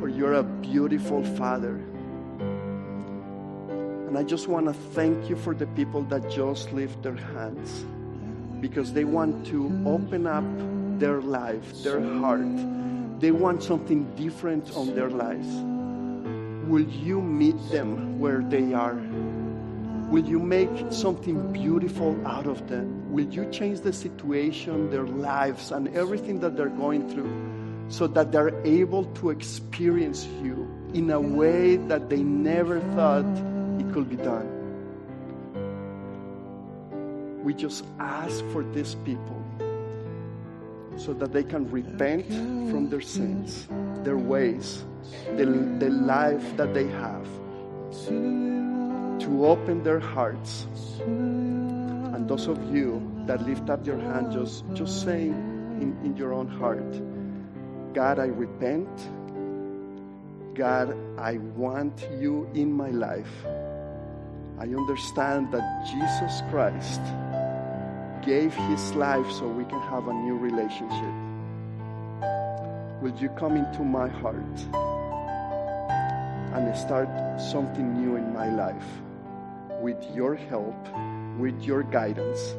but 0.00 0.14
you're 0.14 0.34
a 0.34 0.42
beautiful 0.42 1.24
Father. 1.36 1.80
And 4.08 4.16
I 4.16 4.22
just 4.22 4.48
want 4.48 4.66
to 4.66 4.72
thank 4.72 5.28
you 5.28 5.36
for 5.36 5.54
the 5.54 5.66
people 5.68 6.02
that 6.04 6.30
just 6.30 6.72
lift 6.72 7.02
their 7.02 7.16
hands 7.16 7.84
because 8.60 8.92
they 8.92 9.04
want 9.04 9.46
to 9.46 9.70
open 9.86 10.26
up 10.26 10.44
their 10.98 11.20
life, 11.20 11.82
their 11.82 12.00
heart. 12.00 13.20
They 13.20 13.30
want 13.30 13.62
something 13.62 14.04
different 14.16 14.74
on 14.76 14.94
their 14.94 15.10
lives. 15.10 15.48
Will 16.68 16.88
you 16.88 17.20
meet 17.20 17.56
them 17.70 18.18
where 18.18 18.42
they 18.42 18.74
are? 18.74 18.98
Will 20.08 20.24
you 20.24 20.38
make 20.38 20.70
something 20.90 21.52
beautiful 21.52 22.16
out 22.26 22.46
of 22.46 22.66
them? 22.66 23.12
Will 23.12 23.28
you 23.28 23.44
change 23.50 23.80
the 23.80 23.92
situation, 23.92 24.88
their 24.90 25.06
lives, 25.06 25.70
and 25.70 25.86
everything 25.94 26.40
that 26.40 26.56
they're 26.56 26.70
going 26.70 27.06
through 27.10 27.30
so 27.90 28.06
that 28.06 28.32
they're 28.32 28.58
able 28.64 29.04
to 29.20 29.28
experience 29.28 30.26
you 30.42 30.66
in 30.94 31.10
a 31.10 31.20
way 31.20 31.76
that 31.76 32.08
they 32.08 32.22
never 32.22 32.80
thought 32.96 33.26
it 33.78 33.92
could 33.92 34.08
be 34.08 34.16
done? 34.16 34.48
We 37.44 37.52
just 37.52 37.84
ask 38.00 38.42
for 38.46 38.64
these 38.64 38.94
people 39.04 39.44
so 40.96 41.12
that 41.12 41.34
they 41.34 41.44
can 41.44 41.70
repent 41.70 42.26
from 42.70 42.88
their 42.88 43.02
sins, 43.02 43.68
their 44.04 44.16
ways, 44.16 44.84
the, 45.36 45.44
the 45.78 45.90
life 45.90 46.56
that 46.56 46.72
they 46.72 46.86
have, 46.86 47.28
to 49.20 49.46
open 49.46 49.82
their 49.82 50.00
hearts. 50.00 50.66
And 51.00 52.28
those 52.28 52.46
of 52.46 52.74
you 52.74 53.02
that 53.26 53.42
lift 53.46 53.70
up 53.70 53.86
your 53.86 53.98
hand, 53.98 54.32
just, 54.32 54.64
just 54.74 55.02
saying 55.02 55.32
in, 55.80 55.96
in 56.04 56.16
your 56.16 56.32
own 56.32 56.48
heart, 56.48 56.92
God, 57.94 58.18
I 58.18 58.26
repent. 58.26 58.88
God, 60.54 60.96
I 61.18 61.38
want 61.56 62.06
you 62.18 62.48
in 62.54 62.72
my 62.72 62.90
life. 62.90 63.30
I 64.58 64.64
understand 64.64 65.52
that 65.52 65.86
Jesus 65.86 66.42
Christ 66.50 67.00
gave 68.26 68.52
his 68.52 68.92
life 68.94 69.30
so 69.30 69.46
we 69.46 69.64
can 69.64 69.80
have 69.82 70.08
a 70.08 70.12
new 70.12 70.36
relationship. 70.36 71.14
Will 73.00 73.14
you 73.20 73.28
come 73.30 73.56
into 73.56 73.84
my 73.84 74.08
heart 74.08 74.58
and 76.54 76.76
start 76.76 77.08
something 77.40 77.94
new 77.94 78.16
in 78.16 78.32
my 78.34 78.48
life 78.48 78.84
with 79.80 80.02
your 80.14 80.34
help, 80.34 80.76
with 81.38 81.62
your 81.62 81.82
guidance, 81.82 82.54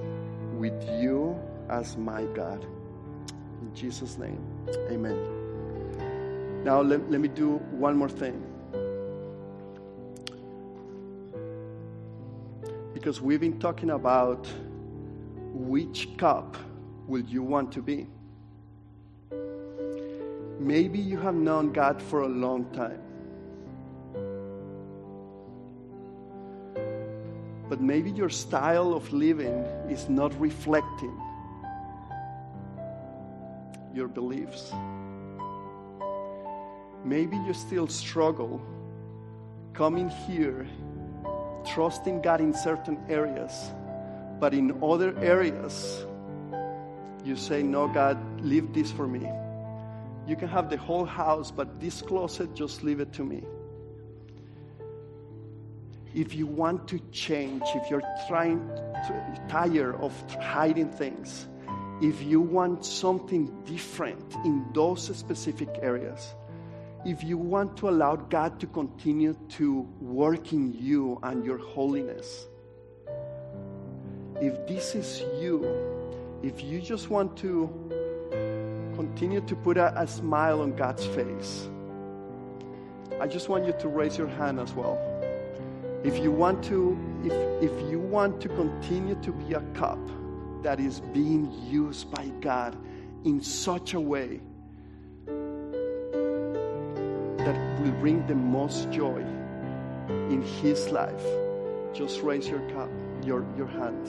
with 0.53 0.81
you 0.99 1.39
as 1.69 1.97
my 1.97 2.23
God? 2.33 2.65
In 3.61 3.73
Jesus' 3.75 4.17
name, 4.17 4.41
amen. 4.89 6.63
Now, 6.63 6.81
let, 6.81 7.09
let 7.09 7.21
me 7.21 7.27
do 7.27 7.57
one 7.71 7.97
more 7.97 8.09
thing. 8.09 8.43
Because 12.93 13.21
we've 13.21 13.39
been 13.39 13.59
talking 13.59 13.91
about 13.91 14.47
which 15.53 16.17
cup 16.17 16.57
will 17.07 17.21
you 17.21 17.43
want 17.43 17.71
to 17.73 17.81
be? 17.81 18.07
Maybe 20.59 20.99
you 20.99 21.17
have 21.17 21.35
known 21.35 21.71
God 21.71 22.01
for 22.01 22.21
a 22.21 22.27
long 22.27 22.65
time. 22.73 23.01
But 27.69 27.81
maybe 27.81 28.09
your 28.09 28.29
style 28.29 28.93
of 28.93 29.13
living 29.13 29.63
is 29.87 30.09
not 30.09 30.33
reflecting 30.39 31.15
your 33.93 34.07
beliefs. 34.07 34.73
Maybe 37.05 37.37
you 37.37 37.53
still 37.53 37.87
struggle 37.87 38.61
coming 39.73 40.09
here, 40.09 40.67
trusting 41.73 42.21
God 42.21 42.41
in 42.41 42.53
certain 42.53 42.99
areas, 43.07 43.71
but 44.39 44.53
in 44.53 44.83
other 44.83 45.17
areas, 45.19 46.05
you 47.23 47.35
say, 47.35 47.61
No, 47.61 47.87
God, 47.87 48.17
leave 48.41 48.73
this 48.73 48.91
for 48.91 49.07
me. 49.07 49.29
You 50.27 50.35
can 50.35 50.47
have 50.47 50.69
the 50.69 50.77
whole 50.77 51.05
house, 51.05 51.51
but 51.51 51.79
this 51.79 52.01
closet, 52.01 52.53
just 52.55 52.83
leave 52.83 52.99
it 52.99 53.13
to 53.13 53.23
me. 53.23 53.43
If 56.13 56.33
you 56.33 56.47
want 56.47 56.87
to 56.89 56.99
change, 57.11 57.63
if 57.75 57.89
you're 57.89 58.03
trying 58.27 58.67
to, 58.67 59.41
tired 59.47 59.95
of 59.95 60.13
hiding 60.41 60.89
things, 60.91 61.47
if 62.01 62.23
you 62.23 62.39
want 62.39 62.85
something 62.85 63.63
different 63.65 64.35
in 64.45 64.65
those 64.73 65.15
specific 65.15 65.69
areas, 65.81 66.33
if 67.05 67.23
you 67.23 67.37
want 67.37 67.77
to 67.77 67.89
allow 67.89 68.15
God 68.15 68.59
to 68.59 68.67
continue 68.67 69.35
to 69.49 69.81
work 70.01 70.51
in 70.51 70.73
you 70.73 71.19
and 71.23 71.45
your 71.45 71.57
holiness, 71.57 72.47
if 74.41 74.67
this 74.67 74.95
is 74.95 75.23
you, 75.41 75.65
if 76.43 76.63
you 76.63 76.81
just 76.81 77.09
want 77.09 77.37
to 77.37 77.69
continue 78.95 79.41
to 79.41 79.55
put 79.55 79.77
a, 79.77 80.01
a, 80.01 80.07
smile 80.07 80.61
on 80.61 80.75
God's 80.75 81.05
face, 81.05 81.67
I 83.19 83.27
just 83.27 83.49
want 83.49 83.65
you 83.65 83.73
to 83.79 83.87
raise 83.87 84.17
your 84.17 84.27
hand 84.27 84.59
as 84.59 84.73
well. 84.73 85.08
If 86.03 86.17
you 86.19 86.31
want 86.31 86.63
to, 86.65 86.97
if, 87.25 87.33
if 87.71 87.91
you 87.91 87.99
want 87.99 88.39
to 88.41 88.49
continue 88.49 89.15
to 89.15 89.31
be 89.33 89.53
a 89.53 89.61
cup 89.73 89.99
that 90.63 90.79
is 90.79 91.01
being 91.01 91.51
used 91.67 92.09
by 92.11 92.27
God 92.39 92.77
in 93.25 93.41
such 93.41 93.93
a 93.93 93.99
way 93.99 94.39
that 97.37 97.81
will 97.81 97.91
bring 97.99 98.25
the 98.27 98.35
most 98.35 98.89
joy 98.91 99.25
in 100.07 100.41
His 100.61 100.89
life, 100.89 101.25
just 101.93 102.21
raise 102.21 102.47
your 102.47 102.61
cup, 102.69 102.89
your, 103.23 103.45
your 103.57 103.67
hand. 103.67 104.07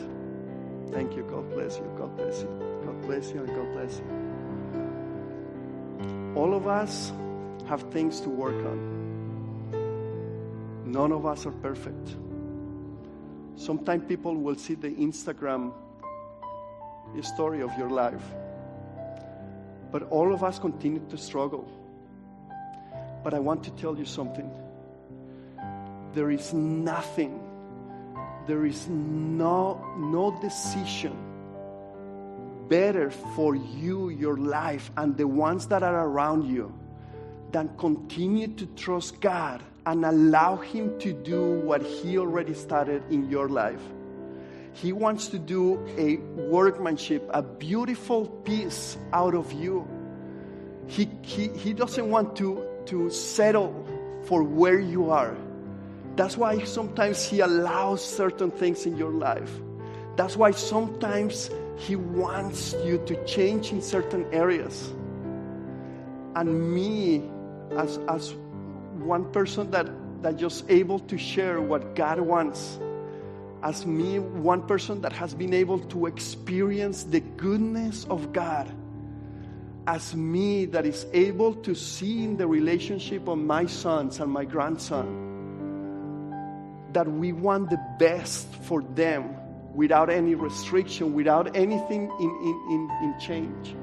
Thank 0.92 1.16
you. 1.16 1.24
God 1.24 1.50
bless 1.50 1.76
you. 1.78 1.90
God 1.98 2.16
bless 2.16 2.42
you. 2.42 2.48
God 2.84 3.00
bless 3.02 3.32
you 3.32 3.42
and 3.42 3.48
God 3.48 3.72
bless 3.72 3.98
you. 3.98 4.06
All 6.36 6.54
of 6.54 6.68
us 6.68 7.12
have 7.66 7.82
things 7.90 8.20
to 8.20 8.28
work 8.28 8.64
on. 8.66 8.89
None 10.90 11.12
of 11.12 11.24
us 11.24 11.46
are 11.46 11.52
perfect. 11.52 12.16
Sometimes 13.54 14.04
people 14.08 14.34
will 14.34 14.56
see 14.56 14.74
the 14.74 14.88
Instagram 14.88 15.72
story 17.22 17.62
of 17.62 17.70
your 17.78 17.90
life. 17.90 18.24
But 19.92 20.02
all 20.10 20.34
of 20.34 20.42
us 20.42 20.58
continue 20.58 21.02
to 21.08 21.16
struggle. 21.16 21.70
But 23.22 23.34
I 23.34 23.38
want 23.38 23.62
to 23.64 23.70
tell 23.72 23.96
you 23.96 24.04
something. 24.04 24.50
There 26.12 26.30
is 26.32 26.52
nothing, 26.52 27.38
there 28.48 28.66
is 28.66 28.88
no, 28.88 29.94
no 29.96 30.36
decision 30.40 31.16
better 32.68 33.10
for 33.36 33.54
you, 33.54 34.08
your 34.08 34.36
life, 34.36 34.90
and 34.96 35.16
the 35.16 35.26
ones 35.26 35.68
that 35.68 35.84
are 35.84 36.08
around 36.08 36.50
you 36.50 36.74
than 37.52 37.68
continue 37.76 38.48
to 38.48 38.66
trust 38.66 39.20
God 39.20 39.62
and 39.86 40.04
allow 40.04 40.56
Him 40.56 40.98
to 41.00 41.12
do 41.12 41.60
what 41.60 41.82
He 41.82 42.18
already 42.18 42.54
started 42.54 43.02
in 43.10 43.30
your 43.30 43.48
life. 43.48 43.82
He 44.72 44.92
wants 44.92 45.28
to 45.28 45.38
do 45.38 45.84
a 45.98 46.16
workmanship, 46.40 47.28
a 47.30 47.42
beautiful 47.42 48.26
piece 48.26 48.96
out 49.12 49.34
of 49.34 49.52
you. 49.52 49.86
He, 50.86 51.08
he, 51.22 51.48
he 51.48 51.72
doesn't 51.72 52.08
want 52.08 52.36
to, 52.36 52.64
to 52.86 53.10
settle 53.10 53.86
for 54.24 54.42
where 54.42 54.78
you 54.78 55.10
are. 55.10 55.36
That's 56.16 56.36
why 56.36 56.64
sometimes 56.64 57.24
He 57.24 57.40
allows 57.40 58.04
certain 58.04 58.50
things 58.50 58.86
in 58.86 58.96
your 58.96 59.12
life. 59.12 59.50
That's 60.16 60.36
why 60.36 60.50
sometimes 60.50 61.50
He 61.78 61.96
wants 61.96 62.74
you 62.84 63.02
to 63.06 63.24
change 63.24 63.72
in 63.72 63.82
certain 63.82 64.26
areas. 64.32 64.92
And 66.36 66.74
me, 66.74 67.28
as, 67.76 67.98
as 68.08 68.34
one 69.02 69.30
person 69.32 69.70
that, 69.70 69.88
that 70.22 70.36
just 70.36 70.68
able 70.70 70.98
to 71.00 71.18
share 71.18 71.60
what 71.60 71.94
God 71.94 72.20
wants, 72.20 72.78
as 73.62 73.84
me, 73.84 74.18
one 74.18 74.66
person 74.66 75.00
that 75.02 75.12
has 75.12 75.34
been 75.34 75.52
able 75.52 75.78
to 75.78 76.06
experience 76.06 77.04
the 77.04 77.20
goodness 77.20 78.04
of 78.08 78.32
God, 78.32 78.70
as 79.86 80.14
me 80.14 80.66
that 80.66 80.86
is 80.86 81.06
able 81.12 81.54
to 81.54 81.74
see 81.74 82.24
in 82.24 82.36
the 82.36 82.46
relationship 82.46 83.28
of 83.28 83.38
my 83.38 83.66
sons 83.66 84.20
and 84.20 84.30
my 84.30 84.44
grandson. 84.44 85.28
That 86.92 87.08
we 87.08 87.32
want 87.32 87.70
the 87.70 87.80
best 87.98 88.46
for 88.64 88.82
them 88.82 89.36
without 89.74 90.10
any 90.10 90.34
restriction, 90.34 91.14
without 91.14 91.56
anything 91.56 92.10
in, 92.20 92.30
in, 92.30 92.66
in, 92.70 92.90
in 93.02 93.20
change. 93.20 93.76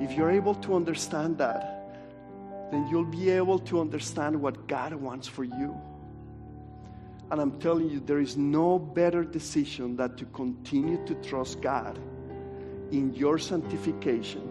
If 0.00 0.12
you're 0.16 0.30
able 0.30 0.54
to 0.56 0.74
understand 0.74 1.38
that, 1.38 1.73
then 2.70 2.86
you'll 2.88 3.04
be 3.04 3.30
able 3.30 3.58
to 3.60 3.80
understand 3.80 4.40
what 4.40 4.66
God 4.66 4.94
wants 4.94 5.28
for 5.28 5.44
you. 5.44 5.74
And 7.30 7.40
I'm 7.40 7.58
telling 7.58 7.88
you, 7.88 8.00
there 8.00 8.20
is 8.20 8.36
no 8.36 8.78
better 8.78 9.24
decision 9.24 9.96
than 9.96 10.16
to 10.16 10.24
continue 10.26 11.04
to 11.06 11.14
trust 11.16 11.60
God 11.60 11.98
in 12.90 13.14
your 13.14 13.38
sanctification, 13.38 14.42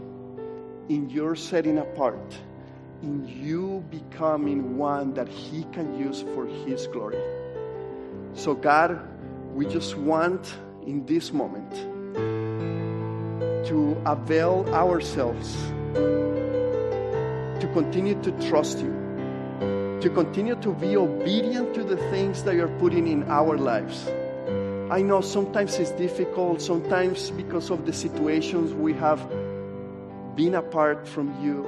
in 0.90 1.10
your 1.10 1.36
setting 1.36 1.78
apart, 1.78 2.38
in 3.02 3.28
you 3.28 3.86
becoming 3.90 4.78
one 4.78 5.14
that 5.14 5.28
He 5.28 5.66
can 5.72 5.98
use 5.98 6.22
for 6.34 6.46
His 6.46 6.88
glory. 6.88 7.22
So, 8.34 8.56
God, 8.56 9.00
we 9.54 9.66
just 9.66 9.96
want 9.96 10.58
in 10.86 11.06
this 11.06 11.32
moment 11.32 11.72
to 13.68 14.02
avail 14.06 14.68
ourselves 14.74 15.56
to 17.64 17.72
continue 17.72 18.22
to 18.22 18.32
trust 18.50 18.80
you 18.80 18.92
to 20.04 20.10
continue 20.10 20.54
to 20.58 20.74
be 20.74 20.98
obedient 20.98 21.74
to 21.74 21.82
the 21.82 21.96
things 22.12 22.44
that 22.44 22.56
you're 22.56 22.76
putting 22.78 23.08
in 23.08 23.24
our 23.30 23.58
lives. 23.58 24.06
I 24.92 25.02
know 25.02 25.22
sometimes 25.22 25.80
it's 25.80 25.92
difficult, 25.92 26.62
sometimes 26.62 27.32
because 27.32 27.70
of 27.70 27.86
the 27.86 27.94
situations 27.94 28.74
we 28.74 28.92
have 28.96 29.26
been 30.36 30.56
apart 30.56 31.08
from 31.08 31.42
you. 31.42 31.64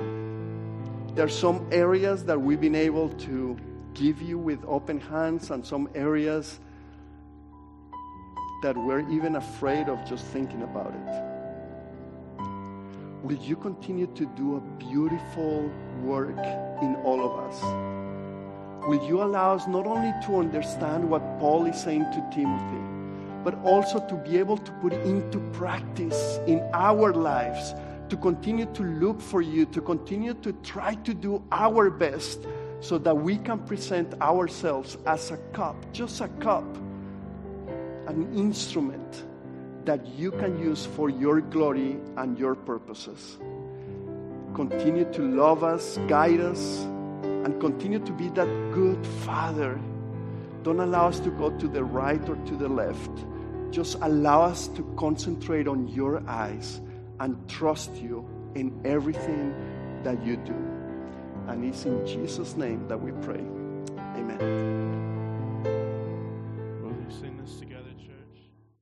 There 1.15 1.23
are 1.23 1.29
some 1.29 1.65
areas 1.71 2.25
that 2.25 2.41
we've 2.41 2.59
been 2.59 2.75
able 2.75 3.07
to 3.29 3.57
give 3.93 4.21
you 4.21 4.37
with 4.37 4.59
open 4.67 4.99
hands, 4.99 5.49
and 5.49 5.65
some 5.65 5.87
areas 5.95 6.59
that 8.63 8.75
we're 8.75 9.09
even 9.09 9.37
afraid 9.37 9.87
of 9.87 10.05
just 10.05 10.25
thinking 10.25 10.61
about 10.61 10.93
it. 10.93 11.34
Will 13.25 13.37
you 13.37 13.55
continue 13.55 14.05
to 14.05 14.25
do 14.37 14.57
a 14.57 14.61
beautiful 14.77 15.71
work 16.03 16.37
in 16.83 16.95
all 17.03 17.25
of 17.25 17.33
us? 17.49 18.05
will 18.87 19.03
you 19.07 19.23
allow 19.23 19.55
us 19.55 19.65
not 19.67 19.87
only 19.87 20.13
to 20.27 20.37
understand 20.37 21.09
what 21.09 21.21
Paul 21.39 21.65
is 21.65 21.75
saying 21.75 22.05
to 22.13 22.23
Timothy, 22.31 22.83
but 23.43 23.55
also 23.63 23.99
to 24.07 24.15
be 24.15 24.37
able 24.37 24.57
to 24.57 24.71
put 24.73 24.93
into 24.93 25.39
practice 25.53 26.39
in 26.45 26.59
our 26.71 27.13
lives, 27.13 27.73
to 28.09 28.17
continue 28.17 28.67
to 28.73 28.83
look 28.83 29.19
for 29.19 29.41
you, 29.41 29.65
to 29.65 29.81
continue 29.81 30.35
to 30.35 30.53
try 30.61 30.93
to 30.93 31.15
do 31.15 31.43
our 31.51 31.89
best 31.89 32.45
so 32.79 32.99
that 32.99 33.15
we 33.15 33.37
can 33.37 33.57
present 33.57 34.13
ourselves 34.21 34.99
as 35.07 35.31
a 35.31 35.37
cup, 35.51 35.75
just 35.91 36.21
a 36.21 36.27
cup, 36.27 36.63
an 38.07 38.31
instrument 38.35 39.25
that 39.85 40.05
you 40.07 40.31
can 40.31 40.59
use 40.59 40.85
for 40.85 41.09
your 41.09 41.41
glory 41.41 41.97
and 42.17 42.37
your 42.37 42.55
purposes. 42.55 43.37
Continue 44.53 45.11
to 45.13 45.21
love 45.21 45.63
us, 45.63 45.97
guide 46.07 46.39
us, 46.39 46.79
and 47.23 47.59
continue 47.59 47.99
to 47.99 48.11
be 48.13 48.29
that 48.29 48.47
good 48.73 49.05
father. 49.23 49.79
Don't 50.63 50.79
allow 50.79 51.07
us 51.07 51.19
to 51.19 51.29
go 51.29 51.51
to 51.51 51.67
the 51.67 51.83
right 51.83 52.27
or 52.27 52.35
to 52.35 52.55
the 52.55 52.67
left. 52.67 53.11
Just 53.71 53.97
allow 54.01 54.41
us 54.41 54.67
to 54.69 54.83
concentrate 54.97 55.67
on 55.67 55.87
your 55.87 56.23
eyes 56.27 56.81
and 57.19 57.37
trust 57.47 57.93
you 57.95 58.27
in 58.55 58.81
everything 58.85 59.53
that 60.03 60.23
you 60.25 60.37
do. 60.37 60.55
And 61.47 61.63
it's 61.63 61.85
in 61.85 62.05
Jesus' 62.07 62.55
name 62.55 62.87
that 62.87 62.99
we 62.99 63.11
pray. 63.23 63.43